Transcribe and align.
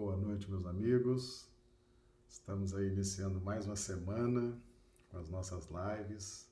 Boa 0.00 0.16
noite, 0.16 0.50
meus 0.50 0.64
amigos. 0.64 1.46
Estamos 2.26 2.74
aí 2.74 2.88
iniciando 2.88 3.38
mais 3.38 3.66
uma 3.66 3.76
semana 3.76 4.58
com 5.10 5.18
as 5.18 5.28
nossas 5.28 5.68
lives. 5.68 6.50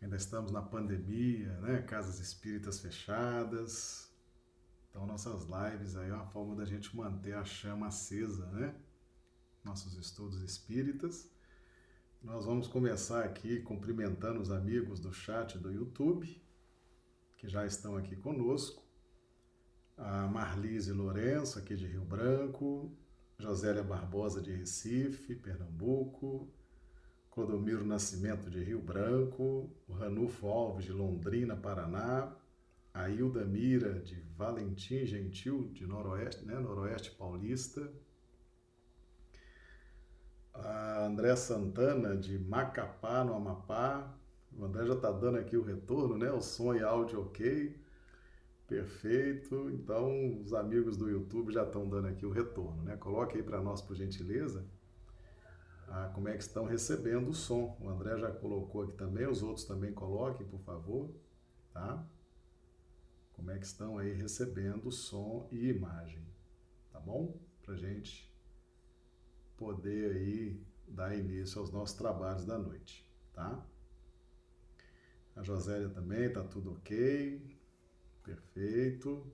Ainda 0.00 0.16
estamos 0.16 0.50
na 0.50 0.62
pandemia, 0.62 1.52
né? 1.60 1.82
Casas 1.82 2.18
espíritas 2.18 2.80
fechadas. 2.80 4.10
Então, 4.88 5.04
nossas 5.04 5.42
lives 5.42 5.94
aí 5.94 6.08
é 6.08 6.14
uma 6.14 6.24
forma 6.24 6.56
da 6.56 6.64
gente 6.64 6.96
manter 6.96 7.34
a 7.34 7.44
chama 7.44 7.88
acesa, 7.88 8.46
né? 8.52 8.74
Nossos 9.62 9.94
estudos 9.98 10.40
espíritas. 10.40 11.30
Nós 12.22 12.46
vamos 12.46 12.68
começar 12.68 13.22
aqui 13.22 13.60
cumprimentando 13.60 14.40
os 14.40 14.50
amigos 14.50 14.98
do 14.98 15.12
chat 15.12 15.58
do 15.58 15.70
YouTube, 15.70 16.42
que 17.36 17.50
já 17.50 17.66
estão 17.66 17.98
aqui 17.98 18.16
conosco. 18.16 18.82
A 19.96 20.26
Marlise 20.26 20.92
Lourenço, 20.92 21.58
aqui 21.58 21.76
de 21.76 21.86
Rio 21.86 22.04
Branco, 22.04 22.90
Josélia 23.38 23.82
Barbosa 23.82 24.40
de 24.40 24.52
Recife, 24.52 25.34
Pernambuco, 25.34 26.52
Clodomiro 27.30 27.84
Nascimento 27.84 28.50
de 28.50 28.62
Rio 28.62 28.80
Branco, 28.80 29.70
o 29.86 29.92
Ranulfo 29.92 30.46
Alves 30.48 30.84
de 30.84 30.92
Londrina, 30.92 31.56
Paraná, 31.56 32.34
a 32.92 33.08
Hilda 33.08 33.44
Mira 33.44 34.00
de 34.00 34.20
Valentim 34.36 35.06
Gentil 35.06 35.70
de 35.72 35.86
Noroeste, 35.86 36.44
né, 36.44 36.58
Noroeste 36.58 37.10
Paulista, 37.12 37.90
a 40.54 41.06
André 41.06 41.34
Santana 41.36 42.16
de 42.16 42.38
Macapá, 42.38 43.24
no 43.24 43.34
Amapá. 43.34 44.14
O 44.54 44.64
André 44.64 44.86
já 44.86 44.94
está 44.94 45.10
dando 45.10 45.38
aqui 45.38 45.56
o 45.56 45.62
retorno, 45.62 46.16
né? 46.16 46.30
O 46.30 46.40
som 46.42 46.74
e 46.74 46.82
áudio 46.82 47.22
ok. 47.22 47.74
Perfeito. 48.72 49.68
Então, 49.68 50.40
os 50.40 50.54
amigos 50.54 50.96
do 50.96 51.06
YouTube 51.06 51.52
já 51.52 51.62
estão 51.62 51.86
dando 51.86 52.08
aqui 52.08 52.24
o 52.24 52.30
retorno, 52.30 52.82
né? 52.82 52.96
Coloque 52.96 53.36
aí 53.36 53.42
para 53.42 53.60
nós, 53.60 53.82
por 53.82 53.94
gentileza, 53.94 54.66
ah, 55.88 56.10
como 56.14 56.26
é 56.30 56.32
que 56.32 56.42
estão 56.42 56.64
recebendo 56.64 57.28
o 57.28 57.34
som. 57.34 57.76
O 57.78 57.86
André 57.90 58.18
já 58.18 58.32
colocou 58.32 58.84
aqui 58.84 58.94
também, 58.94 59.26
os 59.28 59.42
outros 59.42 59.66
também 59.66 59.92
coloquem, 59.92 60.46
por 60.46 60.58
favor, 60.60 61.14
tá? 61.70 62.02
Como 63.34 63.50
é 63.50 63.58
que 63.58 63.66
estão 63.66 63.98
aí 63.98 64.14
recebendo 64.14 64.90
som 64.90 65.50
e 65.52 65.68
imagem, 65.68 66.26
tá 66.90 66.98
bom? 66.98 67.38
Para 67.60 67.76
gente 67.76 68.34
poder 69.58 70.16
aí 70.16 70.66
dar 70.88 71.14
início 71.14 71.60
aos 71.60 71.70
nossos 71.70 71.94
trabalhos 71.94 72.46
da 72.46 72.56
noite, 72.56 73.06
tá? 73.34 73.66
A 75.36 75.42
Josélia 75.42 75.90
também, 75.90 76.32
tá 76.32 76.42
tudo 76.42 76.72
ok. 76.72 77.51
Perfeito. 78.22 79.26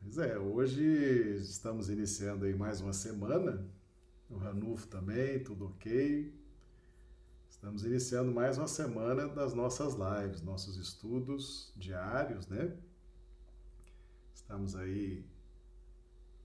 Pois 0.00 0.16
é, 0.16 0.38
hoje 0.38 0.82
estamos 1.42 1.90
iniciando 1.90 2.46
aí 2.46 2.54
mais 2.54 2.80
uma 2.80 2.94
semana. 2.94 3.68
O 4.30 4.36
Ranulfo 4.38 4.86
também, 4.88 5.42
tudo 5.42 5.66
ok. 5.66 6.34
Estamos 7.50 7.84
iniciando 7.84 8.32
mais 8.32 8.56
uma 8.56 8.68
semana 8.68 9.28
das 9.28 9.52
nossas 9.52 9.94
lives, 9.94 10.40
nossos 10.40 10.76
estudos 10.78 11.70
diários, 11.76 12.46
né? 12.46 12.74
Estamos 14.34 14.74
aí 14.74 15.26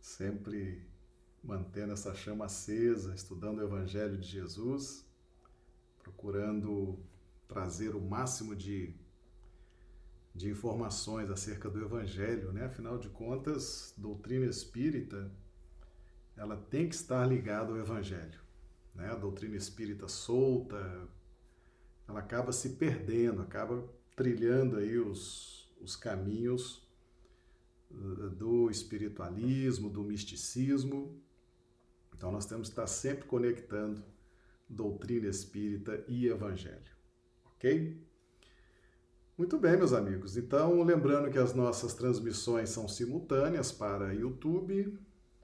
sempre 0.02 0.86
mantendo 1.42 1.94
essa 1.94 2.14
chama 2.14 2.46
acesa, 2.46 3.16
estudando 3.16 3.60
o 3.60 3.64
Evangelho 3.64 4.18
de 4.18 4.28
Jesus, 4.28 5.06
procurando 6.00 7.00
trazer 7.48 7.96
o 7.96 8.02
máximo 8.02 8.54
de 8.54 8.94
de 10.34 10.50
informações 10.50 11.30
acerca 11.30 11.70
do 11.70 11.80
Evangelho, 11.84 12.52
né? 12.52 12.66
Afinal 12.66 12.98
de 12.98 13.10
contas, 13.10 13.94
doutrina 13.98 14.46
espírita, 14.46 15.32
ela 16.36 16.58
tem 16.58 16.90
que 16.90 16.96
estar 16.96 17.26
ligada 17.28 17.72
ao 17.72 17.78
Evangelho, 17.78 18.40
né? 18.96 19.10
A 19.12 19.16
doutrina 19.16 19.56
espírita 19.56 20.08
solta, 20.08 21.08
ela 22.08 22.20
acaba 22.20 22.52
se 22.52 22.70
perdendo, 22.72 23.42
acaba 23.42 23.88
trilhando 24.16 24.78
aí 24.78 24.98
os, 24.98 25.72
os 25.80 25.96
caminhos 25.96 26.88
eh, 27.92 28.30
do 28.36 28.70
espiritualismo, 28.72 29.90
do 29.90 30.04
misticismo. 30.04 31.22
Então 32.16 32.32
nós 32.32 32.46
temos 32.46 32.70
que 32.70 32.74
estar 32.74 32.88
sempre 32.88 33.26
conectando 33.26 34.04
doutrina 34.68 35.28
espírita 35.28 36.04
e 36.08 36.28
evangelho, 36.28 36.92
ok? 37.46 38.02
Muito 39.36 39.58
bem, 39.58 39.76
meus 39.76 39.94
amigos. 39.94 40.38
Então, 40.38 40.84
lembrando 40.84 41.32
que 41.32 41.40
as 41.40 41.56
nossas 41.56 41.96
transmissões 41.96 42.70
são 42.70 42.88
simultâneas 42.88 43.72
para 43.72 44.14
YouTube, 44.14 44.96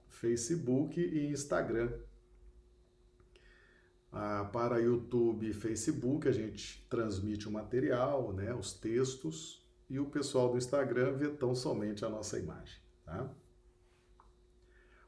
Facebook 0.07 1.01
e 1.01 1.31
Instagram. 1.31 1.91
Ah, 4.11 4.47
para 4.53 4.79
YouTube 4.79 5.49
e 5.49 5.53
Facebook, 5.53 6.27
a 6.27 6.31
gente 6.31 6.85
transmite 6.87 7.47
o 7.47 7.51
material, 7.51 8.31
né, 8.31 8.53
os 8.53 8.73
textos, 8.73 9.67
e 9.89 9.99
o 9.99 10.05
pessoal 10.05 10.51
do 10.51 10.57
Instagram 10.59 11.17
vê 11.17 11.29
tão 11.29 11.55
somente 11.55 12.05
a 12.05 12.09
nossa 12.09 12.37
imagem. 12.37 12.79
Tá? 13.03 13.27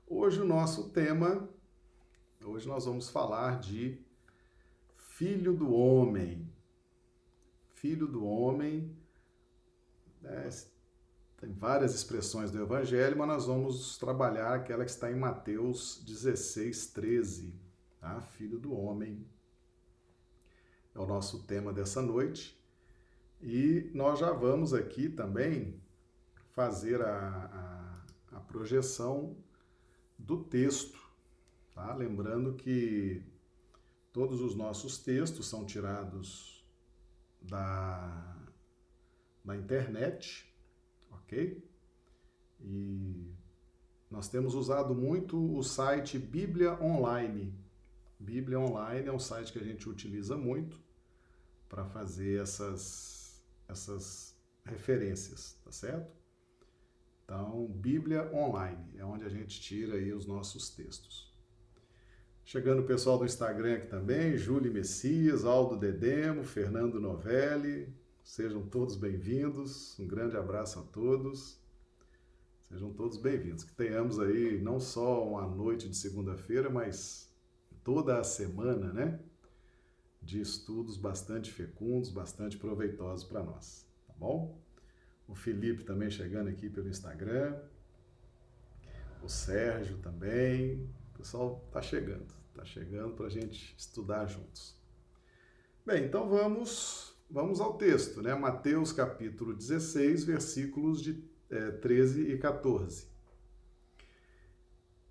Hoje 0.08 0.42
o 0.42 0.46
nosso 0.46 0.90
tema, 0.90 1.48
hoje 2.44 2.68
nós 2.68 2.86
vamos 2.86 3.12
falar 3.12 3.60
de 3.60 4.04
Filho 4.98 5.54
do 5.54 5.72
Homem, 5.72 6.51
filho 7.82 8.08
do 8.08 8.24
homem. 8.24 8.96
Né? 10.22 10.50
Tem 11.38 11.52
várias 11.52 11.96
expressões 11.96 12.52
do 12.52 12.62
Evangelho, 12.62 13.18
mas 13.18 13.28
nós 13.28 13.46
vamos 13.48 13.98
trabalhar 13.98 14.54
aquela 14.54 14.86
que 14.86 14.92
está 14.92 15.12
em 15.12 15.16
Mateus 15.16 16.02
16, 16.06 16.88
13. 16.92 17.54
Tá? 18.00 18.22
Filho 18.22 18.60
do 18.60 18.72
homem. 18.72 19.26
É 20.94 21.00
o 21.00 21.08
nosso 21.08 21.44
tema 21.44 21.74
dessa 21.74 22.02
noite. 22.02 22.56
E 23.42 23.90
nós 23.96 24.20
já 24.20 24.32
vamos 24.32 24.72
aqui 24.72 25.10
também 25.10 25.82
fazer 26.52 27.02
a, 27.02 28.06
a, 28.32 28.38
a 28.38 28.40
projeção 28.42 29.36
do 30.20 30.44
texto. 30.44 31.00
Tá? 31.74 31.96
Lembrando 31.96 32.54
que 32.54 33.24
todos 34.14 34.40
os 34.40 34.54
nossos 34.54 35.00
textos 35.00 35.48
são 35.48 35.66
tirados 35.66 36.61
da, 37.42 38.38
da 39.44 39.56
internet, 39.56 40.54
ok? 41.10 41.68
E 42.60 43.34
nós 44.10 44.28
temos 44.28 44.54
usado 44.54 44.94
muito 44.94 45.58
o 45.58 45.64
site 45.64 46.20
Bíblia 46.20 46.82
Online. 46.82 47.58
Bíblia 48.20 48.60
Online 48.60 49.08
é 49.08 49.12
um 49.12 49.20
site 49.20 49.52
que 49.52 49.60
a 49.60 49.64
gente 49.64 49.90
utiliza 49.90 50.38
muito 50.38 50.80
para 51.68 51.86
fazer 51.86 52.42
essas, 52.42 53.42
essas 53.68 54.38
referências, 54.66 55.60
tá 55.64 55.72
certo? 55.72 56.12
Então, 57.24 57.66
Bíblia 57.68 58.30
Online 58.34 58.98
é 58.98 59.06
onde 59.06 59.24
a 59.24 59.30
gente 59.30 59.62
tira 59.62 59.96
aí 59.96 60.14
os 60.14 60.26
nossos 60.26 60.70
textos. 60.70 61.31
Chegando 62.52 62.82
o 62.82 62.86
pessoal 62.86 63.18
do 63.18 63.24
Instagram 63.24 63.76
aqui 63.76 63.88
também, 63.88 64.36
Júlio 64.36 64.74
Messias, 64.74 65.46
Aldo 65.46 65.78
Dedemo, 65.78 66.44
Fernando 66.44 67.00
Novelli, 67.00 67.88
sejam 68.26 68.68
todos 68.68 68.98
bem-vindos, 68.98 69.98
um 69.98 70.06
grande 70.06 70.36
abraço 70.36 70.78
a 70.78 70.82
todos, 70.82 71.62
sejam 72.68 72.92
todos 72.92 73.18
bem-vindos, 73.18 73.64
que 73.64 73.72
tenhamos 73.72 74.20
aí 74.20 74.60
não 74.62 74.82
só 74.82 75.26
uma 75.26 75.48
noite 75.48 75.88
de 75.88 75.96
segunda-feira, 75.96 76.70
mas 76.70 77.34
toda 77.86 78.20
a 78.20 78.24
semana, 78.26 78.92
né, 78.92 79.18
de 80.22 80.42
estudos 80.42 80.98
bastante 80.98 81.54
fecundos, 81.54 82.10
bastante 82.10 82.58
proveitosos 82.58 83.26
para 83.26 83.42
nós, 83.42 83.88
tá 84.06 84.14
bom? 84.18 84.60
O 85.26 85.34
Felipe 85.34 85.86
também 85.86 86.12
chegando 86.12 86.50
aqui 86.50 86.70
pelo 86.70 86.90
Instagram, 86.90 87.58
o 89.24 89.30
Sérgio 89.30 90.00
também, 90.00 90.86
o 91.14 91.18
pessoal 91.18 91.66
tá 91.72 91.82
chegando. 91.82 92.41
Está 92.52 92.66
chegando 92.66 93.16
para 93.16 93.28
a 93.28 93.30
gente 93.30 93.74
estudar 93.78 94.28
juntos. 94.28 94.76
Bem, 95.86 96.06
então 96.06 96.30
vamos, 96.30 97.16
vamos 97.30 97.62
ao 97.62 97.78
texto, 97.78 98.22
né? 98.22 98.36
Mateus 98.36 98.92
capítulo 98.92 99.56
16, 99.56 100.26
versículos 100.26 101.02
de 101.02 101.24
é, 101.50 101.72
13 101.72 102.30
e 102.34 102.38
14. 102.38 103.08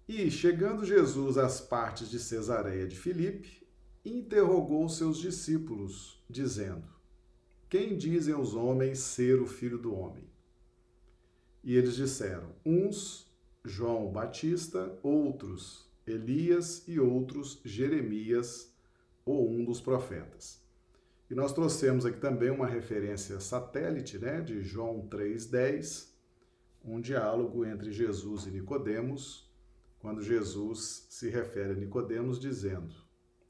E, 0.06 0.30
chegando 0.30 0.84
Jesus 0.84 1.38
às 1.38 1.60
partes 1.62 2.10
de 2.10 2.18
Cesareia 2.18 2.86
de 2.86 2.96
Filipe, 2.96 3.66
interrogou 4.04 4.88
seus 4.88 5.18
discípulos, 5.18 6.22
dizendo: 6.28 6.86
Quem 7.70 7.96
dizem 7.96 8.34
os 8.34 8.54
homens 8.54 8.98
ser 8.98 9.40
o 9.40 9.46
filho 9.46 9.78
do 9.78 9.94
homem? 9.94 10.28
E 11.64 11.74
eles 11.74 11.96
disseram: 11.96 12.54
Uns, 12.66 13.32
João 13.64 14.12
Batista, 14.12 14.98
outros, 15.02 15.89
Elias 16.06 16.86
e 16.88 16.98
outros 16.98 17.60
Jeremias 17.64 18.74
ou 19.24 19.50
um 19.50 19.64
dos 19.64 19.80
profetas. 19.80 20.60
E 21.30 21.34
nós 21.34 21.52
trouxemos 21.52 22.04
aqui 22.04 22.18
também 22.18 22.50
uma 22.50 22.66
referência 22.66 23.38
satélite, 23.38 24.18
né, 24.18 24.40
de 24.40 24.62
João 24.62 25.06
3:10, 25.08 26.12
um 26.84 27.00
diálogo 27.00 27.64
entre 27.64 27.92
Jesus 27.92 28.46
e 28.46 28.50
Nicodemos, 28.50 29.48
quando 30.00 30.22
Jesus 30.22 31.06
se 31.10 31.28
refere 31.28 31.72
a 31.72 31.76
Nicodemos 31.76 32.40
dizendo: 32.40 32.94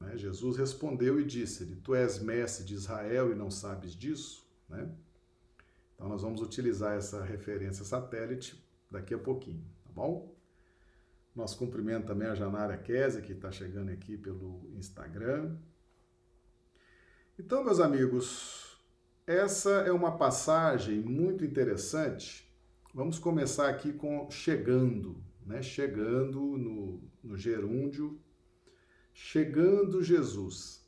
né, 0.01 0.17
Jesus 0.17 0.57
respondeu 0.57 1.19
e 1.19 1.23
disse-lhe: 1.23 1.75
Tu 1.75 1.95
és 1.95 2.19
mestre 2.19 2.65
de 2.65 2.73
Israel 2.73 3.31
e 3.31 3.35
não 3.35 3.51
sabes 3.51 3.95
disso? 3.95 4.45
Né? 4.67 4.89
Então 5.95 6.09
nós 6.09 6.23
vamos 6.23 6.41
utilizar 6.41 6.97
essa 6.97 7.23
referência 7.23 7.85
satélite 7.85 8.63
daqui 8.89 9.13
a 9.13 9.19
pouquinho, 9.19 9.63
tá 9.83 9.91
bom? 9.93 10.35
Nosso 11.33 11.57
cumprimento 11.57 12.07
também 12.07 12.27
a 12.27 12.35
Janara 12.35 12.77
Kese, 12.77 13.21
que 13.21 13.31
está 13.31 13.51
chegando 13.51 13.89
aqui 13.89 14.17
pelo 14.17 14.69
Instagram. 14.75 15.55
Então, 17.39 17.63
meus 17.63 17.79
amigos, 17.79 18.77
essa 19.25 19.69
é 19.69 19.91
uma 19.93 20.17
passagem 20.17 20.99
muito 20.99 21.45
interessante. 21.45 22.53
Vamos 22.93 23.17
começar 23.17 23.69
aqui 23.69 23.93
com 23.93 24.29
chegando, 24.29 25.23
né? 25.45 25.61
Chegando 25.61 26.39
no, 26.57 27.01
no 27.23 27.37
gerúndio, 27.37 28.19
chegando 29.13 30.03
Jesus. 30.03 30.85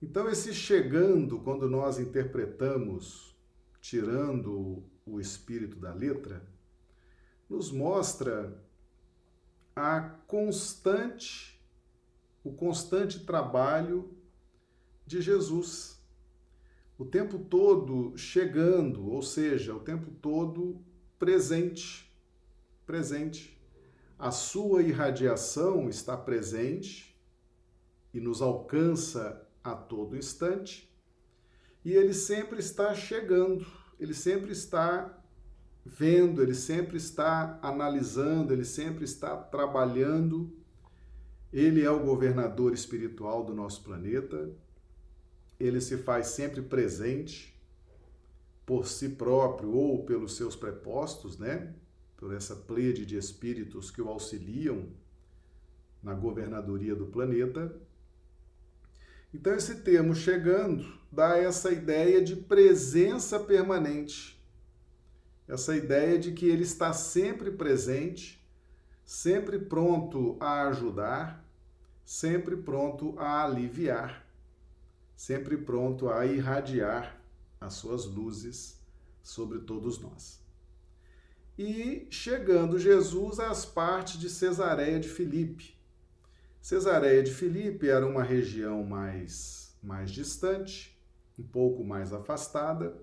Então, 0.00 0.28
esse 0.30 0.54
chegando, 0.54 1.40
quando 1.40 1.68
nós 1.68 1.98
interpretamos, 1.98 3.36
tirando 3.82 4.82
o 5.04 5.20
espírito 5.20 5.78
da 5.78 5.92
letra, 5.92 6.42
nos 7.48 7.70
mostra 7.70 8.65
a 9.76 10.00
constante, 10.26 11.60
o 12.42 12.50
constante 12.50 13.20
trabalho 13.20 14.16
de 15.06 15.20
Jesus. 15.20 16.00
O 16.98 17.04
tempo 17.04 17.38
todo 17.38 18.16
chegando, 18.16 19.06
ou 19.10 19.20
seja, 19.20 19.74
o 19.74 19.80
tempo 19.80 20.10
todo 20.10 20.82
presente. 21.18 22.10
Presente. 22.86 23.60
A 24.18 24.30
sua 24.30 24.82
irradiação 24.82 25.90
está 25.90 26.16
presente 26.16 27.14
e 28.14 28.18
nos 28.18 28.40
alcança 28.40 29.46
a 29.62 29.74
todo 29.74 30.16
instante. 30.16 30.90
E 31.84 31.92
ele 31.92 32.14
sempre 32.14 32.60
está 32.60 32.94
chegando, 32.94 33.66
ele 34.00 34.14
sempre 34.14 34.52
está 34.52 35.22
vendo, 35.86 36.42
ele 36.42 36.54
sempre 36.54 36.96
está 36.96 37.58
analisando, 37.62 38.52
ele 38.52 38.64
sempre 38.64 39.04
está 39.04 39.36
trabalhando. 39.36 40.52
Ele 41.52 41.82
é 41.82 41.90
o 41.90 42.04
governador 42.04 42.74
espiritual 42.74 43.44
do 43.44 43.54
nosso 43.54 43.82
planeta. 43.82 44.50
Ele 45.58 45.80
se 45.80 45.96
faz 45.98 46.28
sempre 46.28 46.60
presente 46.60 47.54
por 48.66 48.86
si 48.86 49.10
próprio 49.10 49.72
ou 49.72 50.04
pelos 50.04 50.36
seus 50.36 50.56
prepostos, 50.56 51.38
né? 51.38 51.72
Por 52.16 52.34
essa 52.34 52.56
plede 52.56 53.06
de 53.06 53.16
espíritos 53.16 53.90
que 53.90 54.02
o 54.02 54.08
auxiliam 54.08 54.88
na 56.02 56.14
governadoria 56.14 56.94
do 56.94 57.06
planeta. 57.06 57.74
Então, 59.32 59.54
esse 59.54 59.76
termo 59.82 60.14
chegando 60.14 60.84
dá 61.12 61.38
essa 61.38 61.70
ideia 61.70 62.22
de 62.22 62.34
presença 62.34 63.38
permanente 63.38 64.35
essa 65.48 65.76
ideia 65.76 66.18
de 66.18 66.32
que 66.32 66.46
ele 66.48 66.62
está 66.62 66.92
sempre 66.92 67.50
presente, 67.50 68.44
sempre 69.04 69.58
pronto 69.58 70.36
a 70.40 70.68
ajudar, 70.68 71.44
sempre 72.04 72.56
pronto 72.56 73.14
a 73.18 73.44
aliviar, 73.44 74.26
sempre 75.16 75.56
pronto 75.56 76.08
a 76.08 76.26
irradiar 76.26 77.20
as 77.60 77.74
suas 77.74 78.04
luzes 78.04 78.80
sobre 79.22 79.60
todos 79.60 79.98
nós. 79.98 80.40
E 81.58 82.06
chegando 82.10 82.78
Jesus 82.78 83.40
às 83.40 83.64
partes 83.64 84.18
de 84.18 84.28
Cesareia 84.28 85.00
de 85.00 85.08
Filipe. 85.08 85.74
Cesareia 86.60 87.22
de 87.22 87.32
Filipe 87.32 87.88
era 87.88 88.06
uma 88.06 88.22
região 88.22 88.84
mais 88.84 89.66
mais 89.82 90.10
distante, 90.10 90.98
um 91.38 91.42
pouco 91.44 91.84
mais 91.84 92.12
afastada, 92.12 92.96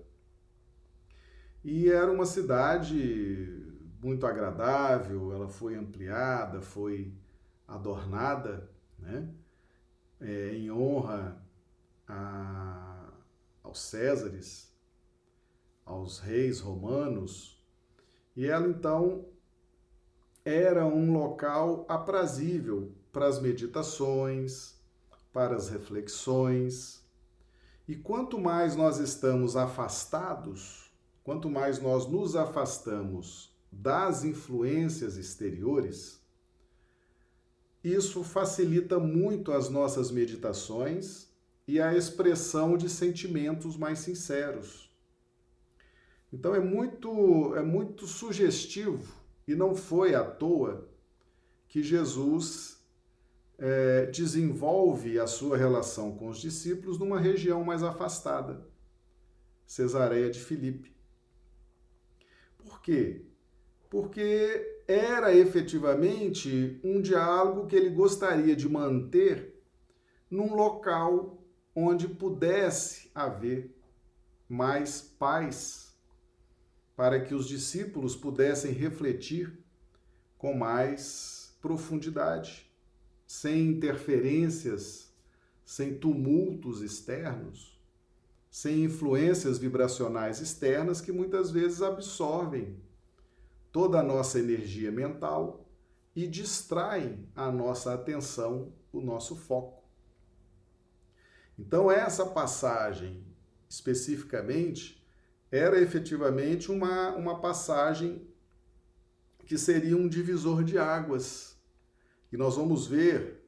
e 1.64 1.88
era 1.88 2.12
uma 2.12 2.26
cidade 2.26 3.64
muito 4.02 4.26
agradável, 4.26 5.32
ela 5.32 5.48
foi 5.48 5.74
ampliada, 5.74 6.60
foi 6.60 7.14
adornada, 7.66 8.70
né? 8.98 9.30
É, 10.20 10.54
em 10.54 10.70
honra 10.70 11.42
a, 12.06 13.10
aos 13.62 13.80
Césares, 13.80 14.70
aos 15.86 16.18
reis 16.18 16.60
romanos, 16.60 17.58
e 18.36 18.46
ela 18.46 18.68
então 18.68 19.26
era 20.44 20.84
um 20.84 21.14
local 21.14 21.86
aprazível 21.88 22.94
para 23.10 23.26
as 23.26 23.40
meditações, 23.40 24.78
para 25.32 25.56
as 25.56 25.70
reflexões. 25.70 27.02
E 27.88 27.96
quanto 27.96 28.38
mais 28.38 28.76
nós 28.76 28.98
estamos 28.98 29.56
afastados 29.56 30.83
quanto 31.24 31.50
mais 31.50 31.80
nós 31.80 32.06
nos 32.06 32.36
afastamos 32.36 33.50
das 33.72 34.22
influências 34.22 35.16
exteriores, 35.16 36.22
isso 37.82 38.22
facilita 38.22 38.98
muito 38.98 39.50
as 39.50 39.68
nossas 39.68 40.10
meditações 40.10 41.28
e 41.66 41.80
a 41.80 41.96
expressão 41.96 42.76
de 42.76 42.88
sentimentos 42.88 43.76
mais 43.76 43.98
sinceros. 44.00 44.94
Então 46.32 46.54
é 46.54 46.60
muito 46.60 47.54
é 47.56 47.62
muito 47.62 48.06
sugestivo 48.06 49.14
e 49.46 49.54
não 49.54 49.74
foi 49.74 50.14
à 50.14 50.24
toa 50.24 50.88
que 51.68 51.82
Jesus 51.82 52.82
é, 53.58 54.06
desenvolve 54.06 55.18
a 55.18 55.26
sua 55.26 55.56
relação 55.56 56.16
com 56.16 56.28
os 56.28 56.38
discípulos 56.38 56.98
numa 56.98 57.18
região 57.18 57.64
mais 57.64 57.82
afastada, 57.82 58.66
Cesareia 59.66 60.30
de 60.30 60.40
Filipe. 60.40 60.93
Quê? 62.84 63.22
Porque 63.88 64.82
era 64.86 65.34
efetivamente 65.34 66.78
um 66.84 67.00
diálogo 67.00 67.66
que 67.66 67.74
ele 67.74 67.88
gostaria 67.88 68.54
de 68.54 68.68
manter 68.68 69.58
num 70.30 70.54
local 70.54 71.42
onde 71.74 72.06
pudesse 72.06 73.10
haver 73.14 73.74
mais 74.46 75.00
paz, 75.00 75.96
para 76.94 77.18
que 77.24 77.34
os 77.34 77.48
discípulos 77.48 78.14
pudessem 78.14 78.70
refletir 78.70 79.58
com 80.36 80.52
mais 80.52 81.56
profundidade, 81.62 82.70
sem 83.26 83.68
interferências, 83.68 85.10
sem 85.64 85.94
tumultos 85.94 86.82
externos 86.82 87.73
sem 88.54 88.84
influências 88.84 89.58
vibracionais 89.58 90.40
externas 90.40 91.00
que 91.00 91.10
muitas 91.10 91.50
vezes 91.50 91.82
absorvem 91.82 92.80
toda 93.72 93.98
a 93.98 94.02
nossa 94.02 94.38
energia 94.38 94.92
mental 94.92 95.68
e 96.14 96.28
distraem 96.28 97.28
a 97.34 97.50
nossa 97.50 97.92
atenção, 97.92 98.72
o 98.92 99.00
nosso 99.00 99.34
foco. 99.34 99.82
Então, 101.58 101.90
essa 101.90 102.26
passagem, 102.26 103.26
especificamente, 103.68 105.04
era 105.50 105.80
efetivamente 105.80 106.70
uma, 106.70 107.10
uma 107.16 107.40
passagem 107.40 108.24
que 109.46 109.58
seria 109.58 109.96
um 109.96 110.08
divisor 110.08 110.62
de 110.62 110.78
águas. 110.78 111.58
E 112.30 112.36
nós 112.36 112.54
vamos 112.54 112.86
ver 112.86 113.44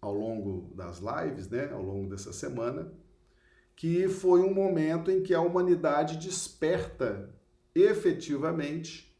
ao 0.00 0.14
longo 0.14 0.74
das 0.74 1.00
lives, 1.00 1.50
né, 1.50 1.70
ao 1.70 1.82
longo 1.82 2.08
dessa 2.08 2.32
semana, 2.32 2.90
que 3.78 4.08
foi 4.08 4.40
um 4.40 4.52
momento 4.52 5.08
em 5.08 5.22
que 5.22 5.32
a 5.32 5.40
humanidade 5.40 6.16
desperta 6.16 7.32
efetivamente 7.72 9.16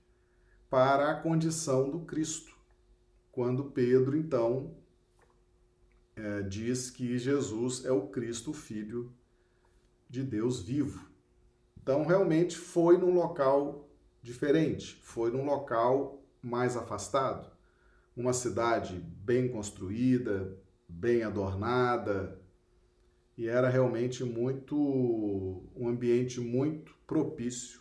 para 0.69 1.13
a 1.13 1.15
condição 1.15 1.89
do 1.89 2.01
Cristo. 2.01 2.59
Quando 3.31 3.71
Pedro, 3.71 4.17
então, 4.17 4.77
é, 6.17 6.43
diz 6.43 6.91
que 6.91 7.17
Jesus 7.17 7.85
é 7.85 7.93
o 7.93 8.09
Cristo, 8.09 8.53
Filho 8.53 9.15
de 10.11 10.25
Deus 10.25 10.61
vivo. 10.61 11.09
Então, 11.81 12.05
realmente 12.05 12.57
foi 12.57 12.99
num 12.99 13.15
local 13.15 13.89
diferente, 14.21 14.99
foi 15.05 15.31
num 15.31 15.45
local 15.45 16.21
mais 16.43 16.77
afastado, 16.77 17.49
uma 18.17 18.33
cidade 18.33 18.99
bem 19.25 19.47
construída, 19.47 20.59
bem 20.89 21.23
adornada, 21.23 22.38
e 23.39 23.47
era 23.47 23.69
realmente 23.69 24.25
muito 24.25 24.77
um 25.77 25.89
ambiente 25.89 26.41
muito 26.41 26.93
propício 27.07 27.81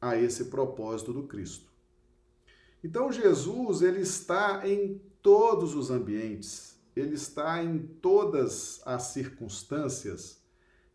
a 0.00 0.16
esse 0.16 0.46
propósito 0.46 1.12
do 1.12 1.22
Cristo. 1.22 1.70
Então 2.82 3.12
Jesus, 3.12 3.80
ele 3.80 4.00
está 4.00 4.68
em 4.68 5.00
todos 5.22 5.76
os 5.76 5.88
ambientes, 5.88 6.76
ele 6.96 7.14
está 7.14 7.62
em 7.62 7.78
todas 7.78 8.82
as 8.84 9.04
circunstâncias, 9.04 10.42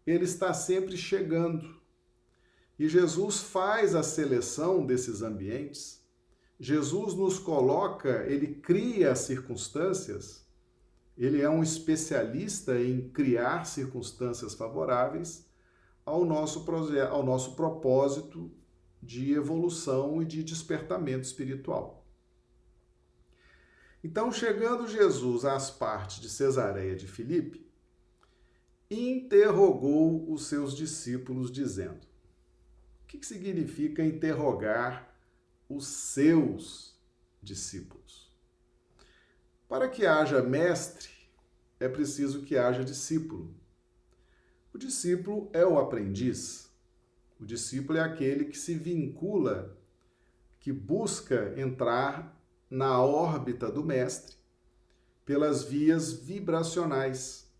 ele 0.05 0.25
está 0.25 0.53
sempre 0.53 0.97
chegando. 0.97 1.77
E 2.77 2.89
Jesus 2.89 3.39
faz 3.39 3.95
a 3.95 4.03
seleção 4.03 4.85
desses 4.85 5.21
ambientes. 5.21 6.05
Jesus 6.59 7.13
nos 7.13 7.39
coloca, 7.39 8.25
ele 8.27 8.55
cria 8.55 9.13
as 9.13 9.19
circunstâncias. 9.19 10.45
Ele 11.17 11.41
é 11.41 11.49
um 11.49 11.63
especialista 11.63 12.79
em 12.79 13.09
criar 13.09 13.65
circunstâncias 13.65 14.53
favoráveis 14.53 15.49
ao 16.05 16.23
nosso, 16.23 16.63
ao 17.09 17.23
nosso 17.23 17.55
propósito 17.55 18.51
de 19.01 19.33
evolução 19.33 20.21
e 20.21 20.25
de 20.25 20.43
despertamento 20.43 21.25
espiritual. 21.25 22.05
Então, 24.03 24.31
chegando 24.31 24.87
Jesus 24.87 25.43
às 25.43 25.71
partes 25.71 26.21
de 26.21 26.29
Cesareia 26.29 26.95
de 26.95 27.07
Filipe, 27.07 27.67
interrogou 28.89 30.31
os 30.31 30.45
seus 30.45 30.75
discípulos, 30.75 31.51
dizendo: 31.51 32.05
O 33.03 33.07
que 33.07 33.25
significa 33.25 34.05
interrogar 34.05 35.13
os 35.67 35.87
seus 35.87 36.95
discípulos? 37.41 38.26
Para 39.67 39.89
que 39.89 40.05
haja 40.05 40.41
mestre, 40.41 41.09
é 41.79 41.87
preciso 41.89 42.43
que 42.43 42.57
haja 42.57 42.83
discípulo. 42.83 43.53
O 44.73 44.77
discípulo 44.77 45.49
é 45.53 45.65
o 45.65 45.77
aprendiz. 45.77 46.71
O 47.39 47.45
discípulo 47.45 47.99
é 47.99 48.01
aquele 48.01 48.45
que 48.45 48.57
se 48.57 48.75
vincula, 48.75 49.77
que 50.59 50.71
busca 50.71 51.53
entrar 51.59 52.39
na 52.69 53.01
órbita 53.01 53.71
do 53.71 53.83
mestre 53.83 54.35
pelas 55.25 55.63
vias 55.63 56.13
vibracionais. 56.13 57.51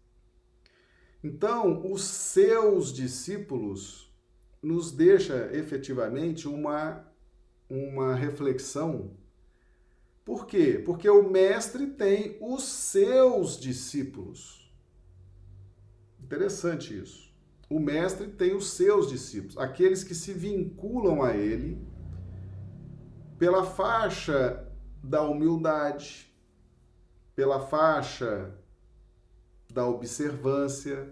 Então, 1.24 1.92
os 1.92 2.04
seus 2.04 2.94
discípulos 2.94 4.12
nos 4.62 4.92
deixa 4.92 5.50
efetivamente 5.54 6.48
uma 6.48 7.06
uma 7.70 8.16
reflexão. 8.16 9.12
Por 10.28 10.46
quê? 10.46 10.78
Porque 10.86 11.10
o 11.10 11.24
mestre 11.24 11.88
tem 11.88 12.38
os 12.42 12.64
seus 12.64 13.58
discípulos. 13.58 14.70
Interessante 16.22 17.00
isso. 17.02 17.34
O 17.70 17.80
mestre 17.80 18.28
tem 18.28 18.54
os 18.54 18.72
seus 18.72 19.08
discípulos, 19.08 19.58
aqueles 19.58 20.04
que 20.04 20.14
se 20.14 20.34
vinculam 20.34 21.24
a 21.24 21.34
ele 21.34 21.82
pela 23.40 23.66
faixa 23.66 24.70
da 25.02 25.22
humildade, 25.22 26.30
pela 27.34 27.66
faixa 27.66 28.54
da 29.72 29.88
observância 29.88 31.10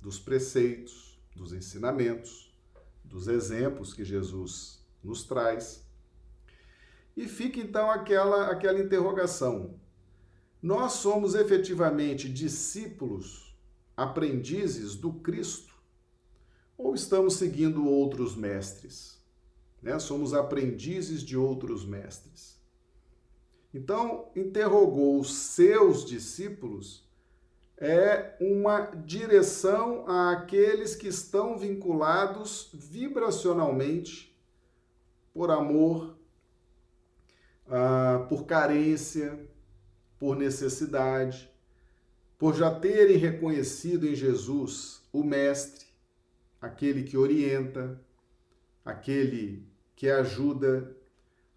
dos 0.00 0.18
preceitos, 0.18 1.22
dos 1.36 1.52
ensinamentos, 1.52 2.52
dos 3.04 3.28
exemplos 3.28 3.94
que 3.94 4.04
Jesus 4.04 4.84
nos 5.04 5.22
traz. 5.22 5.88
E 7.16 7.26
fica 7.26 7.60
então 7.60 7.90
aquela, 7.90 8.50
aquela 8.50 8.78
interrogação: 8.78 9.74
nós 10.62 10.92
somos 10.92 11.34
efetivamente 11.34 12.28
discípulos, 12.28 13.56
aprendizes 13.96 14.94
do 14.94 15.12
Cristo? 15.14 15.74
Ou 16.76 16.94
estamos 16.94 17.34
seguindo 17.34 17.86
outros 17.86 18.34
mestres? 18.34 19.18
Né? 19.82 19.98
Somos 19.98 20.32
aprendizes 20.32 21.22
de 21.22 21.36
outros 21.36 21.84
mestres. 21.84 22.58
Então, 23.72 24.30
interrogou 24.34 25.20
os 25.20 25.32
seus 25.32 26.04
discípulos 26.04 27.08
é 27.80 28.36
uma 28.38 28.90
direção 28.90 30.04
àqueles 30.06 30.94
que 30.94 31.08
estão 31.08 31.56
vinculados 31.56 32.68
vibracionalmente 32.74 34.38
por 35.32 35.50
amor, 35.50 36.14
ah, 37.70 38.26
por 38.28 38.44
carência, 38.46 39.48
por 40.18 40.36
necessidade, 40.36 41.48
por 42.36 42.54
já 42.54 42.74
terem 42.74 43.16
reconhecido 43.16 44.06
em 44.06 44.14
Jesus 44.14 45.02
o 45.12 45.22
Mestre, 45.22 45.86
aquele 46.60 47.04
que 47.04 47.16
orienta, 47.16 48.00
aquele 48.84 49.66
que 49.94 50.08
ajuda, 50.08 50.94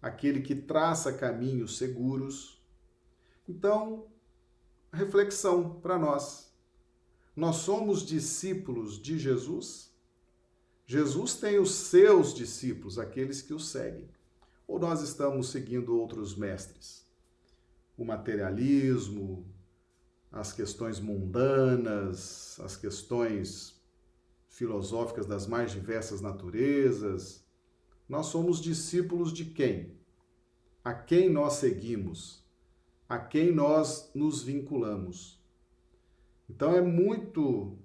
aquele 0.00 0.40
que 0.40 0.54
traça 0.54 1.12
caminhos 1.12 1.76
seguros. 1.76 2.62
Então, 3.48 4.06
reflexão 4.92 5.80
para 5.80 5.98
nós. 5.98 6.52
Nós 7.34 7.56
somos 7.56 8.06
discípulos 8.06 9.00
de 9.00 9.18
Jesus? 9.18 9.92
Jesus 10.86 11.34
tem 11.36 11.58
os 11.58 11.74
seus 11.74 12.32
discípulos, 12.32 12.98
aqueles 12.98 13.42
que 13.42 13.52
o 13.52 13.58
seguem. 13.58 14.08
Ou 14.66 14.78
nós 14.78 15.02
estamos 15.02 15.48
seguindo 15.48 15.98
outros 15.98 16.36
mestres? 16.36 17.06
O 17.96 18.04
materialismo, 18.04 19.46
as 20.32 20.52
questões 20.52 20.98
mundanas, 20.98 22.58
as 22.60 22.76
questões 22.76 23.80
filosóficas 24.48 25.26
das 25.26 25.46
mais 25.46 25.70
diversas 25.70 26.20
naturezas, 26.20 27.44
nós 28.08 28.26
somos 28.26 28.60
discípulos 28.60 29.32
de 29.32 29.44
quem? 29.44 29.96
A 30.82 30.92
quem 30.92 31.30
nós 31.30 31.54
seguimos? 31.54 32.44
A 33.08 33.18
quem 33.18 33.52
nós 33.52 34.10
nos 34.14 34.42
vinculamos? 34.42 35.42
Então 36.48 36.74
é 36.74 36.80
muito 36.80 37.78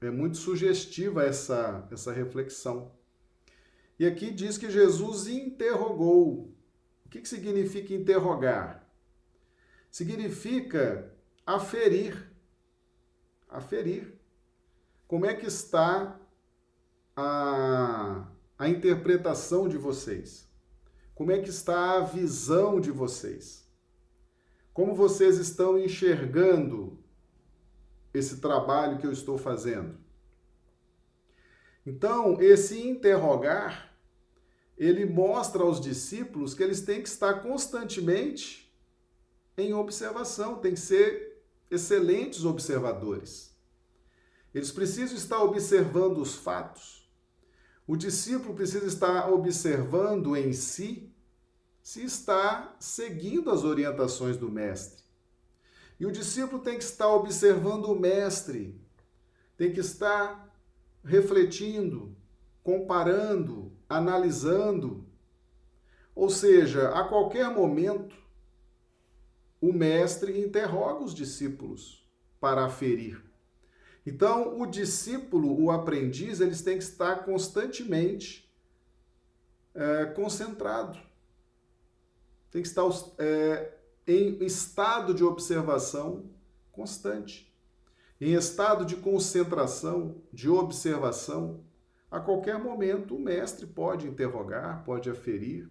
é 0.00 0.10
muito 0.10 0.36
sugestiva 0.36 1.24
essa 1.24 1.88
essa 1.90 2.12
reflexão. 2.12 2.92
E 3.98 4.06
aqui 4.06 4.30
diz 4.30 4.56
que 4.56 4.70
Jesus 4.70 5.26
interrogou. 5.26 6.54
O 7.04 7.08
que, 7.08 7.20
que 7.20 7.28
significa 7.28 7.94
interrogar? 7.94 8.86
Significa 9.90 11.12
aferir. 11.44 12.30
Aferir. 13.48 14.14
Como 15.06 15.26
é 15.26 15.34
que 15.34 15.46
está 15.46 16.20
a 17.16 18.28
a 18.58 18.68
interpretação 18.68 19.68
de 19.68 19.78
vocês? 19.78 20.50
Como 21.14 21.30
é 21.30 21.40
que 21.40 21.48
está 21.48 21.98
a 21.98 22.00
visão 22.00 22.80
de 22.80 22.90
vocês? 22.90 23.66
Como 24.74 24.94
vocês 24.94 25.38
estão 25.38 25.78
enxergando 25.78 26.98
esse 28.12 28.40
trabalho 28.40 28.98
que 28.98 29.06
eu 29.06 29.12
estou 29.12 29.38
fazendo? 29.38 29.96
Então, 31.86 32.40
esse 32.40 32.86
interrogar, 32.86 33.87
ele 34.78 35.04
mostra 35.04 35.62
aos 35.62 35.80
discípulos 35.80 36.54
que 36.54 36.62
eles 36.62 36.80
têm 36.80 37.02
que 37.02 37.08
estar 37.08 37.42
constantemente 37.42 38.72
em 39.56 39.74
observação, 39.74 40.60
têm 40.60 40.74
que 40.74 40.80
ser 40.80 41.42
excelentes 41.68 42.44
observadores. 42.44 43.54
Eles 44.54 44.70
precisam 44.70 45.16
estar 45.16 45.42
observando 45.42 46.18
os 46.18 46.34
fatos, 46.34 46.98
o 47.86 47.96
discípulo 47.96 48.54
precisa 48.54 48.86
estar 48.86 49.32
observando 49.32 50.36
em 50.36 50.52
si 50.52 51.10
se 51.82 52.04
está 52.04 52.76
seguindo 52.78 53.50
as 53.50 53.64
orientações 53.64 54.36
do 54.36 54.50
mestre. 54.50 55.02
E 55.98 56.04
o 56.04 56.12
discípulo 56.12 56.60
tem 56.62 56.76
que 56.76 56.84
estar 56.84 57.08
observando 57.08 57.86
o 57.86 57.98
mestre, 57.98 58.78
tem 59.56 59.72
que 59.72 59.80
estar 59.80 60.54
refletindo, 61.02 62.14
comparando, 62.68 63.72
analisando. 63.88 65.06
Ou 66.14 66.28
seja, 66.28 66.90
a 66.90 67.04
qualquer 67.04 67.48
momento, 67.50 68.16
o 69.60 69.72
mestre 69.72 70.38
interroga 70.38 71.04
os 71.04 71.14
discípulos 71.14 72.06
para 72.40 72.64
aferir 72.64 73.28
então, 74.08 74.58
o 74.58 74.64
discípulo, 74.64 75.62
o 75.62 75.70
aprendiz, 75.70 76.40
eles 76.40 76.62
têm 76.62 76.78
que 76.78 76.84
estar 76.84 77.26
constantemente 77.26 78.50
é, 79.74 80.06
concentrado. 80.06 80.98
Tem 82.50 82.62
que 82.62 82.68
estar 82.68 82.84
é, 83.18 83.70
em 84.06 84.42
estado 84.42 85.12
de 85.12 85.22
observação 85.22 86.30
constante. 86.72 87.54
Em 88.18 88.32
estado 88.32 88.86
de 88.86 88.96
concentração, 88.96 90.22
de 90.32 90.48
observação, 90.48 91.62
a 92.10 92.20
qualquer 92.20 92.58
momento 92.58 93.16
o 93.16 93.20
mestre 93.20 93.66
pode 93.66 94.06
interrogar, 94.06 94.84
pode 94.84 95.10
aferir. 95.10 95.68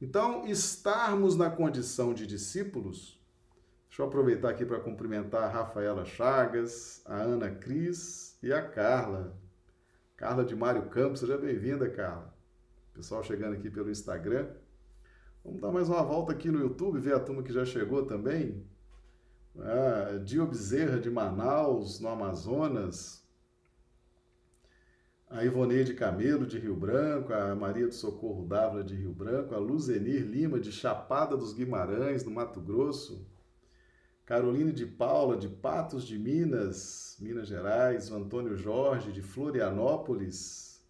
Então, 0.00 0.46
estarmos 0.46 1.36
na 1.36 1.50
condição 1.50 2.14
de 2.14 2.26
discípulos 2.26 3.20
Deixa 3.90 4.02
eu 4.02 4.06
aproveitar 4.06 4.50
aqui 4.50 4.64
para 4.64 4.78
cumprimentar 4.78 5.42
a 5.42 5.48
Rafaela 5.48 6.04
Chagas, 6.04 7.02
a 7.04 7.16
Ana 7.16 7.50
Cris 7.50 8.38
e 8.40 8.52
a 8.52 8.62
Carla. 8.62 9.36
Carla 10.16 10.44
de 10.44 10.54
Mário 10.54 10.88
Campos, 10.90 11.18
seja 11.18 11.36
bem-vinda, 11.36 11.90
Carla. 11.90 12.32
Pessoal 12.94 13.24
chegando 13.24 13.54
aqui 13.54 13.68
pelo 13.68 13.90
Instagram. 13.90 14.46
Vamos 15.44 15.60
dar 15.60 15.72
mais 15.72 15.88
uma 15.88 16.04
volta 16.04 16.30
aqui 16.30 16.52
no 16.52 16.60
YouTube, 16.60 17.00
ver 17.00 17.16
a 17.16 17.18
turma 17.18 17.42
que 17.42 17.52
já 17.52 17.64
chegou 17.64 18.06
também. 18.06 18.64
Ah, 19.58 20.20
Dio 20.24 20.46
Bezerra 20.46 21.00
de 21.00 21.10
Manaus, 21.10 21.98
no 21.98 22.10
Amazonas. 22.10 23.19
A 25.30 25.44
Ivoneide 25.44 25.94
Camelo, 25.94 26.44
de 26.44 26.58
Rio 26.58 26.74
Branco, 26.74 27.32
a 27.32 27.54
Maria 27.54 27.86
do 27.86 27.94
Socorro 27.94 28.44
Dávila, 28.44 28.82
de 28.82 28.96
Rio 28.96 29.12
Branco, 29.12 29.54
a 29.54 29.58
Luzenir 29.58 30.26
Lima, 30.26 30.58
de 30.58 30.72
Chapada 30.72 31.36
dos 31.36 31.54
Guimarães, 31.54 32.24
no 32.24 32.32
Mato 32.32 32.60
Grosso, 32.60 33.24
Caroline 34.26 34.72
de 34.72 34.84
Paula, 34.84 35.36
de 35.36 35.48
Patos 35.48 36.04
de 36.04 36.18
Minas, 36.18 37.16
Minas 37.20 37.46
Gerais, 37.46 38.10
o 38.10 38.16
Antônio 38.16 38.56
Jorge, 38.56 39.12
de 39.12 39.22
Florianópolis, 39.22 40.84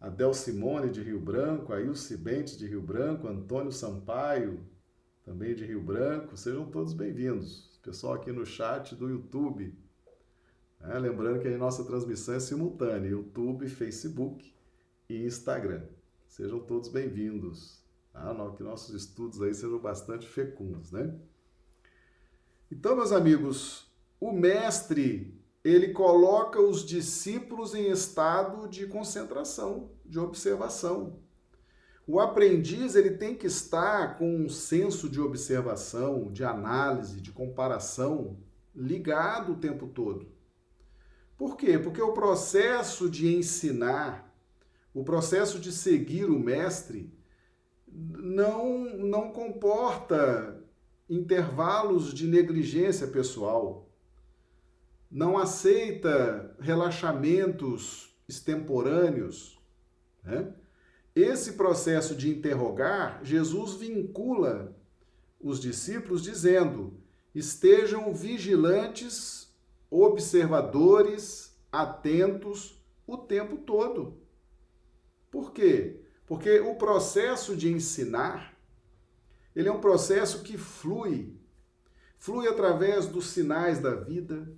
a 0.00 0.08
Del 0.08 0.32
Simone, 0.32 0.90
de 0.90 1.02
Rio 1.02 1.20
Branco, 1.20 1.74
a 1.74 1.80
Ilse 1.80 2.16
Bentes, 2.16 2.56
de 2.56 2.66
Rio 2.66 2.80
Branco, 2.80 3.28
Antônio 3.28 3.70
Sampaio, 3.70 4.66
também 5.26 5.54
de 5.54 5.66
Rio 5.66 5.82
Branco, 5.82 6.38
sejam 6.38 6.64
todos 6.70 6.94
bem-vindos. 6.94 7.78
Pessoal 7.82 8.14
aqui 8.14 8.32
no 8.32 8.46
chat 8.46 8.94
do 8.96 9.10
YouTube. 9.10 9.74
É, 10.84 10.98
lembrando 10.98 11.38
que 11.38 11.46
a 11.46 11.56
nossa 11.56 11.84
transmissão 11.84 12.34
é 12.34 12.40
simultânea, 12.40 13.10
YouTube, 13.10 13.68
Facebook 13.68 14.52
e 15.08 15.24
Instagram. 15.24 15.84
Sejam 16.26 16.58
todos 16.58 16.88
bem-vindos. 16.88 17.80
Tá? 18.12 18.34
Que 18.56 18.64
nossos 18.64 18.92
estudos 18.92 19.40
aí 19.40 19.54
sejam 19.54 19.78
bastante 19.78 20.26
fecundos, 20.26 20.90
né? 20.90 21.14
Então, 22.70 22.96
meus 22.96 23.12
amigos, 23.12 23.92
o 24.20 24.32
mestre, 24.32 25.40
ele 25.62 25.92
coloca 25.92 26.60
os 26.60 26.84
discípulos 26.84 27.74
em 27.74 27.88
estado 27.88 28.68
de 28.68 28.86
concentração, 28.86 29.92
de 30.04 30.18
observação. 30.18 31.20
O 32.08 32.18
aprendiz, 32.18 32.96
ele 32.96 33.10
tem 33.10 33.36
que 33.36 33.46
estar 33.46 34.18
com 34.18 34.34
um 34.34 34.48
senso 34.48 35.08
de 35.08 35.20
observação, 35.20 36.32
de 36.32 36.42
análise, 36.42 37.20
de 37.20 37.30
comparação 37.30 38.36
ligado 38.74 39.52
o 39.52 39.58
tempo 39.58 39.86
todo. 39.86 40.41
Por 41.42 41.56
quê? 41.56 41.76
Porque 41.76 42.00
o 42.00 42.12
processo 42.12 43.10
de 43.10 43.34
ensinar, 43.34 44.32
o 44.94 45.02
processo 45.02 45.58
de 45.58 45.72
seguir 45.72 46.26
o 46.26 46.38
mestre, 46.38 47.12
não, 47.88 48.78
não 48.94 49.32
comporta 49.32 50.62
intervalos 51.10 52.14
de 52.14 52.28
negligência 52.28 53.08
pessoal, 53.08 53.90
não 55.10 55.36
aceita 55.36 56.54
relaxamentos 56.60 58.16
extemporâneos. 58.28 59.58
Né? 60.22 60.54
Esse 61.12 61.54
processo 61.54 62.14
de 62.14 62.30
interrogar, 62.30 63.18
Jesus 63.24 63.74
vincula 63.74 64.76
os 65.40 65.58
discípulos 65.58 66.22
dizendo: 66.22 66.94
estejam 67.34 68.14
vigilantes 68.14 69.41
observadores, 69.92 71.54
atentos 71.70 72.82
o 73.06 73.18
tempo 73.18 73.58
todo. 73.58 74.22
Por 75.30 75.52
quê? 75.52 76.00
Porque 76.26 76.60
o 76.60 76.76
processo 76.76 77.54
de 77.54 77.70
ensinar, 77.70 78.56
ele 79.54 79.68
é 79.68 79.72
um 79.72 79.80
processo 79.80 80.42
que 80.42 80.56
flui, 80.56 81.38
flui 82.18 82.48
através 82.48 83.06
dos 83.06 83.26
sinais 83.26 83.80
da 83.80 83.94
vida, 83.94 84.50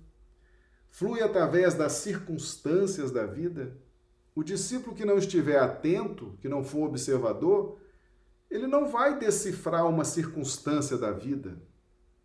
flui 0.89 1.21
através 1.21 1.73
das 1.73 1.93
circunstâncias 1.93 3.11
da 3.11 3.25
vida. 3.25 3.77
O 4.33 4.41
discípulo 4.41 4.95
que 4.95 5.03
não 5.03 5.17
estiver 5.17 5.59
atento, 5.59 6.37
que 6.39 6.47
não 6.47 6.63
for 6.63 6.87
observador, 6.87 7.77
ele 8.49 8.67
não 8.67 8.87
vai 8.87 9.19
decifrar 9.19 9.85
uma 9.85 10.05
circunstância 10.05 10.97
da 10.97 11.11
vida. 11.11 11.61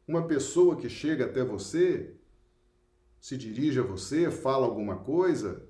Uma 0.07 0.29
pessoa 0.29 0.77
que 0.77 0.89
chega 0.89 1.25
até 1.25 1.43
você, 1.45 2.15
se 3.21 3.37
dirige 3.37 3.79
a 3.79 3.83
você, 3.83 4.31
fala 4.31 4.67
alguma 4.67 4.97
coisa, 4.97 5.63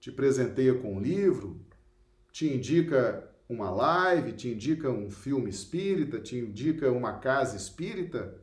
te 0.00 0.10
presenteia 0.10 0.74
com 0.74 0.96
um 0.96 1.00
livro, 1.00 1.60
te 2.32 2.52
indica 2.52 3.30
uma 3.48 3.70
live, 3.70 4.32
te 4.32 4.48
indica 4.48 4.90
um 4.90 5.10
filme 5.10 5.50
espírita, 5.50 6.18
te 6.18 6.38
indica 6.38 6.90
uma 6.90 7.18
casa 7.18 7.56
espírita, 7.56 8.42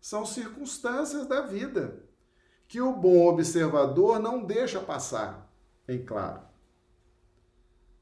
são 0.00 0.24
circunstâncias 0.24 1.26
da 1.26 1.42
vida 1.42 2.08
que 2.68 2.80
o 2.80 2.94
bom 2.94 3.26
observador 3.26 4.20
não 4.20 4.44
deixa 4.44 4.80
passar 4.80 5.52
em 5.88 6.04
claro. 6.04 6.42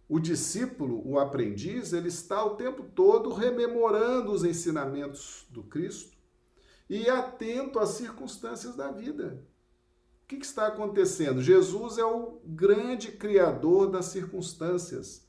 O 0.07 0.19
discípulo, 0.19 1.03
o 1.07 1.19
aprendiz, 1.19 1.95
ele 1.95 2.09
está 2.09 2.45
o 2.45 2.57
tempo 2.57 2.83
todo 2.83 3.33
rememorando 3.33 4.31
os 4.31 4.45
ensinamentos 4.45 5.47
do 5.51 5.63
Cristo 5.63 6.18
e 6.89 7.09
atento 7.09 7.79
às 7.79 7.91
circunstâncias 7.91 8.75
da 8.75 8.91
vida. 8.91 9.45
O 10.23 10.27
que, 10.29 10.37
está 10.37 10.67
acontecendo? 10.67 11.43
Jesus 11.43 11.99
é 11.99 12.05
o 12.05 12.41
grande 12.45 13.13
criador 13.13 13.91
das 13.91 14.07
circunstâncias 14.07 15.27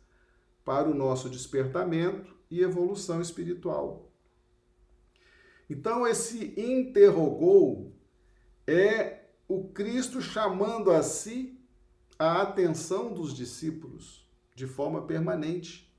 para 0.63 0.89
o 0.89 0.93
nosso 0.93 1.29
despertamento 1.29 2.35
e 2.49 2.61
evolução 2.61 3.21
espiritual. 3.21 4.11
Então, 5.69 6.07
esse 6.07 6.53
interrogou 6.59 7.95
é 8.65 9.29
o 9.47 9.69
Cristo 9.69 10.21
chamando 10.21 10.91
a 10.91 11.01
si 11.01 11.59
a 12.17 12.41
atenção 12.41 13.13
dos 13.13 13.33
discípulos 13.33 14.27
de 14.53 14.67
forma 14.67 15.05
permanente, 15.05 15.95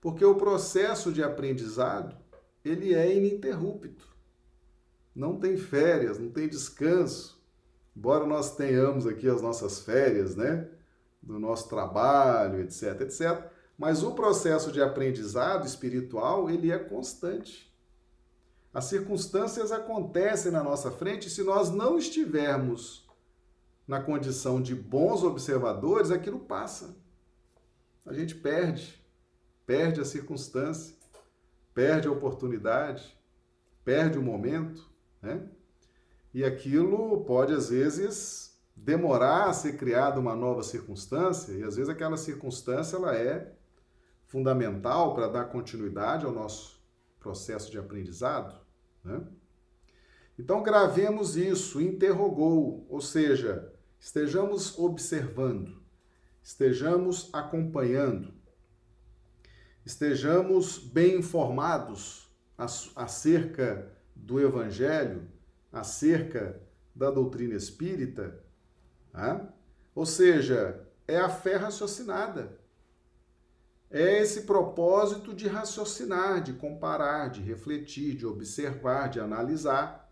porque 0.00 0.24
o 0.24 0.36
processo 0.36 1.12
de 1.12 1.22
aprendizado 1.22 2.16
ele 2.64 2.94
é 2.94 3.14
ininterrupto 3.14 4.13
não 5.14 5.38
tem 5.38 5.56
férias, 5.56 6.18
não 6.18 6.30
tem 6.30 6.48
descanso. 6.48 7.42
Embora 7.96 8.26
nós 8.26 8.56
tenhamos 8.56 9.06
aqui 9.06 9.28
as 9.28 9.40
nossas 9.40 9.80
férias, 9.80 10.34
né? 10.34 10.68
Do 11.22 11.38
nosso 11.38 11.68
trabalho, 11.68 12.60
etc, 12.60 13.00
etc. 13.02 13.50
Mas 13.78 14.02
o 14.02 14.12
processo 14.12 14.72
de 14.72 14.82
aprendizado 14.82 15.66
espiritual, 15.66 16.50
ele 16.50 16.70
é 16.70 16.78
constante. 16.78 17.72
As 18.72 18.86
circunstâncias 18.86 19.70
acontecem 19.70 20.50
na 20.50 20.62
nossa 20.62 20.90
frente 20.90 21.28
e 21.28 21.30
se 21.30 21.44
nós 21.44 21.70
não 21.70 21.96
estivermos 21.96 23.08
na 23.86 24.00
condição 24.00 24.60
de 24.60 24.74
bons 24.74 25.22
observadores, 25.22 26.10
aquilo 26.10 26.40
passa. 26.40 26.96
A 28.04 28.12
gente 28.12 28.34
perde, 28.34 29.00
perde 29.64 30.00
a 30.00 30.04
circunstância, 30.04 30.94
perde 31.72 32.08
a 32.08 32.10
oportunidade, 32.10 33.16
perde 33.84 34.18
o 34.18 34.22
momento. 34.22 34.90
Né? 35.24 35.42
E 36.34 36.44
aquilo 36.44 37.24
pode, 37.24 37.54
às 37.54 37.70
vezes, 37.70 38.60
demorar 38.76 39.48
a 39.48 39.52
ser 39.54 39.78
criada 39.78 40.20
uma 40.20 40.36
nova 40.36 40.62
circunstância, 40.62 41.52
e 41.52 41.62
às 41.62 41.76
vezes 41.76 41.88
aquela 41.88 42.18
circunstância 42.18 42.96
ela 42.96 43.16
é 43.16 43.54
fundamental 44.26 45.14
para 45.14 45.28
dar 45.28 45.46
continuidade 45.46 46.26
ao 46.26 46.32
nosso 46.32 46.78
processo 47.18 47.70
de 47.70 47.78
aprendizado. 47.78 48.60
Né? 49.02 49.22
Então, 50.38 50.62
gravemos 50.62 51.36
isso, 51.36 51.80
interrogou, 51.80 52.84
ou 52.90 53.00
seja, 53.00 53.72
estejamos 53.98 54.78
observando, 54.78 55.80
estejamos 56.42 57.30
acompanhando, 57.32 58.34
estejamos 59.86 60.78
bem 60.78 61.16
informados 61.16 62.28
acerca 62.96 63.93
do 64.24 64.40
Evangelho 64.40 65.28
acerca 65.70 66.58
da 66.94 67.10
doutrina 67.10 67.54
espírita, 67.54 68.42
tá? 69.12 69.52
ou 69.94 70.06
seja, 70.06 70.80
é 71.06 71.18
a 71.18 71.28
fé 71.28 71.56
raciocinada. 71.56 72.58
É 73.90 74.22
esse 74.22 74.42
propósito 74.42 75.34
de 75.34 75.46
raciocinar, 75.46 76.42
de 76.42 76.54
comparar, 76.54 77.28
de 77.28 77.42
refletir, 77.42 78.16
de 78.16 78.26
observar, 78.26 79.08
de 79.08 79.20
analisar, 79.20 80.10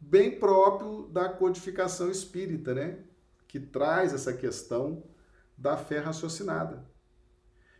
bem 0.00 0.38
próprio 0.38 1.06
da 1.08 1.28
codificação 1.28 2.10
espírita, 2.10 2.74
né? 2.74 2.98
Que 3.46 3.60
traz 3.60 4.12
essa 4.12 4.32
questão 4.32 5.04
da 5.56 5.76
fé 5.76 5.98
raciocinada. 5.98 6.84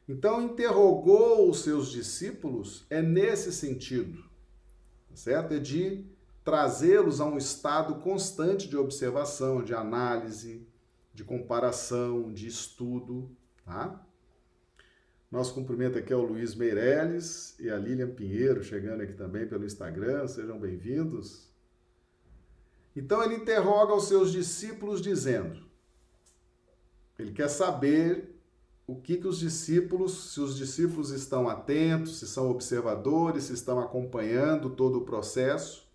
Então, 0.09 0.41
interrogou 0.41 1.51
os 1.51 1.63
seus 1.63 1.91
discípulos 1.91 2.87
é 2.89 3.03
nesse 3.03 3.53
sentido 3.53 4.30
certo? 5.15 5.55
É 5.55 5.59
de 5.59 6.05
trazê-los 6.45 7.21
a 7.21 7.27
um 7.27 7.37
estado 7.37 7.97
constante 7.97 8.69
de 8.69 8.77
observação, 8.77 9.63
de 9.63 9.75
análise, 9.75 10.67
de 11.13 11.25
comparação, 11.25 12.33
de 12.33 12.47
estudo, 12.47 13.31
tá? 13.65 14.05
Nosso 15.31 15.55
cumprimento 15.55 15.97
aqui 15.97 16.13
ao 16.13 16.23
Luiz 16.23 16.55
Meirelles 16.55 17.55
e 17.61 17.71
a 17.71 17.77
Lilian 17.77 18.11
Pinheiro, 18.11 18.65
chegando 18.65 19.03
aqui 19.03 19.13
também 19.13 19.47
pelo 19.47 19.65
Instagram, 19.65 20.27
sejam 20.27 20.59
bem-vindos. 20.59 21.49
Então 22.97 23.23
ele 23.23 23.37
interroga 23.37 23.95
os 23.95 24.09
seus 24.09 24.33
discípulos 24.33 25.01
dizendo: 25.01 25.63
ele 27.17 27.33
quer 27.33 27.49
saber 27.49 28.30
o 28.91 28.97
que, 29.01 29.19
que 29.19 29.29
os 29.29 29.39
discípulos, 29.39 30.33
se 30.33 30.41
os 30.41 30.57
discípulos 30.57 31.11
estão 31.11 31.49
atentos, 31.49 32.19
se 32.19 32.27
são 32.27 32.51
observadores, 32.51 33.45
se 33.45 33.53
estão 33.53 33.79
acompanhando 33.79 34.69
todo 34.69 34.99
o 34.99 35.05
processo, 35.05 35.89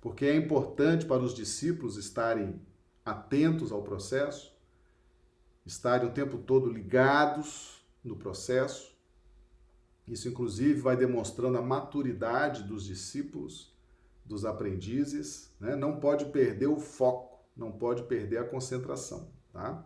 porque 0.00 0.24
é 0.24 0.34
importante 0.34 1.06
para 1.06 1.22
os 1.22 1.32
discípulos 1.32 1.96
estarem 1.96 2.60
atentos 3.04 3.70
ao 3.70 3.82
processo. 3.82 4.52
estarem 5.64 6.08
o 6.08 6.12
tempo 6.12 6.38
todo 6.38 6.72
ligados 6.72 7.86
no 8.02 8.16
processo. 8.16 8.98
Isso, 10.04 10.28
inclusive, 10.28 10.80
vai 10.80 10.96
demonstrando 10.96 11.56
a 11.56 11.62
maturidade 11.62 12.64
dos 12.64 12.84
discípulos, 12.84 13.72
dos 14.24 14.44
aprendizes. 14.44 15.52
Né? 15.60 15.76
Não 15.76 16.00
pode 16.00 16.24
perder 16.26 16.66
o 16.66 16.80
foco, 16.80 17.38
não 17.56 17.70
pode 17.70 18.02
perder 18.04 18.38
a 18.38 18.44
concentração. 18.44 19.30
Tá? 19.52 19.84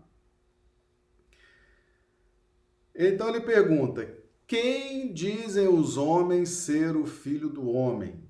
Então 2.95 3.29
ele 3.29 3.41
pergunta: 3.41 4.17
Quem 4.47 5.13
dizem 5.13 5.69
os 5.69 5.97
homens 5.97 6.51
ser 6.51 6.97
o 6.97 7.07
filho 7.07 7.49
do 7.49 7.69
homem? 7.69 8.23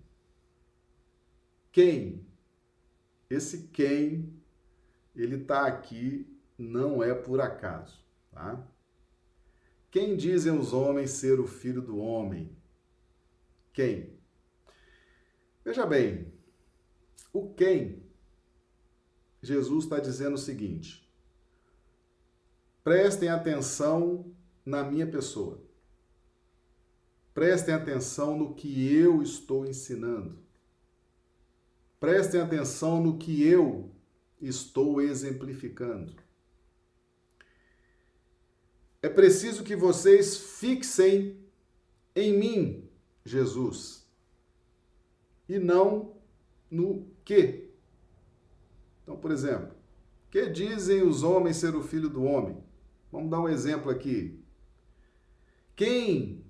Quem? 1.71 2.27
Esse 3.29 3.69
quem, 3.69 4.33
ele 5.17 5.37
está 5.37 5.67
aqui, 5.67 6.27
não 6.59 7.03
é 7.03 7.15
por 7.15 7.41
acaso, 7.41 8.05
tá? 8.31 8.63
Quem 9.91 10.17
dizem 10.17 10.57
os 10.57 10.73
homens 10.73 11.11
ser 11.11 11.41
o 11.41 11.47
filho 11.47 11.83
do 11.83 11.99
homem? 11.99 12.55
Quem? 13.73 14.19
Veja 15.65 15.87
bem, 15.87 16.33
o 17.33 17.55
quem, 17.55 18.03
Jesus 19.43 19.85
está 19.85 19.99
dizendo 19.99 20.35
o 20.35 20.39
seguinte: 20.39 21.11
prestem 22.85 23.29
atenção 23.29 24.32
na 24.65 24.83
minha 24.85 25.07
pessoa. 25.07 25.61
Prestem 27.35 27.75
atenção 27.75 28.37
no 28.37 28.55
que 28.55 28.93
eu 28.93 29.23
estou 29.23 29.67
ensinando. 29.67 30.39
Prestem 31.99 32.41
atenção 32.41 33.03
no 33.03 33.17
que 33.17 33.43
eu 33.43 33.91
estou 34.41 35.01
exemplificando. 35.01 36.15
É 39.01 39.09
preciso 39.09 39.65
que 39.65 39.75
vocês 39.75 40.37
fixem 40.37 41.41
em 42.15 42.39
mim, 42.39 42.89
Jesus, 43.25 44.07
e 45.49 45.59
não 45.59 46.17
no 46.71 47.07
que. 47.25 47.71
Então, 49.03 49.17
por 49.17 49.31
exemplo, 49.31 49.75
que 50.31 50.49
dizem 50.49 51.03
os 51.03 51.23
homens 51.23 51.57
ser 51.57 51.75
o 51.75 51.83
filho 51.83 52.09
do 52.09 52.25
homem? 52.25 52.57
Vamos 53.11 53.31
dar 53.31 53.41
um 53.41 53.49
exemplo 53.49 53.91
aqui. 53.91 54.42
Quem 55.75 56.45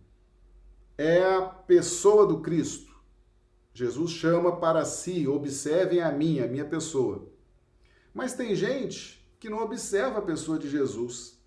é 0.99 1.23
a 1.23 1.43
pessoa 1.43 2.27
do 2.27 2.41
Cristo? 2.41 2.93
Jesus 3.75 4.11
chama 4.11 4.57
para 4.57 4.85
si, 4.85 5.27
observem 5.27 6.01
a 6.01 6.11
mim, 6.13 6.41
a 6.41 6.47
minha 6.47 6.65
pessoa. 6.65 7.29
Mas 8.13 8.35
tem 8.35 8.55
gente 8.55 9.27
que 9.39 9.49
não 9.49 9.63
observa 9.63 10.19
a 10.19 10.23
pessoa 10.23 10.59
de 10.59 10.69
Jesus. 10.69 11.41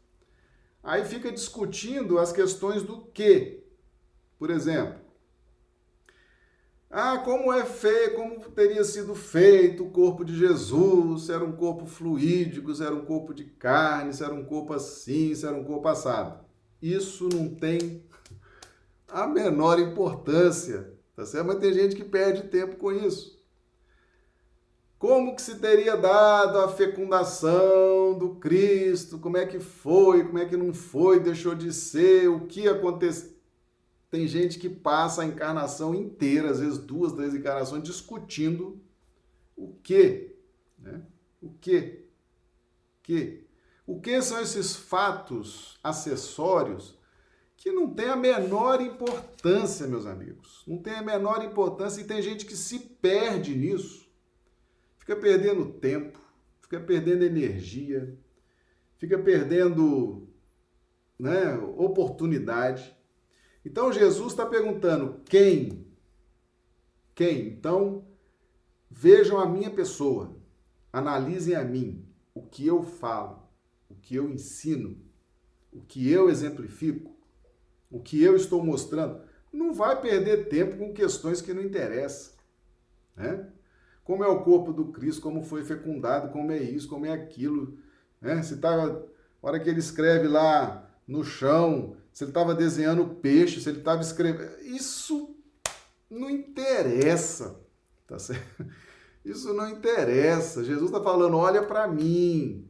Aí 0.83 1.05
fica 1.05 1.31
discutindo 1.31 2.17
as 2.17 2.31
questões 2.31 2.83
do 2.83 3.01
que. 3.01 3.63
Por 4.38 4.49
exemplo, 4.49 4.99
ah, 6.89 7.17
como 7.19 7.51
é 7.51 7.65
feio, 7.65 8.15
como 8.15 8.39
teria 8.51 8.83
sido 8.83 9.15
feito 9.15 9.83
o 9.83 9.91
corpo 9.91 10.23
de 10.23 10.35
Jesus, 10.38 11.23
se 11.23 11.31
era 11.33 11.43
um 11.43 11.51
corpo 11.51 11.85
fluídico, 11.85 12.73
se 12.73 12.83
era 12.83 12.95
um 12.95 13.03
corpo 13.03 13.33
de 13.33 13.43
carne, 13.45 14.13
se 14.13 14.23
era 14.23 14.33
um 14.33 14.45
corpo 14.45 14.73
assim, 14.73 15.33
se 15.35 15.45
era 15.45 15.55
um 15.55 15.63
corpo 15.63 15.88
assado. 15.88 16.44
Isso 16.93 17.30
não 17.30 17.54
tem 17.54 18.04
a 19.08 19.26
menor 19.26 19.80
importância 19.80 20.95
Tá 21.15 21.26
certo? 21.26 21.48
Mas 21.48 21.60
tem 21.60 21.74
gente 21.74 21.95
que 21.95 22.04
perde 22.04 22.43
tempo 22.50 22.76
com 22.76 22.91
isso. 22.91 23.41
Como 25.00 25.36
que 25.36 25.41
se 25.41 25.60
teria 25.60 25.95
dado 25.95 26.60
a 26.60 26.67
fecundação 26.67 28.17
do 28.17 28.36
Cristo? 28.36 29.17
Como 29.17 29.38
é 29.38 29.45
que 29.45 29.60
foi? 29.60 30.26
Como 30.26 30.39
é 30.39 30.45
que 30.45 30.58
não 30.58 30.74
foi? 30.74 31.19
Deixou 31.19 31.56
de 31.56 31.71
ser? 31.71 32.28
O 32.28 32.48
que 32.48 32.67
aconteceu? 32.67 33.34
Tem 34.10 34.28
gente 34.28 34.60
que 34.60 34.69
passa 34.69 35.21
a 35.21 35.26
encarnação 35.26 35.93
inteira, 35.93 36.50
às 36.50 36.60
vezes 36.60 36.78
duas, 36.78 37.13
três 37.13 37.34
encarnações, 37.34 37.84
discutindo 37.84 38.82
o 39.56 39.74
que, 39.84 40.36
né? 40.78 41.02
O 41.41 41.50
que, 41.50 42.06
que, 43.04 43.44
o 43.86 44.00
que 44.00 44.21
são 44.21 44.41
esses 44.41 44.76
fatos 44.76 45.78
acessórios 45.84 46.98
que 47.56 47.71
não 47.71 47.89
tem 47.89 48.10
a 48.10 48.15
menor 48.15 48.82
importância, 48.82 49.88
meus 49.88 50.06
amigos. 50.06 50.63
Não 50.67 50.78
tem 50.78 50.93
a 50.93 51.02
menor 51.02 51.43
importância 51.43 52.02
e 52.02 52.06
tem 52.06 52.21
gente 52.21 52.45
que 52.45 52.56
se 52.56 52.80
perde 52.80 53.56
nisso. 53.56 54.06
Fica 54.98 55.15
perdendo 55.15 55.74
tempo, 55.74 56.19
fica 56.62 56.80
perdendo 56.80 57.24
energia, 57.24 58.17
fica 58.98 59.17
perdendo 59.17 60.28
né, 61.17 61.56
oportunidade. 61.78 62.95
Então 63.63 63.91
Jesus 63.91 64.34
está 64.34 64.45
perguntando: 64.45 65.21
quem? 65.26 65.88
Quem? 67.13 67.48
Então 67.48 68.08
vejam 68.89 69.39
a 69.39 69.45
minha 69.45 69.69
pessoa, 69.69 70.38
analisem 70.91 71.56
a 71.56 71.63
mim, 71.63 72.08
o 72.34 72.41
que 72.43 72.65
eu 72.65 72.84
falo, 72.84 73.44
o 73.97 74.01
que 74.01 74.15
eu 74.15 74.29
ensino, 74.29 74.97
o 75.71 75.81
que 75.81 76.10
eu 76.10 76.29
exemplifico 76.29 77.15
o 77.95 77.99
que 77.99 78.21
eu 78.21 78.36
estou 78.36 78.63
mostrando, 78.63 79.21
não 79.53 79.73
vai 79.73 80.01
perder 80.01 80.49
tempo 80.49 80.77
com 80.77 80.93
questões 80.93 81.41
que 81.41 81.53
não 81.53 81.63
interessam. 81.63 82.34
Né? 83.15 83.47
Como 84.03 84.21
é 84.21 84.27
o 84.27 84.43
corpo 84.43 84.73
do 84.73 84.91
Cristo, 84.91 85.21
como 85.21 85.43
foi 85.43 85.63
fecundado, 85.63 86.31
como 86.31 86.51
é 86.51 86.58
isso, 86.58 86.89
como 86.89 87.05
é 87.05 87.13
aquilo. 87.13 87.77
Né? 88.19 88.43
Se 88.43 88.55
estava, 88.55 88.89
tá, 88.89 89.08
hora 89.41 89.60
que 89.60 89.69
ele 89.69 89.79
escreve 89.79 90.27
lá 90.27 90.91
no 91.08 91.23
chão, 91.23 91.95
se 92.12 92.25
ele 92.25 92.31
estava 92.31 92.53
desenhando 92.53 93.15
peixe, 93.15 93.62
se 93.62 93.69
ele 93.69 93.79
estava 93.79 94.01
escrevendo. 94.01 94.60
Isso 94.62 95.38
não 96.10 96.29
interessa. 96.29 97.62
Tá 98.05 98.19
certo? 98.19 98.65
Isso 99.23 99.53
não 99.53 99.69
interessa. 99.69 100.65
Jesus 100.65 100.91
está 100.91 101.01
falando: 101.01 101.38
olha 101.38 101.63
para 101.63 101.88
mim 101.88 102.69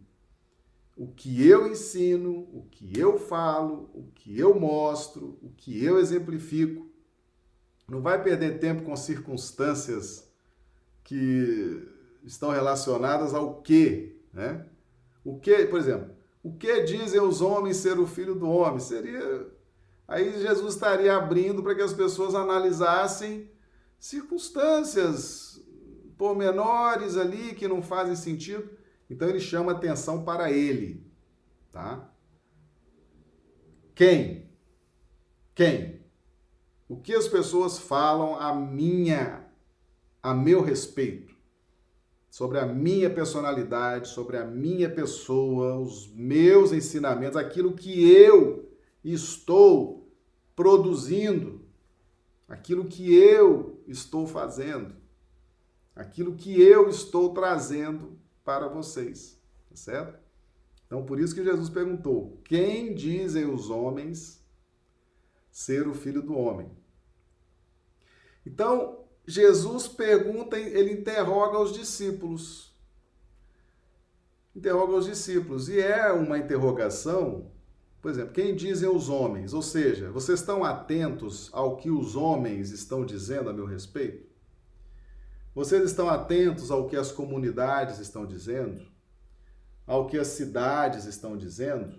o 0.95 1.07
que 1.07 1.45
eu 1.45 1.67
ensino, 1.67 2.47
o 2.53 2.65
que 2.71 2.97
eu 2.97 3.19
falo, 3.19 3.89
o 3.93 4.09
que 4.15 4.39
eu 4.39 4.57
mostro, 4.57 5.37
o 5.41 5.49
que 5.49 5.83
eu 5.83 5.99
exemplifico. 5.99 6.89
Não 7.87 8.01
vai 8.01 8.23
perder 8.23 8.59
tempo 8.59 8.83
com 8.83 8.95
circunstâncias 8.95 10.31
que 11.03 11.85
estão 12.23 12.49
relacionadas 12.49 13.33
ao 13.33 13.61
que, 13.61 14.17
né? 14.33 14.65
O 15.23 15.37
que, 15.37 15.65
por 15.65 15.79
exemplo, 15.79 16.15
o 16.41 16.53
que 16.53 16.83
dizem 16.83 17.19
os 17.19 17.41
homens 17.41 17.77
ser 17.77 17.99
o 17.99 18.07
filho 18.07 18.33
do 18.33 18.49
homem? 18.49 18.79
Seria 18.79 19.47
aí 20.07 20.39
Jesus 20.39 20.75
estaria 20.75 21.15
abrindo 21.15 21.61
para 21.61 21.75
que 21.75 21.81
as 21.81 21.93
pessoas 21.93 22.35
analisassem 22.35 23.49
circunstâncias 23.99 25.61
pormenores 26.17 27.17
ali 27.17 27.53
que 27.53 27.67
não 27.67 27.81
fazem 27.81 28.15
sentido 28.15 28.69
então 29.09 29.29
ele 29.29 29.39
chama 29.39 29.71
atenção 29.71 30.23
para 30.23 30.51
ele, 30.51 31.05
tá? 31.71 32.11
Quem? 33.93 34.49
Quem? 35.53 36.01
O 36.87 36.97
que 36.97 37.13
as 37.13 37.27
pessoas 37.27 37.79
falam 37.79 38.35
a 38.35 38.53
minha 38.53 39.45
a 40.21 40.33
meu 40.33 40.61
respeito? 40.61 41.35
Sobre 42.29 42.59
a 42.59 42.65
minha 42.65 43.09
personalidade, 43.09 44.09
sobre 44.09 44.37
a 44.37 44.43
minha 44.43 44.89
pessoa, 44.89 45.79
os 45.79 46.11
meus 46.13 46.73
ensinamentos, 46.73 47.37
aquilo 47.37 47.73
que 47.73 48.11
eu 48.11 48.69
estou 49.03 50.11
produzindo, 50.53 51.61
aquilo 52.47 52.85
que 52.85 53.15
eu 53.15 53.81
estou 53.87 54.27
fazendo, 54.27 54.95
aquilo 55.95 56.35
que 56.35 56.61
eu 56.61 56.89
estou 56.89 57.33
trazendo 57.33 58.19
para 58.45 58.67
vocês, 58.69 59.41
tá 59.67 59.75
certo? 59.75 60.19
Então, 60.85 61.03
por 61.03 61.19
isso 61.19 61.33
que 61.33 61.43
Jesus 61.43 61.67
perguntou: 61.67 62.39
quem 62.45 62.93
dizem 62.93 63.45
os 63.45 63.69
homens 63.69 64.41
ser 65.51 65.87
o 65.87 65.95
filho 65.95 66.21
do 66.21 66.37
homem? 66.37 66.71
Então, 68.45 69.03
Jesus 69.27 69.87
pergunta, 69.87 70.57
ele 70.57 70.93
interroga 70.93 71.59
os 71.59 71.73
discípulos. 71.73 72.73
Interroga 74.55 74.93
os 74.93 75.05
discípulos. 75.05 75.67
E 75.67 75.81
é 75.81 76.11
uma 76.11 76.37
interrogação, 76.37 77.51
por 77.99 78.11
exemplo, 78.11 78.33
quem 78.33 78.55
dizem 78.55 78.87
os 78.87 79.09
homens? 79.09 79.53
Ou 79.53 79.63
seja, 79.63 80.11
vocês 80.11 80.39
estão 80.39 80.63
atentos 80.63 81.49
ao 81.51 81.75
que 81.75 81.89
os 81.89 82.15
homens 82.15 82.69
estão 82.69 83.03
dizendo 83.03 83.49
a 83.49 83.53
meu 83.53 83.65
respeito? 83.65 84.34
Vocês 85.55 85.85
estão 85.85 86.09
atentos 86.09 86.69
ao 86.69 86.85
que 86.85 86.97
as 86.97 87.13
comunidades 87.13 87.99
estão 87.99 88.25
dizendo? 88.25 88.85
Ao 89.87 90.05
que 90.05 90.19
as 90.19 90.27
cidades 90.27 91.05
estão 91.05 91.37
dizendo? 91.37 91.97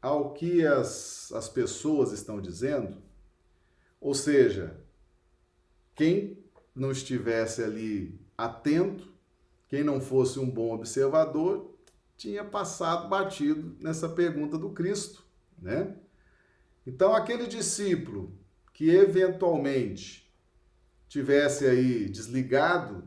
Ao 0.00 0.32
que 0.32 0.66
as, 0.66 1.30
as 1.32 1.46
pessoas 1.46 2.10
estão 2.10 2.40
dizendo? 2.40 2.96
Ou 4.00 4.14
seja, 4.14 4.80
quem 5.94 6.42
não 6.74 6.90
estivesse 6.90 7.62
ali 7.62 8.18
atento, 8.36 9.12
quem 9.68 9.84
não 9.84 10.00
fosse 10.00 10.40
um 10.40 10.48
bom 10.48 10.72
observador, 10.72 11.78
tinha 12.16 12.42
passado 12.42 13.10
batido 13.10 13.76
nessa 13.78 14.08
pergunta 14.08 14.56
do 14.56 14.70
Cristo, 14.70 15.22
né? 15.58 15.96
Então, 16.86 17.14
aquele 17.14 17.46
discípulo 17.46 18.32
que 18.72 18.88
eventualmente 18.88 20.19
tivesse 21.10 21.66
aí 21.66 22.08
desligado, 22.08 23.02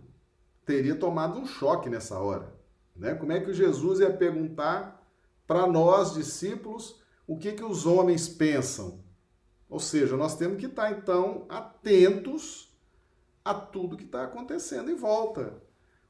teria 0.66 0.94
tomado 0.94 1.40
um 1.40 1.46
choque 1.46 1.90
nessa 1.90 2.20
hora, 2.20 2.54
né? 2.94 3.16
Como 3.16 3.32
é 3.32 3.40
que 3.40 3.54
Jesus 3.54 4.02
ia 4.02 4.12
perguntar 4.12 5.02
para 5.48 5.66
nós, 5.66 6.14
discípulos, 6.14 7.02
o 7.26 7.38
que, 7.38 7.54
que 7.54 7.64
os 7.64 7.86
homens 7.86 8.28
pensam? 8.28 9.02
Ou 9.70 9.80
seja, 9.80 10.18
nós 10.18 10.36
temos 10.36 10.60
que 10.60 10.66
estar, 10.66 10.92
então, 10.92 11.46
atentos 11.48 12.78
a 13.44 13.54
tudo 13.54 13.96
que 13.96 14.04
está 14.04 14.26
acontecendo 14.26 14.92
em 14.92 14.96
volta. 14.96 15.62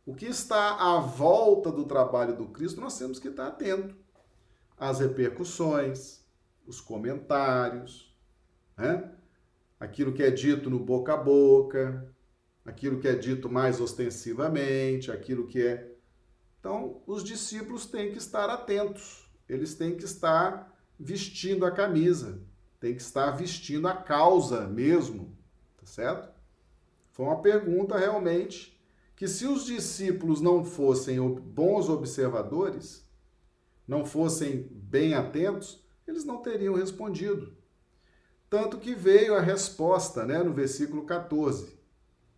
O 0.03 0.15
que 0.15 0.25
está 0.25 0.95
à 0.95 0.99
volta 0.99 1.71
do 1.71 1.85
trabalho 1.85 2.35
do 2.35 2.47
Cristo, 2.47 2.81
nós 2.81 2.97
temos 2.97 3.19
que 3.19 3.27
estar 3.27 3.47
atento 3.47 3.95
às 4.75 4.99
repercussões, 4.99 6.21
os 6.65 6.81
comentários, 6.81 8.11
né? 8.75 9.11
Aquilo 9.83 10.13
que 10.13 10.23
é 10.23 10.31
dito 10.31 10.69
no 10.69 10.79
boca 10.79 11.13
a 11.13 11.17
boca, 11.17 12.09
aquilo 12.65 12.99
que 12.99 13.07
é 13.07 13.15
dito 13.15 13.49
mais 13.49 13.81
ostensivamente, 13.81 15.11
aquilo 15.11 15.45
que 15.45 15.61
é. 15.61 15.91
Então, 16.59 17.01
os 17.05 17.21
discípulos 17.21 17.85
têm 17.85 18.11
que 18.11 18.17
estar 18.17 18.49
atentos, 18.49 19.29
eles 19.47 19.75
têm 19.75 19.97
que 19.97 20.05
estar 20.05 20.73
vestindo 20.97 21.65
a 21.65 21.71
camisa, 21.71 22.41
têm 22.79 22.95
que 22.95 23.01
estar 23.01 23.31
vestindo 23.31 23.85
a 23.85 23.93
causa 23.93 24.67
mesmo, 24.67 25.37
tá 25.77 25.85
certo? 25.85 26.33
Foi 27.11 27.25
uma 27.25 27.41
pergunta 27.41 27.97
realmente 27.97 28.81
que 29.17 29.27
se 29.27 29.45
os 29.45 29.65
discípulos 29.65 30.39
não 30.39 30.63
fossem 30.63 31.19
bons 31.19 31.89
observadores, 31.89 33.05
não 33.85 34.05
fossem 34.05 34.65
bem 34.71 35.13
atentos, 35.13 35.85
eles 36.07 36.23
não 36.23 36.41
teriam 36.41 36.73
respondido. 36.73 37.61
Tanto 38.53 38.77
que 38.77 38.93
veio 38.93 39.33
a 39.33 39.41
resposta, 39.41 40.27
né, 40.27 40.43
no 40.43 40.53
versículo 40.53 41.07
14. 41.07 41.75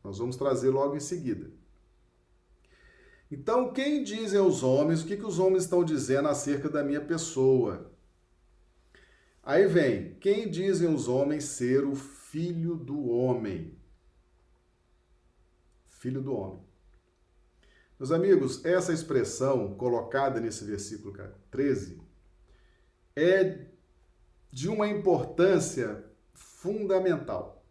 Nós 0.01 0.17
vamos 0.17 0.37
trazer 0.37 0.69
logo 0.69 0.95
em 0.95 0.99
seguida. 1.01 1.51
Então, 3.29 3.73
quem 3.73 4.01
dizem 4.01 4.39
os 4.39 4.63
homens, 4.63 5.01
o 5.01 5.07
que, 5.07 5.17
que 5.17 5.25
os 5.25 5.39
homens 5.39 5.63
estão 5.63 5.83
dizendo 5.83 6.29
acerca 6.29 6.69
da 6.69 6.85
minha 6.85 7.01
pessoa? 7.01 7.91
Aí 9.43 9.67
vem, 9.67 10.15
quem 10.21 10.49
dizem 10.49 10.87
os 10.87 11.09
homens 11.09 11.43
ser 11.43 11.83
o 11.83 11.93
filho 11.95 12.77
do 12.77 13.09
homem? 13.09 13.77
Filho 15.89 16.21
do 16.21 16.33
homem. 16.33 16.63
Meus 17.99 18.13
amigos, 18.13 18.63
essa 18.63 18.93
expressão 18.93 19.75
colocada 19.75 20.39
nesse 20.39 20.63
versículo 20.63 21.13
13 21.51 21.99
é 23.17 23.74
de 24.55 24.69
uma 24.69 24.87
importância 24.87 26.05
fundamental. 26.33 27.61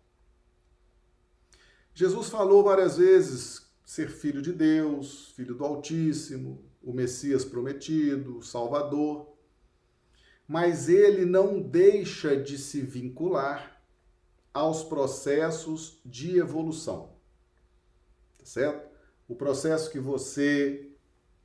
Jesus 1.95 2.29
falou 2.29 2.63
várias 2.63 2.99
vezes 2.99 3.73
ser 3.83 4.11
filho 4.11 4.43
de 4.43 4.53
Deus, 4.53 5.33
filho 5.35 5.55
do 5.55 5.65
Altíssimo, 5.65 6.63
o 6.83 6.93
Messias 6.93 7.43
prometido, 7.43 8.37
o 8.37 8.43
Salvador, 8.43 9.35
mas 10.47 10.91
ele 10.91 11.25
não 11.25 11.59
deixa 11.59 12.37
de 12.37 12.59
se 12.59 12.83
vincular 12.83 13.83
aos 14.53 14.85
processos 14.85 15.99
de 16.05 16.37
evolução 16.37 17.15
tá 18.45 18.51
certo? 18.51 18.95
O 19.27 19.35
processo 19.35 19.91
que 19.91 19.99
você 19.99 20.91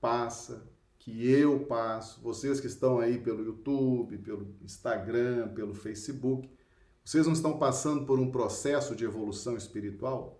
passa, 0.02 0.69
que 1.10 1.28
eu 1.28 1.62
passo, 1.62 2.22
vocês 2.22 2.60
que 2.60 2.67
estão 2.67 3.00
aí 3.00 3.17
pelo 3.17 3.43
YouTube, 3.43 4.19
pelo 4.19 4.56
Instagram, 4.62 5.48
pelo 5.56 5.74
Facebook, 5.74 6.48
vocês 7.04 7.26
não 7.26 7.34
estão 7.34 7.58
passando 7.58 8.06
por 8.06 8.19
um 8.19 8.30
processo 8.30 8.95
de 8.95 9.06
evolução 9.06 9.58
espiritual? 9.58 10.39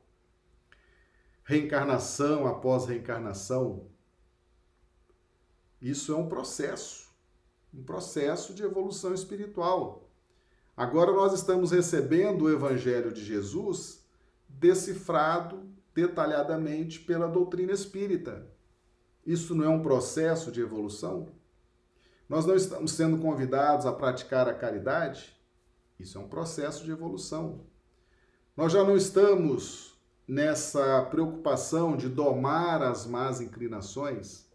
Reencarnação 1.44 2.46
após 2.46 2.86
reencarnação. 2.86 3.88
Isso 5.82 6.14
é 6.14 6.16
um 6.16 6.30
processo, 6.30 7.10
um 7.74 7.82
processo 7.82 8.54
de 8.54 8.62
evolução 8.62 9.12
espiritual. 9.12 10.08
Agora 10.78 11.12
nós 11.12 11.34
estamos 11.34 11.72
recebendo 11.72 12.44
o 12.44 12.52
Evangelho 12.52 13.12
de 13.12 13.26
Jesus 13.26 14.06
decifrado 14.48 15.68
detalhadamente 15.96 17.00
pela 17.00 17.28
doutrina 17.28 17.72
espírita. 17.72 18.59
Isso 19.26 19.54
não 19.54 19.66
é 19.66 19.70
um 19.70 19.82
processo 19.82 20.52
de 20.52 20.62
evolução? 20.62 21.30
Nós 22.28 22.46
não 22.46 22.56
estamos 22.56 22.92
sendo 22.92 23.18
convidados 23.18 23.86
a 23.86 23.92
praticar 23.92 24.48
a 24.48 24.54
caridade? 24.54 25.36
Isso 26.00 26.18
é 26.18 26.22
um 26.22 26.28
processo 26.28 26.84
de 26.84 26.92
evolução. 26.92 27.66
Nós 28.56 28.72
já 28.72 28.84
não 28.84 28.96
estamos 28.96 29.98
nessa 30.28 31.04
preocupação 31.06 31.98
de 31.98 32.08
domar 32.08 32.84
as 32.84 33.06
más 33.06 33.42
inclinações 33.42 34.48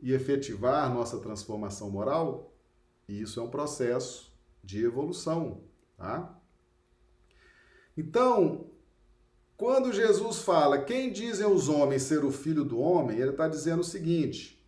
e 0.00 0.12
efetivar 0.12 0.92
nossa 0.92 1.18
transformação 1.18 1.90
moral? 1.90 2.54
Isso 3.08 3.40
é 3.40 3.42
um 3.42 3.50
processo 3.50 4.32
de 4.62 4.84
evolução, 4.84 5.64
tá? 5.96 6.38
Então, 7.96 8.70
quando 9.56 9.92
Jesus 9.92 10.38
fala, 10.38 10.82
quem 10.82 11.10
dizem 11.10 11.46
os 11.46 11.68
homens 11.68 12.02
ser 12.02 12.24
o 12.24 12.30
filho 12.30 12.62
do 12.62 12.78
homem, 12.78 13.18
ele 13.18 13.30
está 13.30 13.48
dizendo 13.48 13.80
o 13.80 13.84
seguinte: 13.84 14.62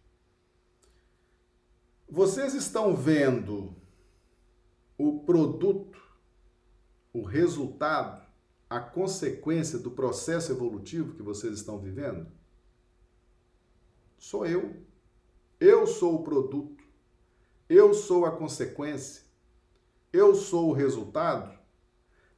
vocês 2.08 2.54
estão 2.54 2.96
vendo 2.96 3.76
o 4.96 5.20
produto, 5.20 6.00
o 7.12 7.22
resultado, 7.22 8.26
a 8.68 8.80
consequência 8.80 9.78
do 9.78 9.90
processo 9.90 10.52
evolutivo 10.52 11.14
que 11.14 11.22
vocês 11.22 11.54
estão 11.54 11.78
vivendo? 11.78 12.26
Sou 14.16 14.46
eu. 14.46 14.74
Eu 15.60 15.86
sou 15.86 16.14
o 16.14 16.22
produto. 16.22 16.82
Eu 17.68 17.92
sou 17.92 18.24
a 18.24 18.32
consequência. 18.32 19.22
Eu 20.12 20.34
sou 20.34 20.70
o 20.70 20.72
resultado 20.72 21.57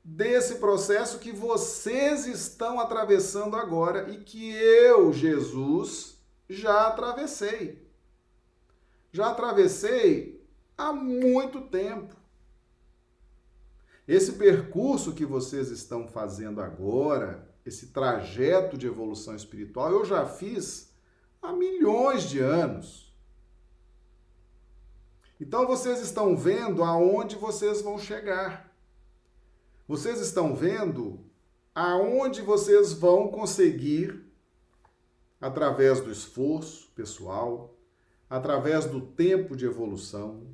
desse 0.03 0.57
processo 0.57 1.19
que 1.19 1.33
vocês 1.33 2.27
estão 2.27 2.81
atravessando 2.81 3.57
agora 3.57 4.11
e 4.11 4.19
que 4.19 4.51
eu, 4.53 5.13
Jesus, 5.13 6.19
já 6.49 6.87
atravessei. 6.89 7.87
Já 9.13 9.31
atravessei 9.31 10.45
há 10.77 10.93
muito 10.93 11.61
tempo. 11.63 12.15
Esse 14.07 14.33
percurso 14.33 15.13
que 15.13 15.25
vocês 15.25 15.71
estão 15.71 16.09
fazendo 16.09 16.61
agora, 16.61 17.49
esse 17.65 17.89
trajeto 17.89 18.77
de 18.77 18.87
evolução 18.87 19.37
espiritual, 19.37 19.93
eu 19.93 20.05
já 20.05 20.27
fiz 20.27 20.93
há 21.41 21.53
milhões 21.53 22.25
de 22.25 22.41
anos. 22.41 23.15
Então 25.41 25.67
vocês 25.67 26.01
estão 26.01 26.37
vendo 26.37 26.83
aonde 26.83 27.37
vocês 27.37 27.81
vão 27.83 27.99
chegar. 27.99 28.70
Vocês 29.91 30.21
estão 30.21 30.55
vendo 30.55 31.19
aonde 31.75 32.43
vocês 32.43 32.93
vão 32.93 33.27
conseguir, 33.27 34.25
através 35.41 36.01
do 36.01 36.13
esforço 36.13 36.93
pessoal, 36.95 37.77
através 38.29 38.85
do 38.85 39.01
tempo 39.01 39.57
de 39.57 39.67
evolução, 39.67 40.47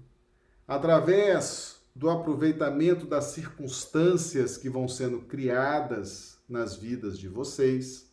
através 0.67 1.83
do 1.95 2.09
aproveitamento 2.09 3.05
das 3.05 3.25
circunstâncias 3.25 4.57
que 4.57 4.71
vão 4.71 4.89
sendo 4.89 5.21
criadas 5.21 6.39
nas 6.49 6.75
vidas 6.75 7.19
de 7.19 7.29
vocês. 7.29 8.11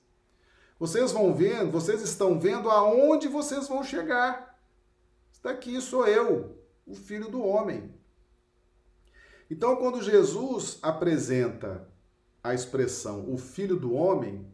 Vocês 0.77 1.13
vão 1.13 1.33
vendo, 1.33 1.71
vocês 1.71 2.01
estão 2.01 2.37
vendo 2.37 2.69
aonde 2.69 3.29
vocês 3.29 3.69
vão 3.69 3.81
chegar. 3.81 4.59
Daqui 5.41 5.79
sou 5.79 6.05
eu, 6.05 6.57
o 6.85 6.93
filho 6.93 7.29
do 7.31 7.41
homem. 7.41 8.02
Então, 9.49 9.75
quando 9.75 10.01
Jesus 10.01 10.79
apresenta 10.81 11.87
a 12.43 12.53
expressão 12.53 13.31
o 13.31 13.37
filho 13.37 13.77
do 13.77 13.93
homem, 13.93 14.45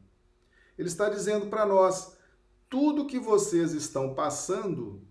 ele 0.77 0.87
está 0.87 1.09
dizendo 1.09 1.47
para 1.47 1.65
nós: 1.65 2.17
tudo 2.69 3.07
que 3.07 3.19
vocês 3.19 3.73
estão 3.73 4.13
passando 4.13 5.01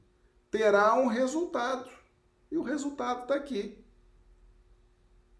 terá 0.51 0.95
um 0.95 1.07
resultado. 1.07 1.91
E 2.51 2.57
o 2.57 2.63
resultado 2.63 3.23
está 3.23 3.35
aqui. 3.35 3.85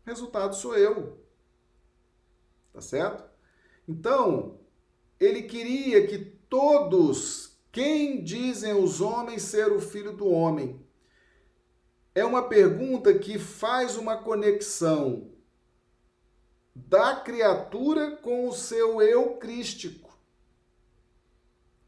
O 0.05 0.09
resultado 0.09 0.55
sou 0.55 0.77
eu. 0.77 1.19
Tá 2.73 2.81
certo? 2.81 3.25
Então, 3.87 4.61
ele 5.19 5.43
queria 5.43 6.07
que 6.07 6.19
todos, 6.19 7.59
quem 7.73 8.23
dizem 8.23 8.75
os 8.75 9.01
homens 9.01 9.43
ser 9.43 9.73
o 9.73 9.81
filho 9.81 10.13
do 10.13 10.29
homem, 10.29 10.79
é 12.19 12.25
uma 12.25 12.49
pergunta 12.49 13.17
que 13.17 13.39
faz 13.39 13.97
uma 13.97 14.17
conexão 14.17 15.31
da 16.75 17.17
criatura 17.17 18.17
com 18.17 18.49
o 18.49 18.53
seu 18.53 19.01
eu 19.01 19.37
crístico, 19.37 20.19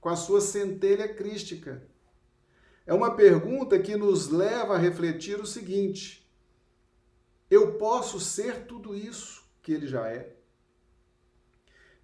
com 0.00 0.08
a 0.08 0.16
sua 0.16 0.40
centelha 0.40 1.12
crística. 1.12 1.82
é 2.86 2.94
uma 2.94 3.14
pergunta 3.14 3.78
que 3.78 3.96
nos 3.96 4.28
leva 4.28 4.74
a 4.74 4.78
refletir 4.78 5.40
o 5.40 5.46
seguinte: 5.46 6.28
eu 7.50 7.76
posso 7.76 8.20
ser 8.20 8.66
tudo 8.66 8.94
isso 8.94 9.44
que 9.62 9.72
ele 9.72 9.86
já 9.86 10.08
é? 10.08 10.36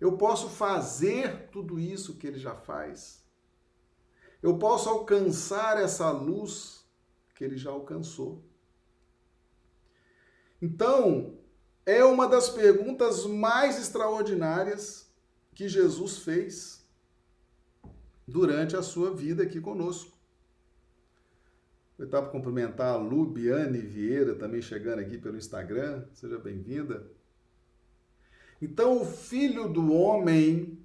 Eu 0.01 0.17
posso 0.17 0.49
fazer 0.49 1.49
tudo 1.51 1.79
isso 1.79 2.17
que 2.17 2.27
ele 2.27 2.39
já 2.39 2.55
faz? 2.55 3.25
Eu 4.43 4.59
posso 4.59 4.89
alcançar 4.89 5.81
essa 5.81 6.11
luz 6.11 6.76
que 7.37 7.45
ele 7.45 7.57
já 7.57 7.71
alcançou? 7.71 8.43
Então, 10.61 11.39
é 11.85 12.03
uma 12.03 12.27
das 12.27 12.49
perguntas 12.49 13.27
mais 13.27 13.79
extraordinárias 13.79 15.09
que 15.55 15.69
Jesus 15.69 16.19
fez 16.19 16.85
durante 18.27 18.75
a 18.75 18.83
sua 18.83 19.15
vida 19.15 19.43
aqui 19.43 19.61
conosco. 19.61 20.17
Aproveitar 21.93 22.23
para 22.23 22.31
cumprimentar 22.31 22.95
a 22.95 22.97
Lubiane 22.97 23.79
Vieira, 23.79 24.35
também 24.35 24.61
chegando 24.61 25.01
aqui 25.01 25.17
pelo 25.17 25.37
Instagram. 25.37 26.05
Seja 26.13 26.39
bem-vinda. 26.39 27.07
Então, 28.61 29.01
o 29.01 29.05
filho 29.05 29.69
do 29.69 29.93
homem 29.93 30.79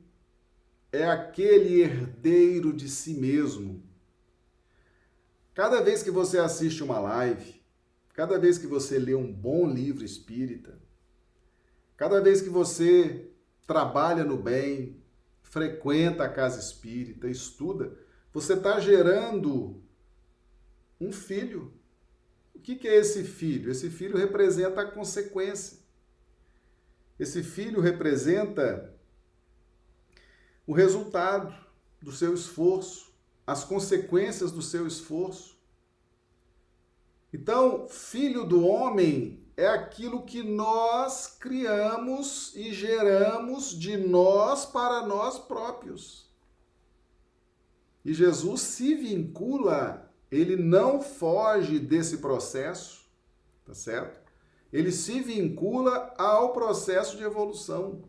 é 0.92 1.06
aquele 1.06 1.82
herdeiro 1.82 2.74
de 2.74 2.90
si 2.90 3.14
mesmo. 3.14 3.82
Cada 5.54 5.82
vez 5.82 6.02
que 6.02 6.12
você 6.12 6.38
assiste 6.38 6.84
uma 6.84 7.00
live, 7.00 7.62
cada 8.14 8.40
vez 8.40 8.58
que 8.58 8.68
você 8.68 8.98
lê 8.98 9.14
um 9.14 9.32
bom 9.32 9.68
livro 9.68 10.04
espírita, 10.04 10.80
cada 11.98 12.22
vez 12.22 12.42
que 12.42 12.50
você 12.50 13.30
trabalha 13.68 14.24
no 14.24 14.38
bem, 14.38 15.02
frequenta 15.42 16.24
a 16.24 16.30
casa 16.30 16.60
espírita, 16.60 17.28
estuda, 17.28 17.98
você 18.32 18.54
está 18.54 18.80
gerando 18.80 19.84
um 21.00 21.12
filho. 21.12 21.74
O 22.56 22.60
que, 22.60 22.76
que 22.76 22.88
é 22.88 22.96
esse 22.96 23.24
filho? 23.24 23.70
Esse 23.70 23.90
filho 23.90 24.18
representa 24.18 24.82
a 24.82 24.90
consequência. 24.90 25.80
Esse 27.20 27.44
filho 27.44 27.82
representa 27.82 28.96
o 30.66 30.74
resultado 30.74 31.54
do 32.02 32.12
seu 32.12 32.34
esforço, 32.34 33.11
as 33.46 33.64
consequências 33.64 34.52
do 34.52 34.62
seu 34.62 34.88
esforço. 34.88 35.58
Então, 37.34 37.88
filho 37.88 38.44
do 38.44 38.66
homem 38.66 39.46
é 39.56 39.68
aquilo 39.68 40.24
que 40.24 40.44
nós 40.44 41.38
criamos 41.40 42.54
e 42.56 42.74
geramos 42.74 43.72
de 43.72 43.98
nós 43.98 44.66
para 44.66 45.06
nós 45.06 45.40
próprios. 45.40 46.30
E 48.04 48.14
Jesus 48.14 48.62
se 48.62 48.96
vincula 48.96 50.12
ele 50.32 50.56
não 50.56 51.02
foge 51.02 51.78
desse 51.78 52.20
processo, 52.20 53.06
tá 53.66 53.74
certo? 53.74 54.22
Ele 54.72 54.92
se 54.92 55.20
vincula 55.20 56.14
ao 56.18 56.54
processo 56.54 57.18
de 57.18 57.24
evolução. 57.24 58.04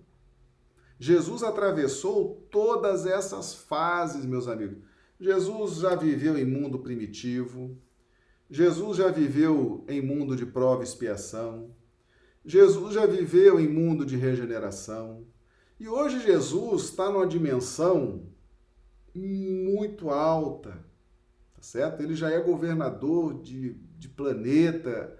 Jesus 1.00 1.42
atravessou 1.42 2.46
todas 2.48 3.04
essas 3.04 3.52
fases, 3.52 4.24
meus 4.24 4.46
amigos. 4.46 4.78
Jesus 5.22 5.76
já 5.76 5.94
viveu 5.94 6.36
em 6.36 6.44
mundo 6.44 6.80
primitivo, 6.80 7.78
Jesus 8.50 8.96
já 8.96 9.08
viveu 9.08 9.84
em 9.88 10.02
mundo 10.02 10.34
de 10.34 10.44
prova 10.44 10.82
e 10.82 10.84
expiação, 10.84 11.72
Jesus 12.44 12.94
já 12.94 13.06
viveu 13.06 13.60
em 13.60 13.68
mundo 13.68 14.04
de 14.04 14.16
regeneração. 14.16 15.24
E 15.78 15.88
hoje 15.88 16.20
Jesus 16.20 16.86
está 16.86 17.08
numa 17.08 17.24
dimensão 17.24 18.26
muito 19.14 20.10
alta, 20.10 20.84
Tá 21.54 21.62
certo? 21.62 22.02
Ele 22.02 22.16
já 22.16 22.28
é 22.28 22.40
governador 22.40 23.40
de, 23.40 23.74
de 23.96 24.08
planeta, 24.08 25.16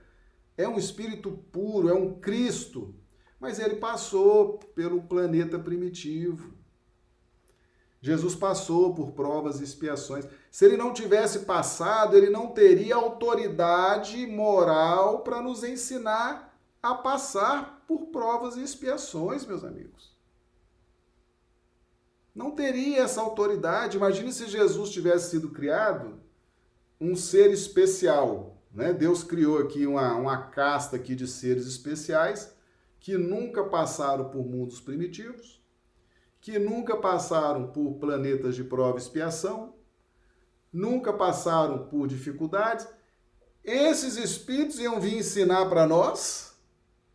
é 0.56 0.66
um 0.66 0.76
espírito 0.76 1.30
puro, 1.30 1.88
é 1.88 1.94
um 1.94 2.18
Cristo, 2.18 2.92
mas 3.38 3.60
ele 3.60 3.76
passou 3.76 4.58
pelo 4.74 5.04
planeta 5.04 5.60
primitivo. 5.60 6.60
Jesus 8.02 8.34
passou 8.34 8.92
por 8.92 9.12
provas 9.12 9.60
e 9.60 9.64
expiações. 9.64 10.26
Se 10.50 10.64
ele 10.64 10.76
não 10.76 10.92
tivesse 10.92 11.40
passado, 11.40 12.16
ele 12.16 12.28
não 12.28 12.48
teria 12.48 12.96
autoridade 12.96 14.26
moral 14.26 15.20
para 15.20 15.40
nos 15.40 15.62
ensinar 15.62 16.52
a 16.82 16.96
passar 16.96 17.84
por 17.86 18.06
provas 18.06 18.56
e 18.56 18.62
expiações, 18.62 19.46
meus 19.46 19.62
amigos. 19.62 20.10
Não 22.34 22.50
teria 22.50 23.02
essa 23.02 23.20
autoridade. 23.20 23.98
Imagine 23.98 24.32
se 24.32 24.48
Jesus 24.48 24.90
tivesse 24.90 25.30
sido 25.30 25.50
criado 25.50 26.20
um 27.00 27.14
ser 27.14 27.52
especial. 27.52 28.60
Né? 28.72 28.92
Deus 28.92 29.22
criou 29.22 29.58
aqui 29.58 29.86
uma, 29.86 30.16
uma 30.16 30.48
casta 30.48 30.96
aqui 30.96 31.14
de 31.14 31.28
seres 31.28 31.68
especiais 31.68 32.52
que 32.98 33.16
nunca 33.16 33.62
passaram 33.62 34.28
por 34.28 34.44
mundos 34.44 34.80
primitivos, 34.80 35.61
que 36.42 36.58
nunca 36.58 36.96
passaram 36.96 37.68
por 37.68 37.94
planetas 37.94 38.56
de 38.56 38.64
prova 38.64 38.98
e 38.98 39.00
expiação, 39.00 39.74
nunca 40.72 41.12
passaram 41.12 41.86
por 41.86 42.08
dificuldades. 42.08 42.86
Esses 43.64 44.16
espíritos 44.16 44.80
iam 44.80 45.00
vir 45.00 45.18
ensinar 45.18 45.66
para 45.70 45.86
nós? 45.86 46.52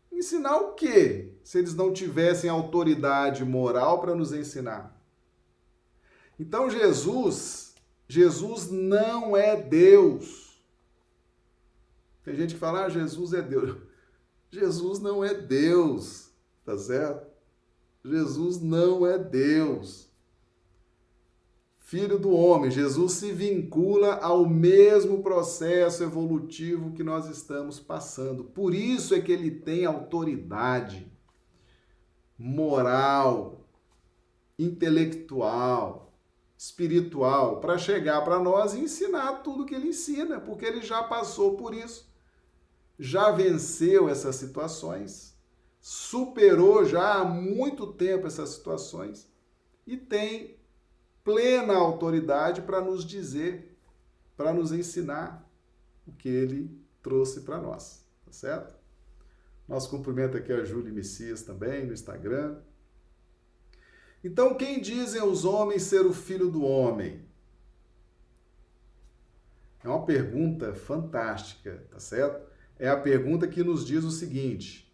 Ensinar 0.10 0.56
o 0.56 0.74
quê? 0.76 1.38
Se 1.44 1.60
eles 1.60 1.76
não 1.76 1.92
tivessem 1.92 2.50
autoridade 2.50 3.44
moral 3.44 4.00
para 4.00 4.16
nos 4.16 4.32
ensinar. 4.32 4.98
Então 6.40 6.70
Jesus 6.70 7.76
Jesus 8.08 8.72
não 8.72 9.36
é 9.36 9.62
Deus. 9.62 10.64
Tem 12.24 12.34
gente 12.34 12.54
que 12.54 12.60
fala, 12.60 12.86
ah, 12.86 12.90
Jesus 12.90 13.34
é 13.34 13.42
Deus. 13.42 13.78
Jesus 14.50 15.00
não 15.00 15.26
é 15.26 15.34
Deus, 15.34 16.32
tá 16.64 16.78
certo? 16.78 17.27
Jesus 18.08 18.62
não 18.62 19.06
é 19.06 19.18
Deus. 19.18 20.08
Filho 21.78 22.18
do 22.18 22.32
homem, 22.32 22.70
Jesus 22.70 23.14
se 23.14 23.32
vincula 23.32 24.16
ao 24.16 24.48
mesmo 24.48 25.24
processo 25.24 26.04
evolutivo 26.04 26.92
que 26.92 27.04
nós 27.04 27.30
estamos 27.30 27.80
passando. 27.80 28.44
Por 28.44 28.74
isso 28.74 29.16
é 29.16 29.22
que 29.22 29.32
ele 29.32 29.52
tem 29.52 29.86
autoridade 29.86 31.10
moral, 32.38 33.66
intelectual, 34.60 36.14
espiritual 36.58 37.62
para 37.62 37.78
chegar 37.78 38.22
para 38.24 38.40
nós 38.40 38.74
e 38.74 38.80
ensinar 38.80 39.44
tudo 39.44 39.66
que 39.66 39.76
ele 39.76 39.90
ensina, 39.90 40.40
porque 40.40 40.66
ele 40.66 40.82
já 40.82 41.04
passou 41.04 41.56
por 41.56 41.74
isso, 41.74 42.12
já 43.00 43.32
venceu 43.32 44.10
essas 44.10 44.36
situações, 44.36 45.37
superou 45.90 46.84
já 46.84 47.14
há 47.14 47.24
muito 47.24 47.94
tempo 47.94 48.28
essas 48.28 48.50
situações 48.50 49.32
e 49.86 49.96
tem 49.96 50.60
plena 51.24 51.76
autoridade 51.76 52.62
para 52.62 52.82
nos 52.82 53.06
dizer, 53.06 53.80
para 54.36 54.52
nos 54.52 54.74
ensinar 54.74 55.50
o 56.06 56.12
que 56.12 56.28
ele 56.28 56.78
trouxe 57.02 57.40
para 57.40 57.62
nós, 57.62 58.06
tá 58.26 58.34
certo? 58.34 58.76
Nosso 59.66 59.90
cumprimento 59.90 60.36
aqui 60.36 60.52
a 60.52 60.66
Júlia 60.66 60.92
Messias 60.92 61.44
também 61.44 61.86
no 61.86 61.94
Instagram. 61.94 62.60
Então, 64.22 64.56
quem 64.56 64.82
dizem 64.82 65.24
os 65.24 65.46
homens 65.46 65.84
ser 65.84 66.06
o 66.06 66.12
filho 66.12 66.52
do 66.52 66.64
homem? 66.64 67.26
É 69.82 69.88
uma 69.88 70.06
pergunta 70.06 70.74
fantástica, 70.74 71.88
tá 71.90 71.98
certo? 71.98 72.46
É 72.78 72.90
a 72.90 73.00
pergunta 73.00 73.48
que 73.48 73.64
nos 73.64 73.86
diz 73.86 74.04
o 74.04 74.12
seguinte: 74.12 74.87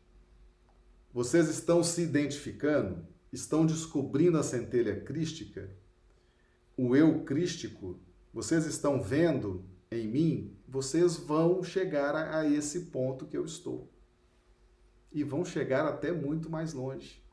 vocês 1.14 1.48
estão 1.48 1.84
se 1.84 2.02
identificando? 2.02 3.06
Estão 3.32 3.68
descobrindo 3.68 4.38
a 4.38 4.44
centelha 4.44 5.00
crística? 5.00 5.70
O 6.76 6.96
eu 6.96 7.24
crístico? 7.24 8.00
Vocês 8.34 8.66
estão 8.66 9.00
vendo 9.00 9.64
em 9.92 10.08
mim? 10.08 10.58
Vocês 10.68 11.18
vão 11.18 11.62
chegar 11.62 12.16
a, 12.16 12.50
esse 12.50 12.86
ponto 12.86 13.28
que 13.28 13.38
eu 13.38 13.46
estou. 13.46 13.92
E 15.12 15.24
vão 15.24 15.46
chegar 15.46 15.86
até 15.86 16.12
muito 16.12 16.50
mais 16.50 16.74
longe. 16.74 17.24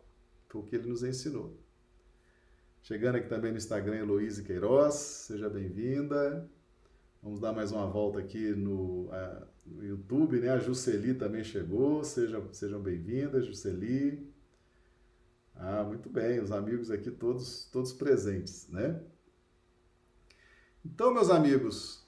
Foi 0.47 0.61
o 0.61 0.65
que 0.65 0.77
ele 0.77 0.89
nos 0.89 1.03
ensinou. 1.03 1.59
Chegando 2.83 3.17
aqui 3.17 3.31
também 3.31 3.51
no 3.51 3.57
Instagram, 3.57 3.97
Heloísa 3.97 4.43
Queiroz, 4.43 4.95
seja 4.95 5.49
bem-vinda. 5.49 6.47
Vamos 7.23 7.41
dar 7.41 7.55
mais 7.55 7.73
uma 7.73 7.87
volta 7.87 8.19
aqui 8.19 8.51
no, 8.51 9.07
uh, 9.07 9.47
no, 9.71 9.85
YouTube, 9.85 10.41
né? 10.41 10.51
A 10.51 10.59
Juceli 10.59 11.15
também 11.15 11.45
chegou, 11.45 12.03
seja, 12.05 12.43
sejam 12.53 12.81
bem-vindas, 12.81 13.47
Juceli. 13.47 14.29
Ah, 15.55 15.85
muito 15.85 16.09
bem, 16.09 16.41
os 16.41 16.51
amigos 16.51 16.91
aqui 16.91 17.11
todos, 17.11 17.69
todos 17.71 17.93
presentes, 17.93 18.69
né? 18.69 19.01
Então, 20.85 21.13
meus 21.13 21.31
amigos, 21.31 22.07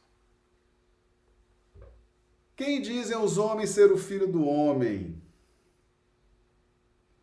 quem 2.57 2.81
dizem 2.81 3.17
os 3.17 3.39
homens 3.39 3.71
ser 3.71 3.93
o 3.93 3.99
filho 3.99 4.31
do 4.31 4.45
homem? 4.45 5.23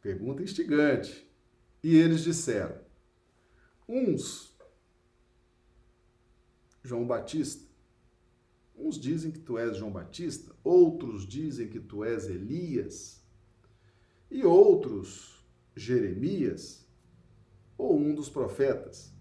Pergunta 0.02 0.44
instigante. 0.44 1.28
E 1.84 1.96
eles 1.96 2.22
disseram: 2.22 2.78
Uns, 3.88 4.56
João 6.84 7.06
Batista, 7.06 7.69
Uns 8.80 8.98
dizem 8.98 9.30
que 9.30 9.40
tu 9.40 9.58
és 9.58 9.76
João 9.76 9.92
Batista, 9.92 10.56
outros 10.64 11.28
dizem 11.28 11.68
que 11.68 11.82
tu 11.82 12.02
és 12.02 12.30
Elias, 12.30 13.22
e 14.32 14.46
outros 14.46 15.46
Jeremias 15.76 16.88
ou 17.78 17.98
um 17.98 18.16
dos 18.16 18.30
profetas. 18.30 19.14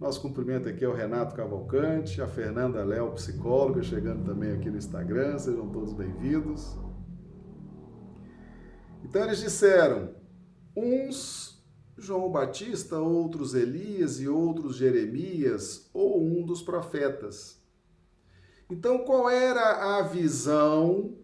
Nosso 0.00 0.20
cumprimento 0.20 0.68
aqui 0.68 0.84
é 0.84 0.88
o 0.88 0.94
Renato 0.94 1.34
Cavalcante, 1.34 2.20
a 2.20 2.26
Fernanda 2.26 2.84
Léo, 2.84 3.12
psicóloga, 3.12 3.82
chegando 3.82 4.24
também 4.24 4.50
aqui 4.50 4.68
no 4.68 4.76
Instagram, 4.76 5.38
sejam 5.38 5.70
todos 5.70 5.92
bem-vindos. 5.92 6.76
Então 9.04 9.22
eles 9.22 9.38
disseram: 9.38 10.12
uns 10.76 11.64
João 11.96 12.30
Batista, 12.30 12.98
outros 12.98 13.54
Elias 13.54 14.20
e 14.20 14.28
outros 14.28 14.76
Jeremias 14.76 15.88
ou 15.94 16.20
um 16.20 16.44
dos 16.44 16.62
profetas. 16.62 17.64
Então 18.68 19.04
qual 19.04 19.30
era 19.30 19.96
a 19.96 20.02
visão? 20.02 21.16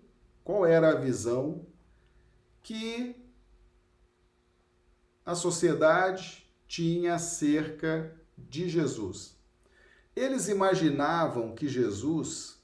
Qual 0.45 0.65
era 0.65 0.91
a 0.91 0.95
visão 0.95 1.67
que 2.63 3.17
a 5.25 5.35
sociedade 5.35 6.49
tinha 6.67 7.15
acerca 7.15 8.17
de 8.37 8.69
Jesus? 8.69 9.37
Eles 10.15 10.49
imaginavam 10.49 11.55
que 11.55 11.69
Jesus 11.69 12.63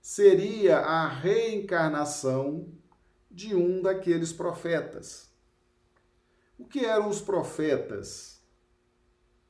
seria 0.00 0.78
a 0.78 1.06
reencarnação 1.06 2.72
de 3.30 3.54
um 3.54 3.82
daqueles 3.82 4.32
profetas. 4.32 5.28
O 6.58 6.64
que 6.64 6.84
eram 6.84 7.08
os 7.08 7.20
profetas 7.20 8.37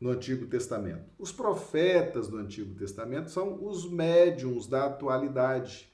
no 0.00 0.10
Antigo 0.10 0.46
Testamento? 0.46 1.10
Os 1.18 1.32
profetas 1.32 2.28
do 2.28 2.38
Antigo 2.38 2.74
Testamento 2.74 3.30
são 3.30 3.64
os 3.64 3.90
médiums 3.90 4.66
da 4.66 4.86
atualidade, 4.86 5.92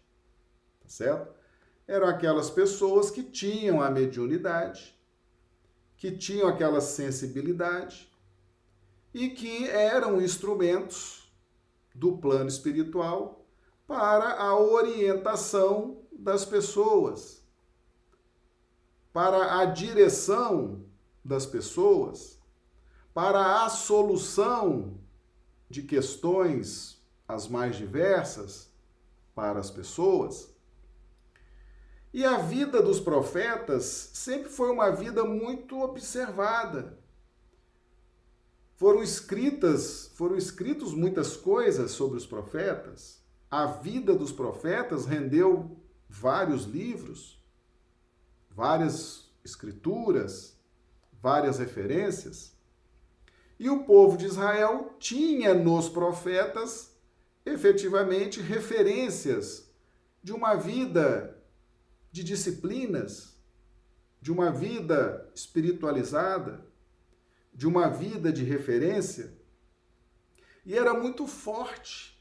tá 0.82 0.88
certo? 0.88 1.34
Eram 1.86 2.06
aquelas 2.06 2.50
pessoas 2.50 3.10
que 3.10 3.22
tinham 3.22 3.82
a 3.82 3.90
mediunidade, 3.90 4.98
que 5.96 6.10
tinham 6.12 6.48
aquela 6.48 6.80
sensibilidade 6.80 8.10
e 9.12 9.30
que 9.30 9.68
eram 9.68 10.20
instrumentos 10.20 11.32
do 11.94 12.18
plano 12.18 12.48
espiritual 12.48 13.46
para 13.86 14.40
a 14.40 14.58
orientação 14.58 16.02
das 16.12 16.44
pessoas 16.44 17.44
para 19.14 19.60
a 19.60 19.64
direção 19.64 20.84
das 21.24 21.46
pessoas, 21.46 22.33
para 23.14 23.64
a 23.64 23.70
solução 23.70 24.98
de 25.70 25.82
questões 25.82 27.00
as 27.26 27.48
mais 27.48 27.76
diversas 27.76 28.70
para 29.34 29.58
as 29.58 29.70
pessoas. 29.70 30.52
E 32.12 32.24
a 32.24 32.36
vida 32.36 32.82
dos 32.82 33.00
profetas 33.00 34.10
sempre 34.12 34.50
foi 34.50 34.70
uma 34.70 34.90
vida 34.90 35.24
muito 35.24 35.80
observada. 35.80 36.98
Foram 38.76 39.02
escritas, 39.02 40.10
foram 40.14 40.36
escritos 40.36 40.92
muitas 40.92 41.36
coisas 41.36 41.92
sobre 41.92 42.18
os 42.18 42.26
profetas. 42.26 43.24
A 43.50 43.64
vida 43.66 44.14
dos 44.14 44.32
profetas 44.32 45.06
rendeu 45.06 45.80
vários 46.08 46.64
livros 46.64 47.42
várias 48.54 49.28
escrituras, 49.44 50.56
várias 51.20 51.58
referências. 51.58 52.53
E 53.58 53.70
o 53.70 53.84
povo 53.84 54.16
de 54.16 54.26
Israel 54.26 54.94
tinha 54.98 55.54
nos 55.54 55.88
profetas 55.88 56.94
efetivamente 57.46 58.40
referências 58.40 59.70
de 60.22 60.32
uma 60.32 60.54
vida 60.54 61.42
de 62.10 62.24
disciplinas, 62.24 63.34
de 64.20 64.32
uma 64.32 64.50
vida 64.50 65.30
espiritualizada, 65.34 66.64
de 67.52 67.66
uma 67.66 67.88
vida 67.88 68.32
de 68.32 68.42
referência. 68.42 69.36
E 70.64 70.76
era 70.76 70.94
muito 70.94 71.26
forte 71.26 72.14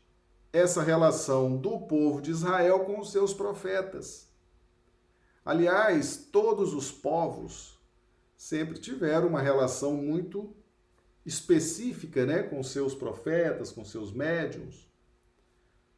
essa 0.52 0.84
relação 0.84 1.58
do 1.58 1.80
povo 1.82 2.22
de 2.22 2.30
Israel 2.30 2.82
com 2.82 3.00
os 3.00 3.12
seus 3.12 3.34
profetas. 3.34 4.28
Aliás, 5.46 6.18
todos 6.32 6.74
os 6.74 6.92
povos 6.92 7.80
sempre 8.38 8.80
tiveram 8.80 9.30
uma 9.30 9.42
relação 9.42 9.94
muito 9.94 10.56
específica 11.26 12.26
né, 12.26 12.44
com 12.44 12.62
seus 12.64 12.94
profetas, 12.94 13.72
com 13.72 13.84
seus 13.84 14.12
médiums. 14.12 14.92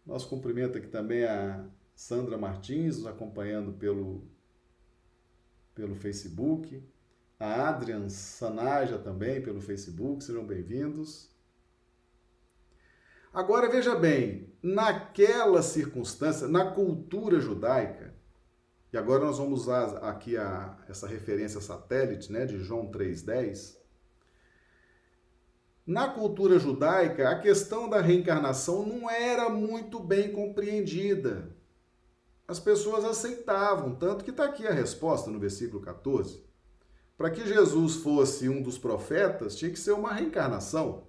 Nosso 0.06 0.30
cumprimento 0.30 0.78
aqui 0.78 0.88
também 0.88 1.24
a 1.24 1.66
Sandra 1.96 2.38
Martins, 2.38 2.98
nos 2.98 3.08
acompanhando 3.08 3.74
pelo, 3.74 4.28
pelo 5.74 5.96
Facebook. 5.96 6.84
A 7.40 7.70
Adrian 7.70 8.08
Sanaja 8.08 8.98
também 8.98 9.42
pelo 9.42 9.60
Facebook, 9.60 10.24
sejam 10.24 10.46
bem-vindos. 10.46 11.34
Agora 13.34 13.70
veja 13.70 13.96
bem, 13.96 14.54
naquela 14.64 15.62
circunstância, 15.62 16.48
na 16.48 16.72
cultura 16.72 17.40
judaica, 17.42 18.16
e 18.94 18.98
agora 18.98 19.26
nós 19.26 19.38
vamos 19.38 19.64
usar 19.64 19.98
aqui 19.98 20.38
a, 20.38 20.78
essa 20.88 21.06
referência 21.06 21.60
satélite 21.60 22.32
né, 22.32 22.46
de 22.46 22.58
João 22.60 22.90
3,10. 22.90 23.76
Na 25.86 26.10
cultura 26.10 26.58
judaica, 26.58 27.30
a 27.30 27.40
questão 27.40 27.88
da 27.88 28.02
reencarnação 28.02 28.84
não 28.84 29.08
era 29.08 29.50
muito 29.50 30.00
bem 30.00 30.32
compreendida. 30.32 31.56
As 32.48 32.60
pessoas 32.60 33.06
aceitavam, 33.06 33.94
tanto 33.94 34.24
que 34.24 34.32
está 34.32 34.46
aqui 34.46 34.66
a 34.66 34.74
resposta 34.74 35.30
no 35.30 35.40
versículo 35.40 35.82
14. 35.82 36.44
Para 37.16 37.30
que 37.30 37.48
Jesus 37.48 37.98
fosse 37.98 38.50
um 38.50 38.64
dos 38.64 38.80
profetas, 38.80 39.56
tinha 39.56 39.70
que 39.70 39.80
ser 39.80 39.92
uma 39.92 40.12
reencarnação. 40.12 41.08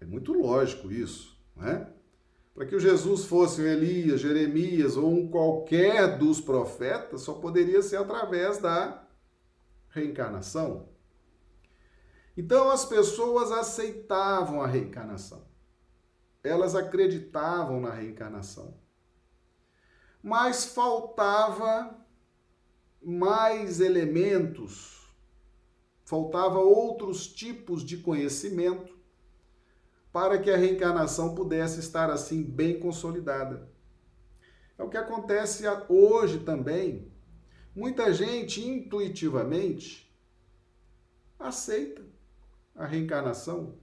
É 0.00 0.04
muito 0.04 0.32
lógico 0.32 0.90
isso, 0.90 1.40
não 1.54 1.68
é? 1.68 1.92
Para 2.52 2.66
que 2.66 2.74
o 2.74 2.80
Jesus 2.80 3.26
fosse 3.26 3.60
um 3.60 3.66
Elias, 3.66 4.20
Jeremias 4.20 4.96
ou 4.96 5.08
um 5.08 5.28
qualquer 5.28 6.18
dos 6.18 6.40
profetas, 6.40 7.20
só 7.20 7.34
poderia 7.34 7.80
ser 7.80 7.96
através 7.96 8.58
da 8.58 9.06
reencarnação. 9.88 10.97
Então 12.38 12.70
as 12.70 12.84
pessoas 12.84 13.50
aceitavam 13.50 14.62
a 14.62 14.66
reencarnação. 14.68 15.44
Elas 16.44 16.76
acreditavam 16.76 17.80
na 17.80 17.90
reencarnação. 17.90 18.78
Mas 20.22 20.64
faltava 20.64 21.98
mais 23.02 23.80
elementos, 23.80 25.12
faltava 26.04 26.60
outros 26.60 27.26
tipos 27.26 27.82
de 27.82 27.96
conhecimento 27.96 28.96
para 30.12 30.38
que 30.38 30.48
a 30.48 30.56
reencarnação 30.56 31.34
pudesse 31.34 31.80
estar 31.80 32.08
assim 32.08 32.44
bem 32.44 32.78
consolidada. 32.78 33.68
É 34.78 34.84
o 34.84 34.88
que 34.88 34.96
acontece 34.96 35.64
hoje 35.88 36.38
também. 36.38 37.10
Muita 37.74 38.14
gente 38.14 38.64
intuitivamente 38.64 40.08
aceita 41.36 42.06
a 42.78 42.86
reencarnação, 42.86 43.74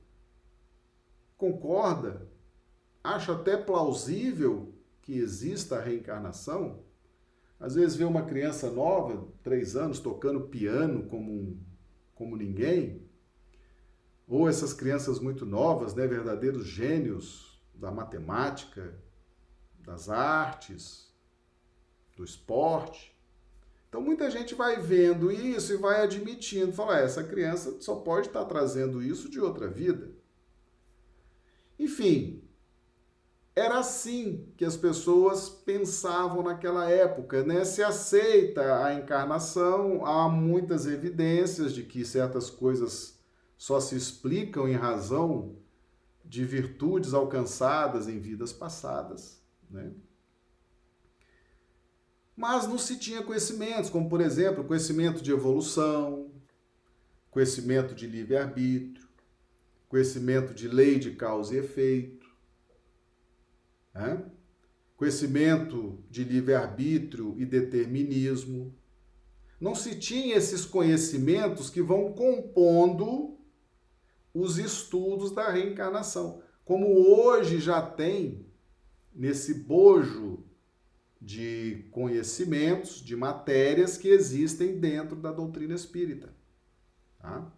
concorda, 1.38 2.28
acha 3.04 3.34
até 3.34 3.58
plausível 3.58 4.74
que 5.02 5.18
exista 5.18 5.78
a 5.78 5.82
reencarnação. 5.82 6.84
Às 7.60 7.76
vezes 7.76 7.98
vê 7.98 8.06
uma 8.06 8.24
criança 8.24 8.72
nova, 8.72 9.28
três 9.44 9.76
anos, 9.76 10.00
tocando 10.00 10.48
piano 10.48 11.04
como, 11.08 11.60
como 12.16 12.38
ninguém, 12.38 13.06
ou 14.28 14.48
essas 14.50 14.74
crianças 14.74 15.20
muito 15.20 15.46
novas, 15.46 15.94
né, 15.94 16.08
verdadeiros 16.08 16.66
gênios 16.66 17.62
da 17.74 17.92
matemática, 17.92 18.98
das 19.78 20.10
artes, 20.10 21.14
do 22.16 22.24
esporte. 22.24 23.15
Então 23.96 24.04
muita 24.04 24.30
gente 24.30 24.54
vai 24.54 24.78
vendo 24.78 25.32
isso 25.32 25.72
e 25.72 25.78
vai 25.78 26.02
admitindo, 26.02 26.74
fala, 26.74 26.98
ah, 26.98 27.00
essa 27.00 27.24
criança 27.24 27.78
só 27.80 27.96
pode 27.96 28.28
estar 28.28 28.44
trazendo 28.44 29.02
isso 29.02 29.30
de 29.30 29.40
outra 29.40 29.70
vida. 29.70 30.12
Enfim, 31.80 32.44
era 33.56 33.80
assim 33.80 34.52
que 34.58 34.66
as 34.66 34.76
pessoas 34.76 35.48
pensavam 35.48 36.44
naquela 36.44 36.90
época, 36.90 37.46
né? 37.46 37.64
Se 37.64 37.82
aceita 37.82 38.84
a 38.84 38.94
encarnação, 38.96 40.06
há 40.06 40.28
muitas 40.28 40.86
evidências 40.86 41.72
de 41.72 41.82
que 41.84 42.04
certas 42.04 42.50
coisas 42.50 43.18
só 43.58 43.80
se 43.80 43.96
explicam 43.96 44.68
em 44.68 44.76
razão 44.76 45.56
de 46.26 46.44
virtudes 46.44 47.14
alcançadas 47.14 48.10
em 48.10 48.20
vidas 48.20 48.52
passadas, 48.52 49.42
né? 49.70 49.94
Mas 52.36 52.68
não 52.68 52.78
se 52.78 52.98
tinha 52.98 53.24
conhecimentos, 53.24 53.90
como 53.90 54.10
por 54.10 54.20
exemplo, 54.20 54.64
conhecimento 54.64 55.22
de 55.22 55.32
evolução, 55.32 56.32
conhecimento 57.32 57.96
de 57.96 58.06
livre-arbítrio, 58.08 59.08
conhecimento 59.88 60.54
de 60.54 60.68
lei 60.68 61.00
de 61.00 61.12
causa 61.12 61.56
e 61.56 61.60
efeito. 61.60 62.26
Né? 63.94 64.26
Conhecimento 64.98 66.04
de 66.10 66.24
livre-arbítrio 66.24 67.36
e 67.38 67.46
determinismo. 67.46 68.76
Não 69.60 69.74
se 69.74 69.96
tinha 69.96 70.36
esses 70.36 70.66
conhecimentos 70.66 71.70
que 71.70 71.82
vão 71.82 72.14
compondo 72.14 73.38
os 74.34 74.58
estudos 74.58 75.32
da 75.32 75.50
reencarnação. 75.50 76.42
Como 76.66 76.88
hoje 76.88 77.60
já 77.60 77.82
tem 77.82 78.46
nesse 79.14 79.54
bojo 79.54 80.45
de 81.26 81.88
conhecimentos, 81.90 82.98
de 83.02 83.16
matérias 83.16 83.98
que 83.98 84.08
existem 84.08 84.80
dentro 84.80 85.16
da 85.16 85.32
doutrina 85.32 85.74
espírita. 85.74 86.32
Tá? 87.18 87.52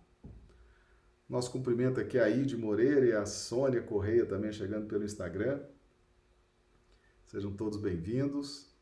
Nosso 1.27 1.51
cumprimento 1.51 1.99
aqui 1.99 2.17
a 2.17 2.29
Ide 2.29 2.55
Moreira 2.55 3.05
e 3.05 3.11
a 3.11 3.25
Sônia 3.25 3.81
Correia 3.81 4.25
também 4.25 4.53
chegando 4.53 4.87
pelo 4.87 5.03
Instagram. 5.03 5.59
Sejam 7.25 7.51
todos 7.51 7.77
bem-vindos. 7.77 8.73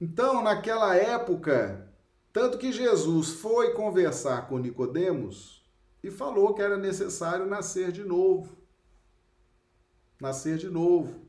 Então, 0.00 0.42
naquela 0.42 0.96
época, 0.96 1.88
tanto 2.32 2.58
que 2.58 2.72
Jesus 2.72 3.30
foi 3.30 3.74
conversar 3.74 4.48
com 4.48 4.58
Nicodemos 4.58 5.64
e 6.02 6.10
falou 6.10 6.52
que 6.52 6.62
era 6.62 6.76
necessário 6.76 7.46
nascer 7.46 7.92
de 7.92 8.02
novo. 8.02 8.58
Nascer 10.20 10.58
de 10.58 10.68
novo. 10.68 11.27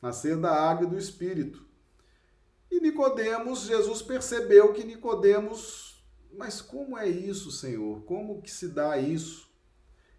Nascer 0.00 0.36
da 0.36 0.50
água 0.50 0.86
e 0.86 0.90
do 0.90 0.98
espírito. 0.98 1.66
E 2.70 2.80
Nicodemos, 2.80 3.62
Jesus 3.62 4.00
percebeu 4.02 4.72
que 4.72 4.84
Nicodemos 4.84 5.90
mas 6.32 6.60
como 6.60 6.96
é 6.96 7.08
isso, 7.08 7.50
Senhor? 7.50 8.02
Como 8.04 8.40
que 8.40 8.50
se 8.50 8.68
dá 8.68 8.96
isso? 8.98 9.50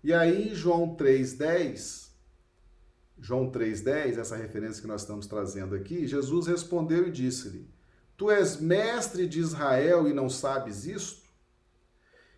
E 0.03 0.13
aí, 0.13 0.53
João 0.53 0.95
3,10, 0.95 2.09
João 3.19 3.51
3,10, 3.51 4.17
essa 4.17 4.35
referência 4.35 4.81
que 4.81 4.87
nós 4.87 5.01
estamos 5.01 5.27
trazendo 5.27 5.75
aqui, 5.75 6.07
Jesus 6.07 6.47
respondeu 6.47 7.07
e 7.07 7.11
disse-lhe: 7.11 7.69
Tu 8.17 8.29
és 8.31 8.59
mestre 8.59 9.27
de 9.27 9.39
Israel 9.39 10.07
e 10.07 10.13
não 10.13 10.29
sabes 10.29 10.85
isto? 10.85 11.21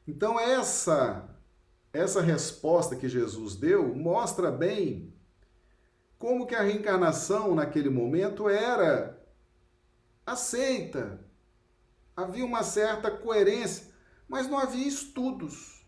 Então, 0.06 0.40
essa, 0.40 1.30
essa 1.94 2.22
resposta 2.22 2.96
que 2.96 3.08
Jesus 3.08 3.56
deu 3.56 3.96
mostra 3.96 4.52
bem 4.52 5.13
como 6.24 6.48
que 6.48 6.56
a 6.56 6.62
reencarnação 6.62 7.54
naquele 7.54 7.90
momento 7.90 8.48
era 8.48 9.22
aceita, 10.26 11.20
havia 12.16 12.46
uma 12.46 12.64
certa 12.64 13.12
coerência, 13.12 13.88
mas 14.26 14.48
não 14.48 14.58
havia 14.58 14.88
estudos, 14.88 15.86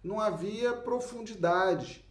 não 0.00 0.20
havia 0.20 0.72
profundidade, 0.74 2.08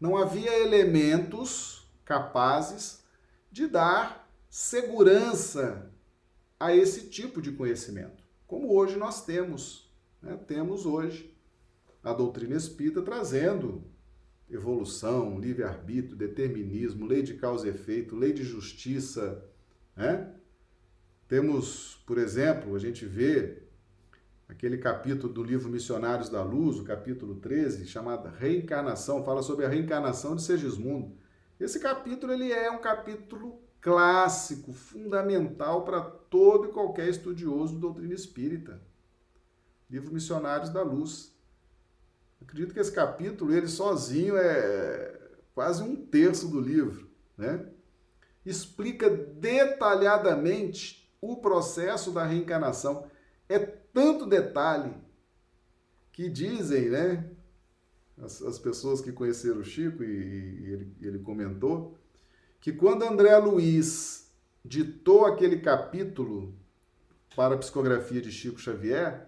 não 0.00 0.16
havia 0.16 0.58
elementos 0.60 1.86
capazes 2.06 3.04
de 3.52 3.66
dar 3.66 4.26
segurança 4.48 5.92
a 6.58 6.74
esse 6.74 7.10
tipo 7.10 7.42
de 7.42 7.52
conhecimento, 7.52 8.24
como 8.46 8.74
hoje 8.74 8.96
nós 8.96 9.26
temos. 9.26 9.92
Né? 10.22 10.38
Temos 10.46 10.86
hoje 10.86 11.38
a 12.02 12.14
doutrina 12.14 12.56
espírita 12.56 13.02
trazendo 13.02 13.84
evolução, 14.50 15.38
livre-arbítrio, 15.38 16.16
determinismo, 16.16 17.06
lei 17.06 17.22
de 17.22 17.34
causa 17.34 17.66
e 17.66 17.70
efeito, 17.70 18.16
lei 18.16 18.32
de 18.32 18.42
justiça, 18.42 19.44
né? 19.96 20.34
Temos, 21.26 22.02
por 22.06 22.16
exemplo, 22.16 22.74
a 22.74 22.78
gente 22.78 23.04
vê 23.04 23.62
aquele 24.48 24.78
capítulo 24.78 25.30
do 25.30 25.42
livro 25.42 25.68
Missionários 25.68 26.30
da 26.30 26.42
Luz, 26.42 26.78
o 26.78 26.84
capítulo 26.84 27.34
13, 27.34 27.86
chamado 27.86 28.28
Reencarnação, 28.28 29.22
fala 29.22 29.42
sobre 29.42 29.66
a 29.66 29.68
reencarnação 29.68 30.34
de 30.34 30.42
Segismundo. 30.42 31.14
Esse 31.60 31.78
capítulo 31.78 32.32
ele 32.32 32.50
é 32.50 32.70
um 32.70 32.80
capítulo 32.80 33.60
clássico, 33.80 34.72
fundamental 34.72 35.84
para 35.84 36.00
todo 36.00 36.68
e 36.68 36.72
qualquer 36.72 37.08
estudioso 37.08 37.74
de 37.74 37.80
doutrina 37.80 38.14
espírita. 38.14 38.80
Livro 39.90 40.12
Missionários 40.12 40.70
da 40.70 40.82
Luz. 40.82 41.36
Acredito 42.40 42.72
que 42.72 42.80
esse 42.80 42.92
capítulo, 42.92 43.52
ele 43.52 43.68
sozinho, 43.68 44.36
é 44.36 45.18
quase 45.54 45.82
um 45.82 45.96
terço 45.96 46.48
do 46.48 46.60
livro, 46.60 47.10
né? 47.36 47.66
Explica 48.46 49.10
detalhadamente 49.10 51.12
o 51.20 51.36
processo 51.36 52.12
da 52.12 52.24
reencarnação. 52.24 53.06
É 53.48 53.58
tanto 53.58 54.26
detalhe 54.26 54.94
que 56.12 56.28
dizem, 56.28 56.90
né? 56.90 57.30
As, 58.16 58.42
as 58.42 58.58
pessoas 58.58 59.00
que 59.00 59.12
conheceram 59.12 59.60
o 59.60 59.64
Chico, 59.64 60.02
e, 60.02 60.06
e 60.06 60.72
ele, 60.72 60.96
ele 61.00 61.18
comentou, 61.20 61.96
que 62.60 62.72
quando 62.72 63.04
André 63.04 63.36
Luiz 63.38 64.32
ditou 64.64 65.26
aquele 65.26 65.60
capítulo 65.60 66.56
para 67.36 67.54
a 67.54 67.58
psicografia 67.58 68.20
de 68.20 68.32
Chico 68.32 68.58
Xavier, 68.58 69.27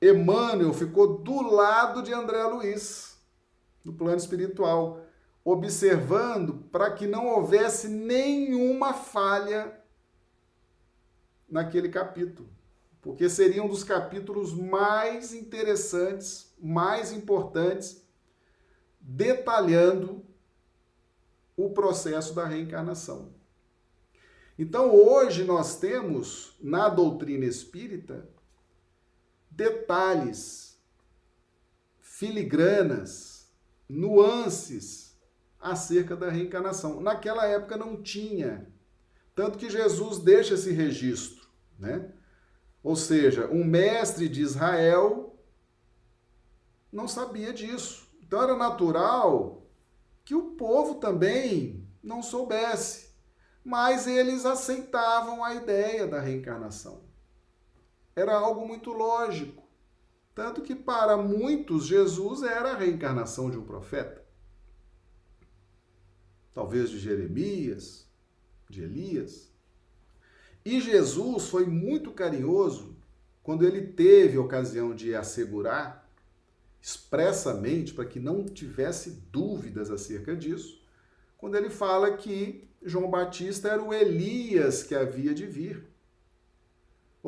Emmanuel 0.00 0.72
ficou 0.72 1.18
do 1.18 1.42
lado 1.42 2.02
de 2.02 2.12
André 2.12 2.42
Luiz, 2.44 3.18
no 3.84 3.92
plano 3.92 4.16
espiritual, 4.16 5.00
observando 5.44 6.54
para 6.70 6.90
que 6.92 7.06
não 7.06 7.26
houvesse 7.26 7.88
nenhuma 7.88 8.92
falha 8.92 9.80
naquele 11.48 11.88
capítulo, 11.88 12.48
porque 13.00 13.28
seria 13.28 13.62
um 13.62 13.68
dos 13.68 13.82
capítulos 13.82 14.52
mais 14.52 15.32
interessantes, 15.32 16.54
mais 16.60 17.12
importantes, 17.12 18.06
detalhando 19.00 20.22
o 21.56 21.70
processo 21.70 22.34
da 22.34 22.44
reencarnação. 22.44 23.32
Então, 24.56 24.94
hoje 24.94 25.44
nós 25.44 25.78
temos 25.78 26.56
na 26.60 26.88
doutrina 26.88 27.44
espírita 27.44 28.28
detalhes, 29.58 30.78
filigranas, 32.00 33.50
nuances 33.88 35.18
acerca 35.60 36.14
da 36.14 36.30
reencarnação. 36.30 37.00
Naquela 37.00 37.44
época 37.44 37.76
não 37.76 38.00
tinha. 38.00 38.72
Tanto 39.34 39.58
que 39.58 39.68
Jesus 39.68 40.20
deixa 40.20 40.54
esse 40.54 40.70
registro 40.70 41.38
né? 41.76 42.12
Ou 42.82 42.96
seja, 42.96 43.48
um 43.48 43.64
mestre 43.64 44.28
de 44.28 44.42
Israel 44.42 45.36
não 46.92 47.06
sabia 47.06 47.52
disso. 47.52 48.08
Então 48.22 48.42
era 48.42 48.56
natural 48.56 49.66
que 50.24 50.34
o 50.34 50.52
povo 50.52 50.96
também 50.96 51.86
não 52.02 52.22
soubesse, 52.22 53.10
mas 53.64 54.06
eles 54.06 54.44
aceitavam 54.44 55.44
a 55.44 55.54
ideia 55.54 56.06
da 56.06 56.20
reencarnação. 56.20 57.07
Era 58.18 58.36
algo 58.36 58.66
muito 58.66 58.92
lógico. 58.92 59.62
Tanto 60.34 60.62
que 60.62 60.74
para 60.74 61.16
muitos 61.16 61.86
Jesus 61.86 62.42
era 62.42 62.72
a 62.72 62.76
reencarnação 62.76 63.50
de 63.50 63.56
um 63.56 63.64
profeta. 63.64 64.24
Talvez 66.52 66.90
de 66.90 66.98
Jeremias, 66.98 68.06
de 68.68 68.82
Elias. 68.82 69.52
E 70.64 70.80
Jesus 70.80 71.48
foi 71.48 71.66
muito 71.66 72.10
carinhoso 72.10 72.96
quando 73.42 73.64
ele 73.64 73.82
teve 73.86 74.36
a 74.36 74.42
ocasião 74.42 74.94
de 74.94 75.14
assegurar 75.14 76.08
expressamente, 76.80 77.94
para 77.94 78.04
que 78.04 78.20
não 78.20 78.44
tivesse 78.44 79.10
dúvidas 79.32 79.90
acerca 79.90 80.36
disso, 80.36 80.82
quando 81.36 81.56
ele 81.56 81.70
fala 81.70 82.16
que 82.16 82.68
João 82.82 83.10
Batista 83.10 83.68
era 83.68 83.82
o 83.82 83.92
Elias 83.92 84.82
que 84.82 84.94
havia 84.94 85.34
de 85.34 85.46
vir. 85.46 85.87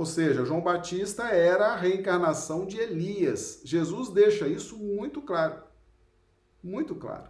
Ou 0.01 0.07
seja, 0.07 0.47
João 0.47 0.63
Batista 0.63 1.25
era 1.25 1.73
a 1.73 1.77
reencarnação 1.77 2.65
de 2.65 2.79
Elias. 2.79 3.61
Jesus 3.65 4.09
deixa 4.09 4.49
isso 4.49 4.79
muito 4.79 5.21
claro. 5.21 5.63
Muito 6.63 6.95
claro. 6.95 7.29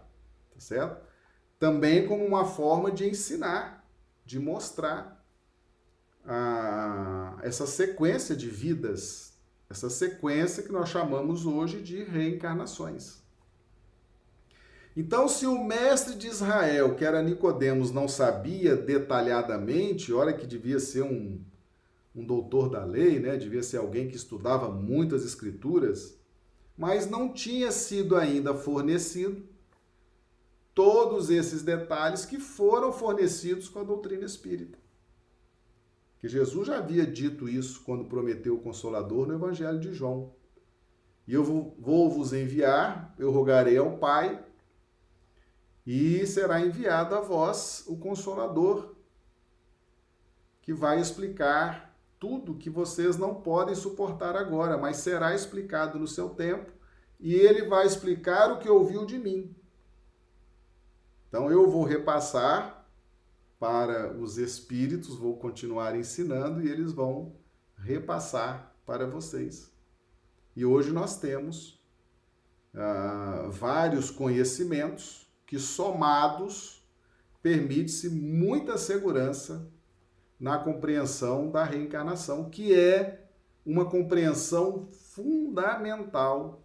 Tá 0.53 0.59
certo? 0.59 1.05
Também 1.59 2.07
como 2.07 2.25
uma 2.25 2.45
forma 2.45 2.89
de 2.89 3.05
ensinar, 3.05 3.85
de 4.25 4.39
mostrar 4.39 5.21
a, 6.25 7.39
essa 7.41 7.67
sequência 7.67 8.37
de 8.37 8.47
vidas, 8.47 9.33
essa 9.69 9.89
sequência 9.89 10.63
que 10.63 10.71
nós 10.71 10.87
chamamos 10.87 11.45
hoje 11.45 11.81
de 11.81 12.01
reencarnações. 12.05 13.21
Então, 14.95 15.27
se 15.27 15.45
o 15.45 15.61
mestre 15.61 16.15
de 16.15 16.27
Israel, 16.27 16.95
que 16.95 17.03
era 17.03 17.21
Nicodemos, 17.21 17.91
não 17.91 18.07
sabia 18.07 18.77
detalhadamente, 18.77 20.13
hora 20.13 20.31
que 20.31 20.47
devia 20.47 20.79
ser 20.79 21.01
um, 21.01 21.50
um 22.15 22.25
doutor 22.25 22.69
da 22.69 22.83
lei, 22.83 23.19
né? 23.19 23.37
devia 23.37 23.63
ser 23.63 23.77
alguém 23.77 24.07
que 24.07 24.15
estudava 24.15 24.69
muitas 24.69 25.23
escrituras, 25.23 26.17
mas 26.77 27.09
não 27.09 27.31
tinha 27.31 27.71
sido 27.71 28.15
ainda 28.15 28.53
fornecido 28.53 29.43
todos 30.73 31.29
esses 31.29 31.61
detalhes 31.61 32.25
que 32.25 32.39
foram 32.39 32.91
fornecidos 32.91 33.69
com 33.69 33.79
a 33.79 33.83
doutrina 33.83 34.25
espírita 34.25 34.81
que 36.21 36.27
Jesus 36.27 36.67
já 36.67 36.77
havia 36.77 37.05
dito 37.05 37.49
isso 37.49 37.81
quando 37.83 38.05
prometeu 38.05 38.53
o 38.53 38.61
Consolador 38.61 39.25
no 39.25 39.33
Evangelho 39.33 39.79
de 39.79 39.91
João. 39.91 40.31
E 41.27 41.33
eu 41.33 41.43
vou 41.43 42.09
vos 42.11 42.31
enviar, 42.31 43.15
eu 43.17 43.31
rogarei 43.31 43.75
ao 43.75 43.97
Pai, 43.97 44.45
e 45.83 46.23
será 46.27 46.61
enviado 46.61 47.15
a 47.15 47.21
vós 47.21 47.83
o 47.87 47.97
Consolador, 47.97 48.93
que 50.61 50.71
vai 50.71 51.01
explicar 51.01 51.90
tudo 52.21 52.53
que 52.53 52.69
vocês 52.69 53.17
não 53.17 53.33
podem 53.33 53.73
suportar 53.73 54.35
agora, 54.35 54.77
mas 54.77 54.97
será 54.97 55.33
explicado 55.33 55.97
no 55.97 56.07
seu 56.07 56.29
tempo, 56.29 56.71
e 57.19 57.33
ele 57.33 57.63
vai 57.63 57.83
explicar 57.83 58.51
o 58.51 58.59
que 58.59 58.69
ouviu 58.69 59.07
de 59.07 59.17
mim. 59.17 59.55
Então 61.27 61.49
eu 61.49 61.67
vou 61.67 61.83
repassar 61.83 62.85
para 63.59 64.15
os 64.15 64.37
espíritos, 64.37 65.17
vou 65.17 65.35
continuar 65.37 65.95
ensinando 65.95 66.61
e 66.61 66.69
eles 66.69 66.91
vão 66.91 67.35
repassar 67.75 68.71
para 68.85 69.07
vocês. 69.07 69.71
E 70.55 70.63
hoje 70.63 70.91
nós 70.91 71.17
temos 71.17 71.83
ah, 72.75 73.47
vários 73.49 74.11
conhecimentos 74.11 75.27
que 75.47 75.57
somados 75.57 76.87
permite-se 77.41 78.09
muita 78.09 78.77
segurança 78.77 79.67
na 80.41 80.57
compreensão 80.57 81.51
da 81.51 81.63
reencarnação, 81.63 82.49
que 82.49 82.73
é 82.73 83.27
uma 83.63 83.85
compreensão 83.85 84.87
fundamental 84.91 86.63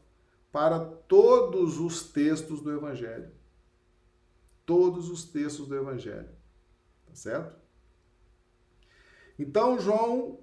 para 0.51 0.81
todos 0.81 1.79
os 1.79 2.03
textos 2.11 2.63
do 2.63 2.73
Evangelho. 2.73 3.31
Todos 4.65 5.11
os 5.11 5.25
textos 5.25 5.69
do 5.69 5.77
Evangelho. 5.77 6.31
Tá 7.05 7.15
certo? 7.15 7.55
Então, 9.39 9.79
João 9.79 10.39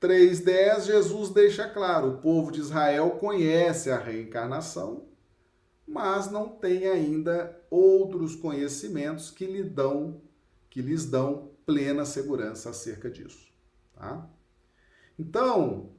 3,10, 0.00 0.82
Jesus 0.82 1.30
deixa 1.30 1.68
claro: 1.68 2.10
o 2.10 2.18
povo 2.18 2.52
de 2.52 2.60
Israel 2.60 3.10
conhece 3.18 3.90
a 3.90 3.98
reencarnação, 3.98 5.08
mas 5.84 6.30
não 6.30 6.48
tem 6.48 6.86
ainda 6.86 7.60
outros 7.68 8.36
conhecimentos 8.36 9.32
que 9.32 9.46
lhe 9.46 9.64
dão, 9.64 10.20
que 10.70 10.80
lhes 10.80 11.04
dão 11.04 11.51
plena 11.64 12.04
segurança 12.04 12.70
acerca 12.70 13.10
disso. 13.10 13.52
Tá? 13.94 14.28
Então, 15.18 15.90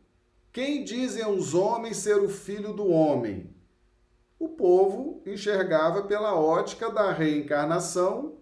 quem 0.51 0.84
dizem 0.84 1.26
os 1.26 1.53
homens 1.53 1.97
ser 1.97 2.18
o 2.18 2.30
filho 2.30 2.74
do 2.74 2.88
homem? 2.88 3.53
O 4.38 4.49
povo 4.49 5.22
enxergava 5.26 6.03
pela 6.03 6.36
ótica 6.36 6.91
da 6.91 7.11
reencarnação 7.11 8.38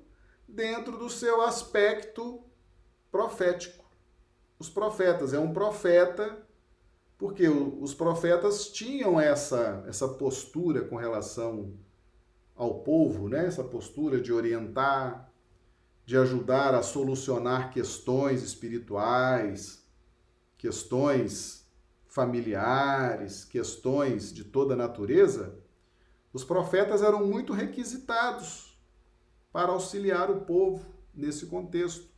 dentro 0.47 0.97
do 0.97 1.09
seu 1.09 1.41
aspecto 1.41 2.43
profético. 3.11 3.85
Os 4.57 4.69
profetas, 4.69 5.33
é 5.33 5.39
um 5.39 5.53
profeta, 5.53 6.45
porque 7.17 7.47
os 7.47 7.93
profetas 7.93 8.67
tinham 8.69 9.19
essa, 9.19 9.83
essa 9.87 10.07
postura 10.07 10.81
com 10.81 10.95
relação 10.95 11.73
ao 12.55 12.79
povo, 12.79 13.29
né? 13.29 13.45
essa 13.45 13.63
postura 13.63 14.19
de 14.19 14.33
orientar, 14.33 15.30
de 16.11 16.17
ajudar 16.17 16.75
a 16.75 16.83
solucionar 16.83 17.71
questões 17.71 18.43
espirituais, 18.43 19.81
questões 20.57 21.65
familiares, 22.05 23.45
questões 23.45 24.33
de 24.33 24.43
toda 24.43 24.75
natureza, 24.75 25.57
os 26.33 26.43
profetas 26.43 27.01
eram 27.01 27.25
muito 27.25 27.53
requisitados 27.53 28.77
para 29.53 29.71
auxiliar 29.71 30.29
o 30.29 30.41
povo 30.41 30.85
nesse 31.13 31.45
contexto. 31.45 32.09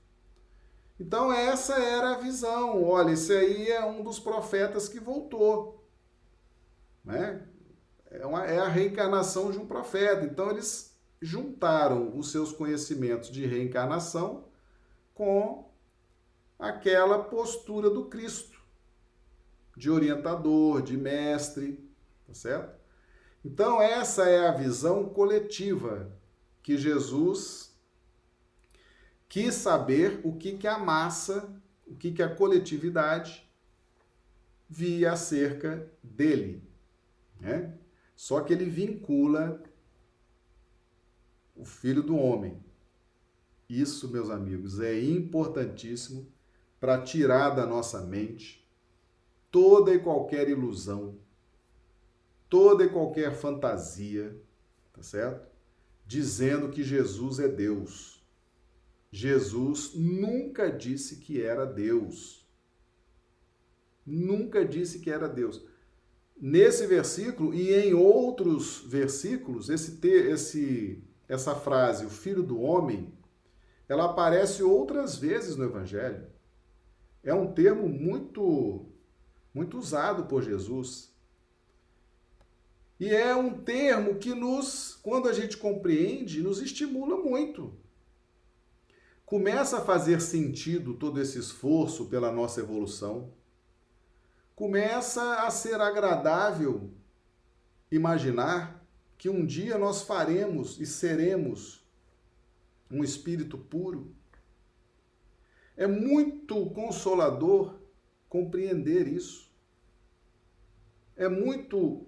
Então, 0.99 1.31
essa 1.31 1.75
era 1.75 2.13
a 2.13 2.17
visão. 2.17 2.83
Olha, 2.83 3.11
esse 3.11 3.31
aí 3.31 3.69
é 3.69 3.85
um 3.85 4.01
dos 4.01 4.17
profetas 4.19 4.89
que 4.89 4.99
voltou. 4.99 5.87
Né? 7.05 7.47
É, 8.09 8.25
uma, 8.25 8.43
é 8.43 8.57
a 8.57 8.67
reencarnação 8.67 9.51
de 9.51 9.59
um 9.59 9.67
profeta. 9.67 10.25
Então, 10.25 10.49
eles 10.49 10.92
juntaram 11.23 12.17
os 12.17 12.31
seus 12.31 12.51
conhecimentos 12.51 13.31
de 13.31 13.45
reencarnação 13.45 14.45
com 15.13 15.71
aquela 16.59 17.23
postura 17.23 17.89
do 17.89 18.05
Cristo, 18.05 18.61
de 19.75 19.89
orientador, 19.89 20.81
de 20.81 20.97
mestre, 20.97 21.89
tá 22.27 22.33
certo? 22.33 22.77
Então, 23.43 23.81
essa 23.81 24.27
é 24.27 24.47
a 24.47 24.51
visão 24.51 25.05
coletiva 25.09 26.11
que 26.61 26.77
Jesus 26.77 27.73
quis 29.27 29.53
saber 29.55 30.19
o 30.23 30.35
que, 30.35 30.57
que 30.57 30.67
a 30.67 30.77
massa, 30.77 31.49
o 31.87 31.95
que, 31.95 32.11
que 32.11 32.21
a 32.21 32.33
coletividade 32.33 33.49
via 34.69 35.13
acerca 35.13 35.89
dele. 36.01 36.63
Né? 37.39 37.73
Só 38.15 38.41
que 38.41 38.53
ele 38.53 38.65
vincula 38.65 39.61
o 41.63 41.65
Filho 41.65 42.03
do 42.03 42.17
Homem. 42.17 42.61
Isso, 43.69 44.11
meus 44.11 44.29
amigos, 44.29 44.81
é 44.81 45.01
importantíssimo 45.01 46.27
para 46.77 47.01
tirar 47.01 47.51
da 47.51 47.65
nossa 47.65 48.01
mente 48.01 48.67
toda 49.49 49.93
e 49.93 49.99
qualquer 49.99 50.49
ilusão, 50.49 51.17
toda 52.49 52.83
e 52.83 52.89
qualquer 52.89 53.33
fantasia, 53.33 54.37
tá 54.91 55.01
certo? 55.01 55.47
Dizendo 56.05 56.69
que 56.69 56.83
Jesus 56.83 57.39
é 57.39 57.47
Deus. 57.47 58.21
Jesus 59.09 59.93
nunca 59.95 60.69
disse 60.69 61.17
que 61.17 61.41
era 61.41 61.65
Deus. 61.65 62.45
Nunca 64.05 64.65
disse 64.65 64.99
que 64.99 65.09
era 65.09 65.29
Deus. 65.29 65.65
Nesse 66.35 66.85
versículo 66.87 67.53
e 67.53 67.73
em 67.73 67.93
outros 67.93 68.83
versículos, 68.85 69.69
esse, 69.69 70.05
esse 70.05 71.01
essa 71.33 71.55
frase, 71.55 72.05
o 72.05 72.09
filho 72.09 72.43
do 72.43 72.61
homem, 72.61 73.11
ela 73.89 74.05
aparece 74.05 74.61
outras 74.63 75.17
vezes 75.17 75.55
no 75.55 75.65
Evangelho. 75.65 76.27
É 77.23 77.33
um 77.33 77.51
termo 77.51 77.87
muito, 77.87 78.85
muito 79.53 79.77
usado 79.77 80.25
por 80.25 80.43
Jesus. 80.43 81.11
E 82.99 83.09
é 83.09 83.35
um 83.35 83.61
termo 83.63 84.15
que 84.15 84.33
nos, 84.33 84.99
quando 85.01 85.27
a 85.27 85.33
gente 85.33 85.57
compreende, 85.57 86.41
nos 86.41 86.61
estimula 86.61 87.17
muito. 87.17 87.73
Começa 89.25 89.79
a 89.79 89.85
fazer 89.85 90.21
sentido 90.21 90.93
todo 90.93 91.19
esse 91.19 91.39
esforço 91.39 92.05
pela 92.05 92.31
nossa 92.31 92.59
evolução. 92.59 93.33
Começa 94.55 95.41
a 95.41 95.49
ser 95.49 95.81
agradável 95.81 96.91
imaginar 97.91 98.82
que 99.23 99.29
um 99.29 99.45
dia 99.45 99.77
nós 99.77 100.01
faremos 100.01 100.77
e 100.81 100.85
seremos 100.85 101.81
um 102.91 103.01
espírito 103.01 103.57
puro. 103.57 104.13
É 105.77 105.87
muito 105.87 106.69
consolador 106.71 107.79
compreender 108.27 109.07
isso. 109.07 109.49
É 111.15 111.29
muito 111.29 112.05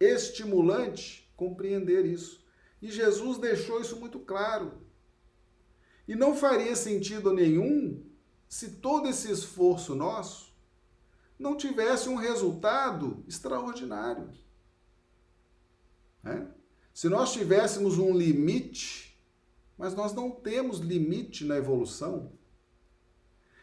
estimulante 0.00 1.30
compreender 1.36 2.06
isso. 2.06 2.42
E 2.80 2.90
Jesus 2.90 3.36
deixou 3.36 3.78
isso 3.82 4.00
muito 4.00 4.18
claro. 4.20 4.80
E 6.08 6.14
não 6.14 6.34
faria 6.34 6.74
sentido 6.74 7.34
nenhum 7.34 8.02
se 8.48 8.76
todo 8.76 9.08
esse 9.08 9.30
esforço 9.30 9.94
nosso 9.94 10.56
não 11.38 11.54
tivesse 11.54 12.08
um 12.08 12.16
resultado 12.16 13.22
extraordinário. 13.28 14.45
Né? 16.26 16.44
Se 16.92 17.08
nós 17.08 17.32
tivéssemos 17.32 17.98
um 17.98 18.12
limite, 18.12 19.16
mas 19.78 19.94
nós 19.94 20.12
não 20.12 20.28
temos 20.28 20.80
limite 20.80 21.44
na 21.44 21.56
evolução, 21.56 22.32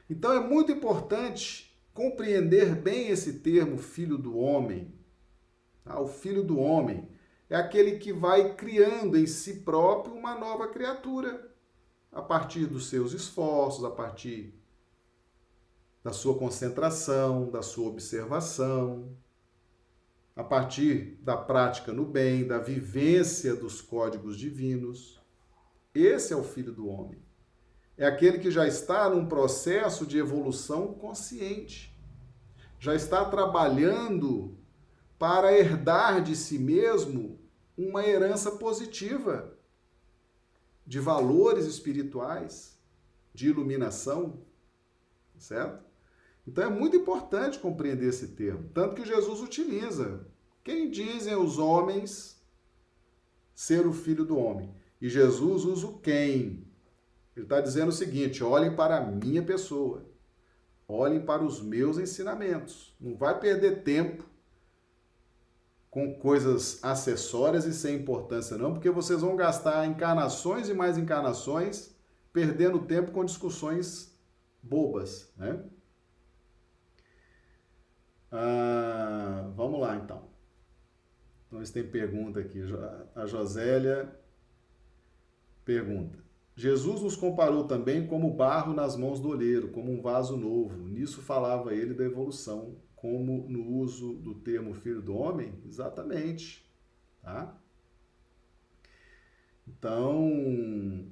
então 0.09 0.31
é 0.31 0.39
muito 0.39 0.71
importante 0.71 1.77
compreender 1.93 2.73
bem 2.73 3.09
esse 3.09 3.39
termo 3.39 3.77
filho 3.77 4.17
do 4.17 4.37
homem. 4.37 4.93
Tá? 5.83 5.99
O 5.99 6.07
filho 6.07 6.41
do 6.41 6.57
homem 6.57 7.09
é 7.49 7.57
aquele 7.57 7.97
que 7.97 8.13
vai 8.13 8.55
criando 8.55 9.17
em 9.17 9.27
si 9.27 9.61
próprio 9.61 10.15
uma 10.15 10.35
nova 10.35 10.69
criatura, 10.69 11.51
a 12.11 12.21
partir 12.21 12.67
dos 12.67 12.87
seus 12.87 13.11
esforços, 13.11 13.83
a 13.83 13.91
partir 13.91 14.53
da 16.03 16.13
sua 16.13 16.37
concentração, 16.37 17.49
da 17.49 17.61
sua 17.61 17.89
observação, 17.89 19.17
a 20.35 20.43
partir 20.43 21.19
da 21.21 21.37
prática 21.37 21.93
no 21.93 22.05
bem, 22.05 22.47
da 22.47 22.57
vivência 22.57 23.55
dos 23.55 23.81
códigos 23.81 24.37
divinos. 24.37 25.21
Esse 25.93 26.33
é 26.33 26.35
o 26.35 26.43
filho 26.43 26.73
do 26.73 26.87
homem. 26.87 27.21
É 27.95 28.05
aquele 28.05 28.39
que 28.39 28.49
já 28.49 28.67
está 28.67 29.09
num 29.09 29.27
processo 29.27 30.05
de 30.05 30.17
evolução 30.17 30.93
consciente. 30.93 31.95
Já 32.79 32.95
está 32.95 33.23
trabalhando 33.25 34.57
para 35.19 35.53
herdar 35.53 36.23
de 36.23 36.35
si 36.35 36.57
mesmo 36.57 37.39
uma 37.77 38.05
herança 38.05 38.51
positiva 38.51 39.55
de 40.85 40.99
valores 40.99 41.65
espirituais, 41.65 42.77
de 43.33 43.47
iluminação, 43.47 44.41
certo? 45.37 45.92
Então 46.47 46.63
é 46.63 46.69
muito 46.69 46.95
importante 46.95 47.59
compreender 47.59 48.09
esse 48.09 48.29
termo, 48.29 48.69
tanto 48.73 48.95
que 48.95 49.05
Jesus 49.05 49.41
utiliza. 49.41 50.27
Quem 50.63 50.89
dizem 50.89 51.35
os 51.35 51.57
homens 51.57 52.41
ser 53.53 53.85
o 53.87 53.93
filho 53.93 54.25
do 54.25 54.37
homem? 54.37 54.73
E 55.01 55.09
Jesus 55.09 55.65
usa 55.65 55.87
o 55.87 55.99
quem. 55.99 56.67
Ele 57.35 57.45
está 57.45 57.59
dizendo 57.61 57.89
o 57.89 57.93
seguinte: 57.93 58.43
olhem 58.43 58.75
para 58.75 58.97
a 58.97 59.05
minha 59.05 59.41
pessoa, 59.41 60.05
olhem 60.87 61.21
para 61.21 61.43
os 61.43 61.61
meus 61.61 61.97
ensinamentos. 61.97 62.95
Não 62.99 63.15
vai 63.15 63.39
perder 63.39 63.83
tempo 63.83 64.23
com 65.89 66.15
coisas 66.15 66.83
acessórias 66.83 67.65
e 67.65 67.73
sem 67.73 67.97
importância, 67.97 68.57
não, 68.57 68.73
porque 68.73 68.89
vocês 68.89 69.21
vão 69.21 69.35
gastar 69.35 69.85
encarnações 69.85 70.67
e 70.67 70.73
mais 70.73 70.97
encarnações 70.97 71.93
perdendo 72.33 72.79
tempo 72.79 73.11
com 73.11 73.23
discussões 73.23 74.11
bobas, 74.61 75.31
né? 75.37 75.63
Ah, 78.35 79.51
vamos 79.55 79.79
lá, 79.79 79.95
então. 79.95 80.23
Então, 81.47 81.61
tem 81.71 81.87
pergunta 81.87 82.39
aqui. 82.39 82.61
A 83.13 83.27
Josélia 83.27 84.11
pergunta. 85.63 86.17
Jesus 86.55 87.01
nos 87.01 87.15
comparou 87.15 87.65
também 87.65 88.07
como 88.07 88.33
barro 88.33 88.73
nas 88.73 88.95
mãos 88.95 89.19
do 89.19 89.29
olheiro, 89.29 89.69
como 89.69 89.91
um 89.91 90.01
vaso 90.01 90.35
novo. 90.35 90.87
Nisso 90.87 91.21
falava 91.21 91.75
ele 91.75 91.93
da 91.93 92.03
evolução, 92.03 92.75
como 92.95 93.47
no 93.47 93.67
uso 93.67 94.13
do 94.13 94.33
termo 94.33 94.73
filho 94.73 95.01
do 95.01 95.15
homem? 95.15 95.53
Exatamente. 95.65 96.67
Tá? 97.21 97.55
Então, 99.67 101.07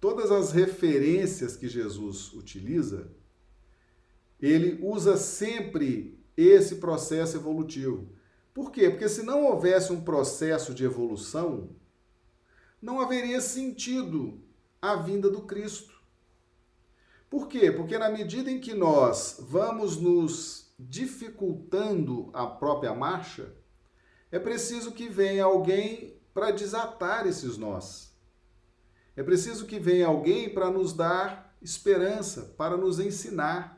todas 0.00 0.32
as 0.32 0.50
referências 0.50 1.56
que 1.56 1.68
Jesus 1.68 2.32
utiliza, 2.32 3.08
ele 4.40 4.78
usa 4.82 5.16
sempre 5.16 6.18
esse 6.36 6.76
processo 6.76 7.36
evolutivo. 7.36 8.12
Por 8.54 8.70
quê? 8.70 8.90
Porque 8.90 9.08
se 9.08 9.22
não 9.22 9.44
houvesse 9.44 9.92
um 9.92 10.00
processo 10.00 10.72
de 10.72 10.84
evolução, 10.84 11.70
não 12.80 13.00
haveria 13.00 13.40
sentido 13.40 14.40
a 14.80 14.96
vinda 14.96 15.28
do 15.28 15.42
Cristo. 15.42 15.98
Por 17.28 17.48
quê? 17.48 17.70
Porque 17.70 17.98
na 17.98 18.08
medida 18.08 18.50
em 18.50 18.60
que 18.60 18.74
nós 18.74 19.36
vamos 19.40 19.96
nos 19.96 20.72
dificultando 20.78 22.30
a 22.32 22.46
própria 22.46 22.94
marcha, 22.94 23.52
é 24.30 24.38
preciso 24.38 24.92
que 24.92 25.08
venha 25.08 25.44
alguém 25.44 26.16
para 26.32 26.50
desatar 26.50 27.26
esses 27.26 27.58
nós. 27.58 28.16
É 29.16 29.22
preciso 29.22 29.66
que 29.66 29.80
venha 29.80 30.06
alguém 30.06 30.48
para 30.48 30.70
nos 30.70 30.92
dar 30.92 31.56
esperança, 31.60 32.54
para 32.56 32.76
nos 32.76 33.00
ensinar 33.00 33.77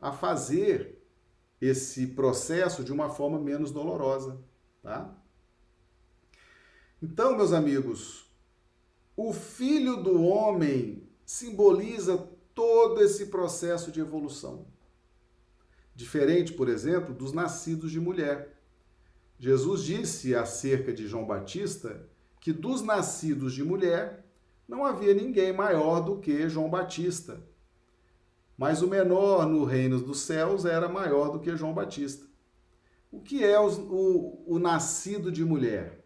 a 0.00 0.12
fazer 0.12 1.02
esse 1.60 2.08
processo 2.08 2.84
de 2.84 2.92
uma 2.92 3.08
forma 3.08 3.38
menos 3.38 3.70
dolorosa, 3.70 4.38
tá? 4.82 5.14
Então, 7.02 7.36
meus 7.36 7.52
amigos, 7.52 8.30
o 9.16 9.32
filho 9.32 9.96
do 10.02 10.22
homem 10.22 11.08
simboliza 11.24 12.28
todo 12.54 13.02
esse 13.02 13.26
processo 13.26 13.90
de 13.90 14.00
evolução. 14.00 14.66
Diferente, 15.94 16.52
por 16.52 16.68
exemplo, 16.68 17.14
dos 17.14 17.32
nascidos 17.32 17.90
de 17.90 17.98
mulher. 17.98 18.54
Jesus 19.38 19.82
disse 19.82 20.34
acerca 20.34 20.92
de 20.92 21.06
João 21.06 21.26
Batista 21.26 22.06
que 22.40 22.52
dos 22.52 22.82
nascidos 22.82 23.54
de 23.54 23.64
mulher 23.64 24.24
não 24.68 24.84
havia 24.84 25.14
ninguém 25.14 25.52
maior 25.52 26.00
do 26.00 26.18
que 26.18 26.48
João 26.48 26.68
Batista. 26.68 27.42
Mas 28.56 28.80
o 28.80 28.88
menor 28.88 29.46
no 29.46 29.64
reino 29.64 30.00
dos 30.00 30.20
céus 30.20 30.64
era 30.64 30.88
maior 30.88 31.30
do 31.30 31.40
que 31.40 31.56
João 31.56 31.74
Batista. 31.74 32.26
O 33.10 33.20
que 33.20 33.44
é 33.44 33.58
o, 33.60 33.68
o, 33.68 34.54
o 34.54 34.58
nascido 34.58 35.30
de 35.30 35.44
mulher? 35.44 36.04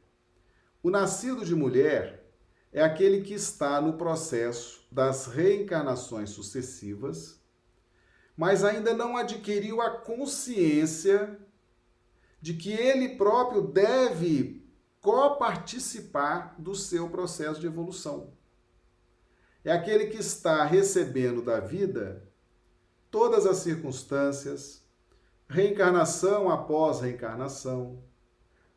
O 0.82 0.90
nascido 0.90 1.44
de 1.44 1.54
mulher 1.54 2.20
é 2.72 2.82
aquele 2.82 3.22
que 3.22 3.34
está 3.34 3.80
no 3.80 3.94
processo 3.94 4.86
das 4.90 5.26
reencarnações 5.26 6.30
sucessivas, 6.30 7.40
mas 8.36 8.64
ainda 8.64 8.94
não 8.94 9.16
adquiriu 9.16 9.80
a 9.80 9.90
consciência 9.90 11.38
de 12.40 12.54
que 12.54 12.72
ele 12.72 13.16
próprio 13.16 13.60
deve 13.62 14.66
coparticipar 15.00 16.54
do 16.58 16.74
seu 16.74 17.08
processo 17.08 17.60
de 17.60 17.66
evolução. 17.66 18.32
É 19.64 19.72
aquele 19.72 20.06
que 20.06 20.16
está 20.16 20.64
recebendo 20.64 21.42
da 21.42 21.60
vida 21.60 22.29
todas 23.10 23.46
as 23.46 23.58
circunstâncias, 23.58 24.84
reencarnação 25.48 26.48
após 26.48 27.00
reencarnação, 27.00 28.02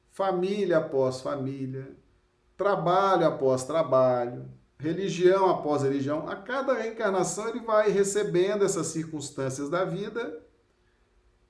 família 0.09 0.77
após 0.77 1.21
família, 1.21 1.95
trabalho 2.57 3.27
após 3.27 3.63
trabalho, 3.63 4.49
religião 4.77 5.49
após 5.49 5.84
religião. 5.84 6.27
A 6.27 6.36
cada 6.36 6.73
reencarnação 6.73 7.47
ele 7.47 7.59
vai 7.59 7.89
recebendo 7.89 8.65
essas 8.65 8.88
circunstâncias 8.88 9.69
da 9.69 9.86
vida 9.86 10.41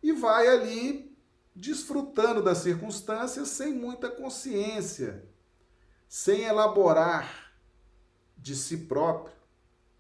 e 0.01 0.11
vai 0.11 0.47
ali 0.47 1.15
desfrutando 1.55 2.41
das 2.41 2.59
circunstâncias 2.59 3.47
sem 3.49 3.73
muita 3.73 4.09
consciência, 4.09 5.23
sem 6.07 6.43
elaborar 6.43 7.53
de 8.37 8.55
si 8.55 8.77
próprio, 8.77 9.33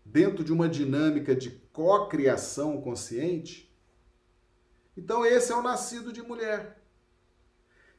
dentro 0.03 0.43
de 0.43 0.51
uma 0.51 0.67
dinâmica 0.67 1.33
de 1.33 1.62
cocriação 1.73 2.79
consciente. 2.79 3.69
Então 4.95 5.25
esse 5.25 5.51
é 5.51 5.55
o 5.55 5.61
nascido 5.61 6.13
de 6.13 6.21
mulher 6.21 6.81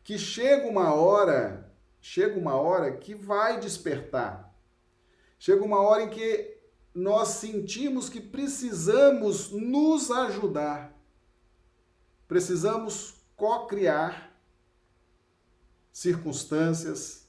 que 0.05 0.19
chega 0.19 0.69
uma 0.69 0.95
hora, 0.95 1.73
chega 1.99 2.39
uma 2.39 2.55
hora 2.55 2.95
que 2.95 3.15
vai 3.15 3.59
despertar. 3.59 4.55
Chega 5.39 5.65
uma 5.65 5.81
hora 5.81 6.03
em 6.03 6.11
que 6.11 6.59
nós 6.95 7.29
sentimos 7.29 8.11
que 8.11 8.21
precisamos 8.21 9.51
nos 9.51 10.11
ajudar. 10.11 10.95
Precisamos 12.29 13.15
co-criar 13.35 14.31
circunstâncias 15.91 17.27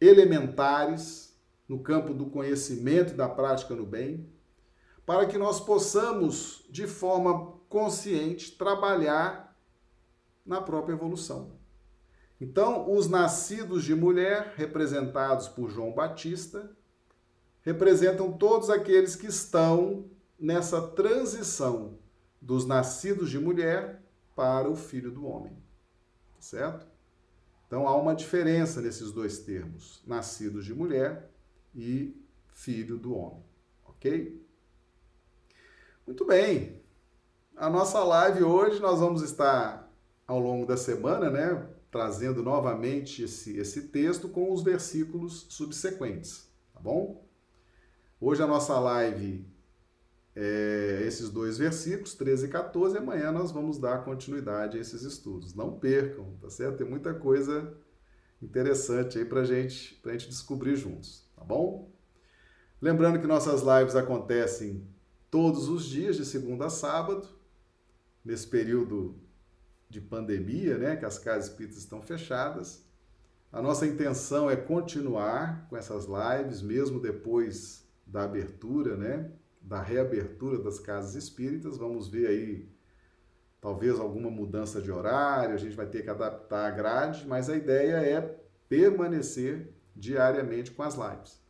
elementares 0.00 1.36
no 1.68 1.78
campo 1.80 2.12
do 2.12 2.26
conhecimento 2.26 3.12
e 3.12 3.16
da 3.16 3.28
prática 3.28 3.74
no 3.74 3.86
bem, 3.86 4.28
para 5.10 5.26
que 5.26 5.36
nós 5.36 5.58
possamos, 5.58 6.64
de 6.70 6.86
forma 6.86 7.54
consciente, 7.68 8.56
trabalhar 8.56 9.60
na 10.46 10.60
própria 10.60 10.92
evolução. 10.92 11.58
Então, 12.40 12.88
os 12.88 13.08
nascidos 13.08 13.82
de 13.82 13.92
mulher, 13.92 14.54
representados 14.56 15.48
por 15.48 15.68
João 15.68 15.92
Batista, 15.92 16.70
representam 17.62 18.30
todos 18.30 18.70
aqueles 18.70 19.16
que 19.16 19.26
estão 19.26 20.08
nessa 20.38 20.80
transição 20.80 21.98
dos 22.40 22.64
nascidos 22.64 23.30
de 23.30 23.38
mulher 23.40 24.04
para 24.36 24.70
o 24.70 24.76
filho 24.76 25.10
do 25.10 25.26
homem. 25.26 25.60
Certo? 26.38 26.86
Então 27.66 27.88
há 27.88 27.96
uma 27.96 28.14
diferença 28.14 28.80
nesses 28.80 29.10
dois 29.10 29.40
termos, 29.40 30.04
nascidos 30.06 30.64
de 30.64 30.72
mulher 30.72 31.32
e 31.74 32.16
filho 32.52 32.96
do 32.96 33.12
homem. 33.12 33.42
OK? 33.84 34.48
Muito 36.10 36.24
bem. 36.24 36.82
A 37.56 37.70
nossa 37.70 38.02
live 38.02 38.42
hoje 38.42 38.80
nós 38.80 38.98
vamos 38.98 39.22
estar 39.22 39.88
ao 40.26 40.40
longo 40.40 40.66
da 40.66 40.76
semana, 40.76 41.30
né, 41.30 41.68
trazendo 41.88 42.42
novamente 42.42 43.22
esse, 43.22 43.56
esse 43.56 43.82
texto 43.82 44.28
com 44.28 44.52
os 44.52 44.64
versículos 44.64 45.46
subsequentes, 45.50 46.50
tá 46.74 46.80
bom? 46.80 47.24
Hoje 48.20 48.42
a 48.42 48.46
nossa 48.48 48.76
live 48.80 49.46
é 50.34 51.04
esses 51.06 51.30
dois 51.30 51.58
versículos, 51.58 52.16
13 52.16 52.46
e 52.46 52.48
14, 52.48 52.96
e 52.96 52.98
amanhã 52.98 53.30
nós 53.30 53.52
vamos 53.52 53.78
dar 53.78 54.04
continuidade 54.04 54.78
a 54.78 54.80
esses 54.80 55.02
estudos. 55.02 55.54
Não 55.54 55.78
percam, 55.78 56.36
tá 56.40 56.50
certo? 56.50 56.78
Tem 56.78 56.88
muita 56.88 57.14
coisa 57.14 57.72
interessante 58.42 59.16
aí 59.16 59.24
pra 59.24 59.44
gente, 59.44 59.94
pra 60.02 60.10
gente 60.10 60.28
descobrir 60.28 60.74
juntos, 60.74 61.30
tá 61.36 61.44
bom? 61.44 61.88
Lembrando 62.82 63.20
que 63.20 63.28
nossas 63.28 63.62
lives 63.62 63.94
acontecem 63.94 64.84
todos 65.30 65.68
os 65.68 65.84
dias, 65.84 66.16
de 66.16 66.24
segunda 66.24 66.66
a 66.66 66.70
sábado, 66.70 67.26
nesse 68.24 68.46
período 68.46 69.14
de 69.88 70.00
pandemia, 70.00 70.76
né, 70.76 70.96
que 70.96 71.04
as 71.04 71.18
casas 71.18 71.50
espíritas 71.50 71.78
estão 71.78 72.02
fechadas. 72.02 72.84
A 73.52 73.60
nossa 73.60 73.86
intenção 73.86 74.50
é 74.50 74.56
continuar 74.56 75.66
com 75.68 75.76
essas 75.76 76.06
lives, 76.06 76.62
mesmo 76.62 77.00
depois 77.00 77.84
da 78.06 78.22
abertura, 78.22 78.96
né, 78.96 79.30
da 79.60 79.82
reabertura 79.82 80.58
das 80.58 80.78
casas 80.78 81.14
espíritas. 81.14 81.76
Vamos 81.76 82.08
ver 82.08 82.28
aí, 82.28 82.68
talvez 83.60 83.98
alguma 83.98 84.30
mudança 84.30 84.80
de 84.80 84.90
horário, 84.90 85.54
a 85.54 85.58
gente 85.58 85.76
vai 85.76 85.86
ter 85.86 86.02
que 86.02 86.10
adaptar 86.10 86.66
a 86.66 86.70
grade, 86.70 87.26
mas 87.26 87.48
a 87.48 87.56
ideia 87.56 87.96
é 87.96 88.40
permanecer 88.68 89.72
diariamente 89.94 90.70
com 90.70 90.82
as 90.82 90.94
lives. 90.94 91.40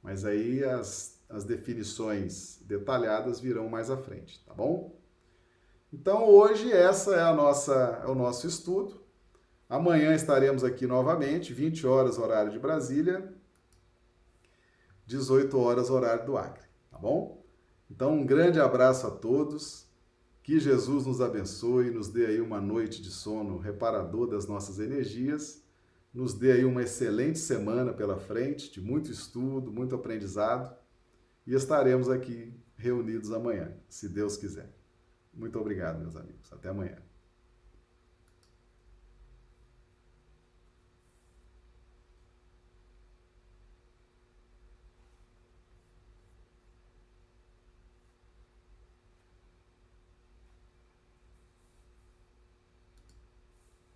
Mas 0.00 0.24
aí 0.24 0.62
as, 0.64 1.15
as 1.28 1.44
definições 1.44 2.58
detalhadas 2.62 3.40
virão 3.40 3.68
mais 3.68 3.90
à 3.90 3.96
frente, 3.96 4.44
tá 4.44 4.54
bom? 4.54 4.96
Então 5.92 6.28
hoje 6.28 6.72
essa 6.72 7.14
é 7.14 7.22
a 7.22 7.34
nossa 7.34 8.02
é 8.04 8.06
o 8.06 8.14
nosso 8.14 8.46
estudo. 8.46 9.04
Amanhã 9.68 10.14
estaremos 10.14 10.62
aqui 10.62 10.86
novamente, 10.86 11.52
20 11.52 11.86
horas 11.86 12.18
horário 12.18 12.52
de 12.52 12.58
Brasília, 12.58 13.34
18 15.06 15.58
horas, 15.58 15.90
horário 15.90 16.26
do 16.26 16.36
Acre, 16.36 16.66
tá 16.90 16.98
bom? 16.98 17.44
Então, 17.90 18.14
um 18.14 18.26
grande 18.26 18.60
abraço 18.60 19.06
a 19.06 19.10
todos. 19.10 19.86
Que 20.42 20.60
Jesus 20.60 21.06
nos 21.06 21.20
abençoe, 21.20 21.90
nos 21.90 22.08
dê 22.08 22.26
aí 22.26 22.40
uma 22.40 22.60
noite 22.60 23.02
de 23.02 23.10
sono 23.10 23.58
reparador 23.58 24.28
das 24.28 24.46
nossas 24.46 24.78
energias, 24.78 25.60
nos 26.14 26.34
dê 26.34 26.52
aí 26.52 26.64
uma 26.64 26.84
excelente 26.84 27.40
semana 27.40 27.92
pela 27.92 28.16
frente, 28.16 28.70
de 28.70 28.80
muito 28.80 29.10
estudo, 29.10 29.72
muito 29.72 29.96
aprendizado, 29.96 30.72
e 31.46 31.54
estaremos 31.54 32.08
aqui 32.10 32.52
reunidos 32.76 33.32
amanhã, 33.32 33.72
se 33.88 34.08
Deus 34.08 34.36
quiser. 34.36 34.74
Muito 35.32 35.58
obrigado, 35.58 36.00
meus 36.00 36.16
amigos. 36.16 36.52
Até 36.52 36.68
amanhã. 36.68 37.05